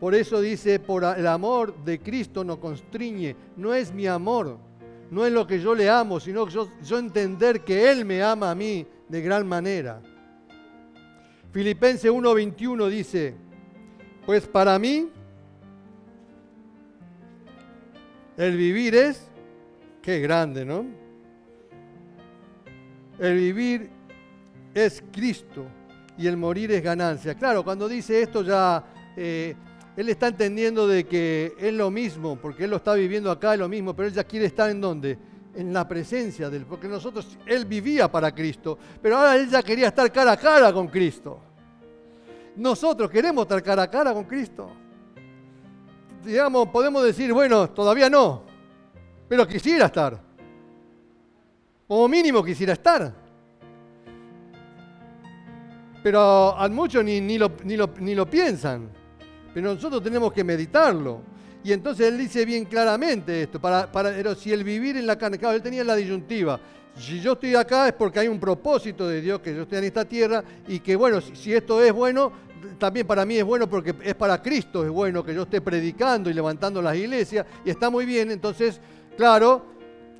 Por 0.00 0.14
eso 0.14 0.40
dice, 0.40 0.78
por 0.80 1.04
el 1.04 1.26
amor 1.26 1.84
de 1.84 2.00
Cristo 2.00 2.42
nos 2.42 2.58
constriñe. 2.58 3.36
No 3.56 3.74
es 3.74 3.92
mi 3.92 4.06
amor, 4.06 4.58
no 5.10 5.24
es 5.26 5.32
lo 5.32 5.46
que 5.46 5.60
yo 5.60 5.74
le 5.74 5.88
amo, 5.88 6.18
sino 6.18 6.48
yo, 6.48 6.68
yo 6.82 6.98
entender 6.98 7.62
que 7.62 7.90
Él 7.90 8.04
me 8.04 8.22
ama 8.22 8.50
a 8.50 8.54
mí 8.54 8.86
de 9.08 9.20
gran 9.20 9.46
manera. 9.46 10.02
Filipenses 11.56 12.10
1:21 12.10 12.86
dice, 12.90 13.34
pues 14.26 14.46
para 14.46 14.78
mí 14.78 15.08
el 18.36 18.56
vivir 18.58 18.94
es, 18.94 19.26
qué 20.02 20.20
grande, 20.20 20.66
¿no? 20.66 20.84
El 23.18 23.36
vivir 23.36 23.88
es 24.74 25.02
Cristo 25.10 25.64
y 26.18 26.26
el 26.26 26.36
morir 26.36 26.72
es 26.72 26.82
ganancia. 26.82 27.34
Claro, 27.34 27.64
cuando 27.64 27.88
dice 27.88 28.20
esto 28.20 28.42
ya 28.42 28.84
eh, 29.16 29.56
él 29.96 30.10
está 30.10 30.26
entendiendo 30.26 30.86
de 30.86 31.04
que 31.04 31.54
es 31.58 31.72
lo 31.72 31.90
mismo, 31.90 32.36
porque 32.36 32.64
él 32.64 32.70
lo 32.70 32.76
está 32.76 32.92
viviendo 32.92 33.30
acá, 33.30 33.54
es 33.54 33.60
lo 33.60 33.68
mismo, 33.70 33.96
pero 33.96 34.08
él 34.08 34.14
ya 34.14 34.24
quiere 34.24 34.44
estar 34.44 34.68
en 34.68 34.82
dónde? 34.82 35.18
en 35.54 35.72
la 35.72 35.88
presencia 35.88 36.50
de 36.50 36.58
Él, 36.58 36.66
porque 36.66 36.86
nosotros, 36.86 37.38
Él 37.46 37.64
vivía 37.64 38.12
para 38.12 38.34
Cristo, 38.34 38.78
pero 39.00 39.16
ahora 39.16 39.36
Él 39.36 39.48
ya 39.48 39.62
quería 39.62 39.88
estar 39.88 40.12
cara 40.12 40.32
a 40.32 40.36
cara 40.36 40.70
con 40.70 40.86
Cristo. 40.88 41.45
Nosotros 42.56 43.10
queremos 43.10 43.42
estar 43.42 43.62
cara 43.62 43.82
a 43.82 43.90
cara 43.90 44.12
con 44.14 44.24
Cristo. 44.24 44.70
Digamos, 46.24 46.68
podemos 46.68 47.04
decir, 47.04 47.32
bueno, 47.32 47.70
todavía 47.70 48.08
no, 48.08 48.42
pero 49.28 49.46
quisiera 49.46 49.86
estar. 49.86 50.20
Como 51.86 52.08
mínimo 52.08 52.42
quisiera 52.42 52.72
estar. 52.72 53.12
Pero 56.02 56.56
a 56.56 56.68
muchos 56.68 57.04
ni, 57.04 57.20
ni, 57.20 57.38
lo, 57.38 57.52
ni, 57.64 57.76
lo, 57.76 57.90
ni 58.00 58.14
lo 58.14 58.28
piensan. 58.28 58.88
Pero 59.52 59.74
nosotros 59.74 60.02
tenemos 60.02 60.32
que 60.32 60.42
meditarlo. 60.42 61.20
Y 61.62 61.72
entonces 61.72 62.06
él 62.06 62.18
dice 62.18 62.44
bien 62.44 62.64
claramente 62.64 63.42
esto, 63.42 63.60
para, 63.60 63.90
para, 63.90 64.10
pero 64.10 64.34
si 64.34 64.52
el 64.52 64.62
vivir 64.62 64.96
en 64.96 65.06
la 65.06 65.18
carne, 65.18 65.38
claro, 65.38 65.56
él 65.56 65.62
tenía 65.62 65.82
la 65.82 65.96
disyuntiva, 65.96 66.60
si 66.96 67.20
yo 67.20 67.32
estoy 67.32 67.54
acá 67.54 67.88
es 67.88 67.92
porque 67.92 68.20
hay 68.20 68.28
un 68.28 68.40
propósito 68.40 69.06
de 69.08 69.20
Dios 69.20 69.40
que 69.40 69.54
yo 69.54 69.62
estoy 69.62 69.78
en 69.78 69.84
esta 69.84 70.04
tierra 70.04 70.42
y 70.66 70.80
que 70.80 70.96
bueno, 70.96 71.20
si 71.20 71.52
esto 71.52 71.82
es 71.82 71.92
bueno, 71.92 72.32
también 72.78 73.06
para 73.06 73.24
mí 73.24 73.36
es 73.36 73.44
bueno 73.44 73.68
porque 73.68 73.94
es 74.02 74.14
para 74.14 74.42
Cristo, 74.42 74.84
es 74.84 74.90
bueno 74.90 75.24
que 75.24 75.34
yo 75.34 75.42
esté 75.42 75.60
predicando 75.60 76.30
y 76.30 76.34
levantando 76.34 76.82
las 76.82 76.96
iglesias 76.96 77.46
y 77.64 77.70
está 77.70 77.90
muy 77.90 78.04
bien, 78.04 78.30
entonces, 78.30 78.80
claro, 79.16 79.64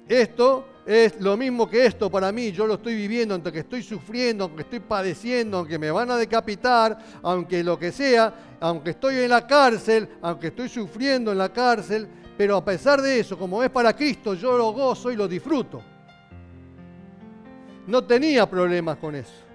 esto 0.09 0.66
es 0.86 1.20
lo 1.20 1.36
mismo 1.36 1.68
que 1.68 1.84
esto 1.84 2.09
para 2.11 2.30
mí, 2.30 2.53
yo 2.53 2.66
lo 2.66 2.74
estoy 2.74 2.94
viviendo, 2.94 3.34
aunque 3.34 3.59
estoy 3.59 3.82
sufriendo, 3.82 4.44
aunque 4.44 4.62
estoy 4.62 4.80
padeciendo, 4.80 5.59
aunque 5.59 5.78
me 5.78 5.90
van 5.90 6.11
a 6.11 6.16
decapitar, 6.16 6.97
aunque 7.22 7.64
lo 7.64 7.78
que 7.78 7.90
sea, 7.90 8.57
aunque 8.61 8.90
estoy 8.90 9.16
en 9.16 9.30
la 9.30 9.47
cárcel, 9.47 10.09
aunque 10.22 10.49
estoy 10.49 10.68
sufriendo 10.68 11.32
en 11.32 11.38
la 11.38 11.53
cárcel, 11.53 12.07
pero 12.38 12.57
a 12.57 12.64
pesar 12.64 13.03
de 13.03 13.18
eso, 13.18 13.36
como 13.36 13.62
es 13.62 13.70
para 13.70 13.97
Cristo, 13.97 14.34
yo 14.34 14.57
lo 14.57 14.72
gozo 14.72 15.11
y 15.11 15.16
lo 15.16 15.26
disfruto. 15.26 15.82
No 17.86 18.05
tenía 18.05 18.49
problemas 18.49 18.97
con 18.99 19.14
eso. 19.14 19.45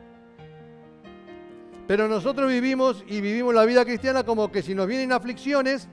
Pero 1.87 2.07
nosotros 2.07 2.49
vivimos 2.49 3.03
y 3.07 3.21
vivimos 3.21 3.53
la 3.53 3.65
vida 3.65 3.83
cristiana 3.83 4.23
como 4.23 4.51
que 4.51 4.61
si 4.61 4.73
nos 4.73 4.87
vienen 4.87 5.11
aflicciones, 5.11 5.87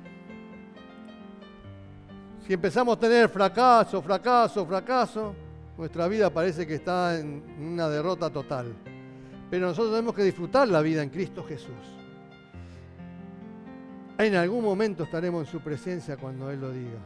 si 2.46 2.52
empezamos 2.54 2.96
a 2.96 3.00
tener 3.00 3.28
fracaso, 3.28 4.00
fracaso, 4.00 4.64
fracaso, 4.66 5.34
nuestra 5.76 6.08
vida 6.08 6.30
parece 6.30 6.66
que 6.66 6.76
está 6.76 7.18
en 7.18 7.42
una 7.60 7.88
derrota 7.88 8.30
total. 8.30 8.74
Pero 9.50 9.66
nosotros 9.66 9.92
tenemos 9.92 10.14
que 10.14 10.22
disfrutar 10.22 10.68
la 10.68 10.80
vida 10.82 11.02
en 11.02 11.10
Cristo 11.10 11.44
Jesús. 11.44 11.74
En 14.18 14.34
algún 14.34 14.64
momento 14.64 15.04
estaremos 15.04 15.46
en 15.46 15.52
su 15.52 15.60
presencia 15.60 16.16
cuando 16.16 16.50
Él 16.50 16.60
lo 16.60 16.72
diga. 16.72 16.98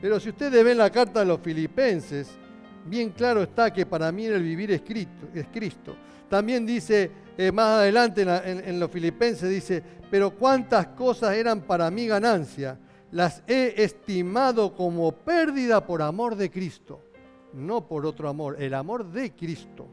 Pero 0.00 0.20
si 0.20 0.28
ustedes 0.28 0.62
ven 0.62 0.78
la 0.78 0.90
carta 0.90 1.20
de 1.20 1.26
los 1.26 1.40
filipenses, 1.40 2.36
bien 2.84 3.10
claro 3.10 3.42
está 3.42 3.72
que 3.72 3.86
para 3.86 4.10
mí 4.12 4.26
el 4.26 4.42
vivir 4.42 4.70
es 4.72 4.82
Cristo. 4.82 5.96
También 6.28 6.66
dice, 6.66 7.10
eh, 7.36 7.50
más 7.52 7.78
adelante 7.78 8.22
en, 8.22 8.78
los 8.78 8.90
filipenses, 8.90 9.48
dice, 9.48 9.82
pero 10.10 10.30
cuántas 10.30 10.88
cosas 10.88 11.34
eran 11.34 11.62
para 11.62 11.90
mí 11.90 12.06
ganancia, 12.06 12.78
las 13.10 13.42
he 13.46 13.82
estimado 13.82 14.74
como 14.74 15.12
pérdida 15.12 15.86
por 15.86 16.02
amor 16.02 16.36
de 16.36 16.50
Cristo, 16.50 17.00
no 17.54 17.86
por 17.86 18.04
otro 18.04 18.28
amor, 18.28 18.56
el 18.60 18.74
amor 18.74 19.10
de 19.10 19.32
Cristo. 19.32 19.86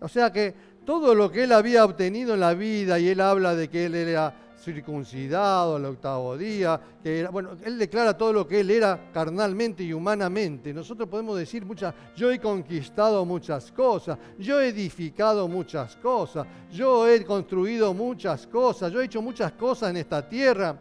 O 0.00 0.08
sea 0.08 0.32
que 0.32 0.54
todo 0.84 1.14
lo 1.14 1.30
que 1.30 1.44
él 1.44 1.52
había 1.52 1.84
obtenido 1.84 2.34
en 2.34 2.40
la 2.40 2.54
vida, 2.54 2.98
y 2.98 3.08
él 3.08 3.20
habla 3.20 3.54
de 3.54 3.68
que 3.68 3.86
él 3.86 3.94
era 3.94 4.34
circuncidado 4.62 5.76
al 5.76 5.84
octavo 5.84 6.36
día, 6.36 6.80
que 7.02 7.20
era, 7.20 7.30
bueno, 7.30 7.50
él 7.64 7.78
declara 7.78 8.16
todo 8.16 8.32
lo 8.32 8.46
que 8.46 8.60
él 8.60 8.70
era 8.70 9.10
carnalmente 9.12 9.82
y 9.82 9.92
humanamente. 9.92 10.72
Nosotros 10.72 11.08
podemos 11.08 11.36
decir 11.36 11.64
muchas, 11.66 11.94
yo 12.16 12.30
he 12.30 12.38
conquistado 12.38 13.24
muchas 13.24 13.72
cosas, 13.72 14.18
yo 14.38 14.60
he 14.60 14.68
edificado 14.68 15.48
muchas 15.48 15.96
cosas, 15.96 16.46
yo 16.70 17.08
he 17.08 17.24
construido 17.24 17.92
muchas 17.92 18.46
cosas, 18.46 18.92
yo 18.92 19.00
he 19.00 19.06
hecho 19.06 19.20
muchas 19.20 19.52
cosas 19.52 19.90
en 19.90 19.96
esta 19.98 20.26
tierra, 20.28 20.78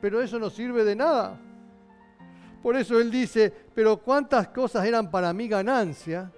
pero 0.00 0.20
eso 0.20 0.38
no 0.38 0.50
sirve 0.50 0.84
de 0.84 0.94
nada. 0.94 1.40
Por 2.62 2.76
eso 2.76 2.98
él 3.00 3.10
dice, 3.10 3.52
pero 3.74 3.96
cuántas 3.96 4.48
cosas 4.48 4.84
eran 4.84 5.10
para 5.10 5.32
mí 5.32 5.48
ganancia, 5.48 6.30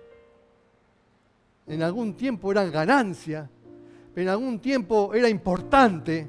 en 1.67 1.83
algún 1.83 2.15
tiempo 2.15 2.51
eran 2.51 2.71
ganancia, 2.71 3.51
en 4.23 4.29
algún 4.29 4.59
tiempo 4.59 5.15
era 5.15 5.29
importante, 5.29 6.27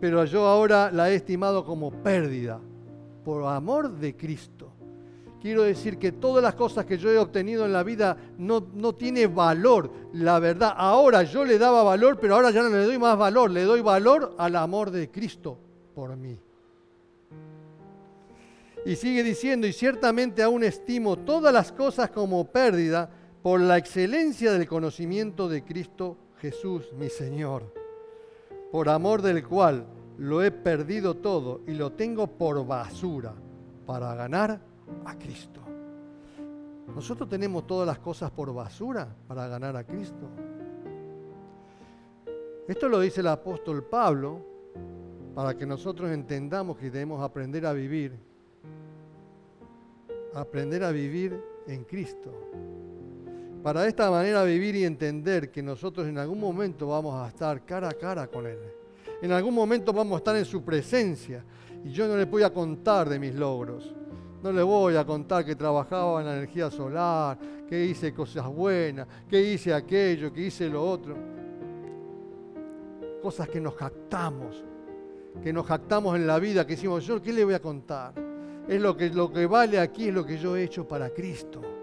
pero 0.00 0.24
yo 0.24 0.46
ahora 0.46 0.90
la 0.90 1.10
he 1.10 1.16
estimado 1.16 1.64
como 1.64 1.90
pérdida 1.90 2.60
por 3.24 3.44
amor 3.44 3.90
de 3.90 4.16
Cristo. 4.16 4.72
Quiero 5.42 5.62
decir 5.64 5.98
que 5.98 6.12
todas 6.12 6.42
las 6.42 6.54
cosas 6.54 6.86
que 6.86 6.96
yo 6.96 7.10
he 7.10 7.18
obtenido 7.18 7.66
en 7.66 7.72
la 7.74 7.82
vida 7.82 8.16
no, 8.38 8.66
no 8.72 8.94
tiene 8.94 9.26
valor, 9.26 9.90
la 10.14 10.38
verdad. 10.38 10.72
Ahora 10.74 11.22
yo 11.22 11.44
le 11.44 11.58
daba 11.58 11.82
valor, 11.82 12.18
pero 12.18 12.36
ahora 12.36 12.50
ya 12.50 12.62
no 12.62 12.70
le 12.70 12.84
doy 12.84 12.98
más 12.98 13.18
valor, 13.18 13.50
le 13.50 13.64
doy 13.64 13.82
valor 13.82 14.34
al 14.38 14.56
amor 14.56 14.90
de 14.90 15.10
Cristo 15.10 15.58
por 15.94 16.16
mí. 16.16 16.38
Y 18.86 18.96
sigue 18.96 19.22
diciendo, 19.22 19.66
y 19.66 19.74
ciertamente 19.74 20.42
aún 20.42 20.64
estimo 20.64 21.18
todas 21.18 21.52
las 21.52 21.72
cosas 21.72 22.10
como 22.10 22.46
pérdida 22.46 23.10
por 23.42 23.60
la 23.60 23.76
excelencia 23.76 24.52
del 24.52 24.66
conocimiento 24.66 25.46
de 25.46 25.62
Cristo 25.62 26.16
Jesús, 26.40 26.92
mi 26.92 27.08
Señor, 27.08 27.62
por 28.70 28.88
amor 28.88 29.22
del 29.22 29.46
cual 29.46 29.86
lo 30.18 30.42
he 30.42 30.50
perdido 30.50 31.14
todo 31.14 31.60
y 31.66 31.72
lo 31.72 31.92
tengo 31.92 32.26
por 32.26 32.66
basura 32.66 33.34
para 33.86 34.14
ganar 34.14 34.60
a 35.04 35.18
Cristo. 35.18 35.60
Nosotros 36.94 37.28
tenemos 37.28 37.66
todas 37.66 37.86
las 37.86 37.98
cosas 37.98 38.30
por 38.30 38.52
basura 38.52 39.08
para 39.26 39.48
ganar 39.48 39.76
a 39.76 39.84
Cristo. 39.84 40.28
Esto 42.68 42.88
lo 42.88 43.00
dice 43.00 43.20
el 43.20 43.28
apóstol 43.28 43.84
Pablo 43.84 44.40
para 45.34 45.56
que 45.56 45.66
nosotros 45.66 46.10
entendamos 46.10 46.78
que 46.78 46.90
debemos 46.90 47.22
aprender 47.22 47.66
a 47.66 47.72
vivir, 47.72 48.12
aprender 50.34 50.84
a 50.84 50.90
vivir 50.90 51.42
en 51.66 51.84
Cristo 51.84 52.32
para 53.64 53.80
de 53.80 53.88
esta 53.88 54.10
manera 54.10 54.44
vivir 54.44 54.76
y 54.76 54.84
entender 54.84 55.50
que 55.50 55.62
nosotros 55.62 56.06
en 56.06 56.18
algún 56.18 56.38
momento 56.38 56.88
vamos 56.88 57.14
a 57.14 57.28
estar 57.28 57.64
cara 57.64 57.88
a 57.88 57.94
cara 57.94 58.26
con 58.26 58.46
Él. 58.46 58.58
En 59.22 59.32
algún 59.32 59.54
momento 59.54 59.90
vamos 59.90 60.16
a 60.16 60.18
estar 60.18 60.36
en 60.36 60.44
su 60.44 60.62
presencia 60.62 61.42
y 61.82 61.88
yo 61.90 62.06
no 62.06 62.14
le 62.14 62.26
voy 62.26 62.42
a 62.42 62.52
contar 62.52 63.08
de 63.08 63.18
mis 63.18 63.34
logros. 63.34 63.94
No 64.42 64.52
le 64.52 64.62
voy 64.62 64.96
a 64.96 65.06
contar 65.06 65.46
que 65.46 65.56
trabajaba 65.56 66.20
en 66.20 66.26
la 66.26 66.36
energía 66.36 66.70
solar, 66.70 67.38
que 67.66 67.86
hice 67.86 68.12
cosas 68.12 68.46
buenas, 68.48 69.08
que 69.30 69.40
hice 69.40 69.72
aquello, 69.72 70.30
que 70.30 70.42
hice 70.42 70.68
lo 70.68 70.86
otro. 70.86 71.16
Cosas 73.22 73.48
que 73.48 73.62
nos 73.62 73.74
jactamos, 73.76 74.62
que 75.42 75.54
nos 75.54 75.64
jactamos 75.64 76.16
en 76.16 76.26
la 76.26 76.38
vida, 76.38 76.66
que 76.66 76.74
decimos, 76.74 77.06
yo, 77.06 77.22
¿qué 77.22 77.32
le 77.32 77.46
voy 77.46 77.54
a 77.54 77.62
contar? 77.62 78.12
Es 78.68 78.78
lo 78.78 78.94
que, 78.94 79.08
lo 79.08 79.32
que 79.32 79.46
vale 79.46 79.80
aquí, 79.80 80.08
es 80.08 80.14
lo 80.14 80.26
que 80.26 80.36
yo 80.36 80.54
he 80.54 80.64
hecho 80.64 80.86
para 80.86 81.08
Cristo. 81.08 81.73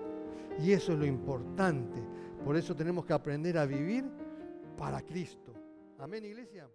Y 0.60 0.72
eso 0.72 0.94
es 0.94 1.00
lo 1.00 1.06
importante. 1.06 2.02
Por 2.44 2.56
eso 2.56 2.76
tenemos 2.76 3.06
que 3.06 3.14
aprender 3.14 3.58
a 3.58 3.66
vivir 3.66 4.06
para 4.78 5.02
Cristo. 5.02 5.54
Amén, 6.00 6.26
iglesia. 6.26 6.70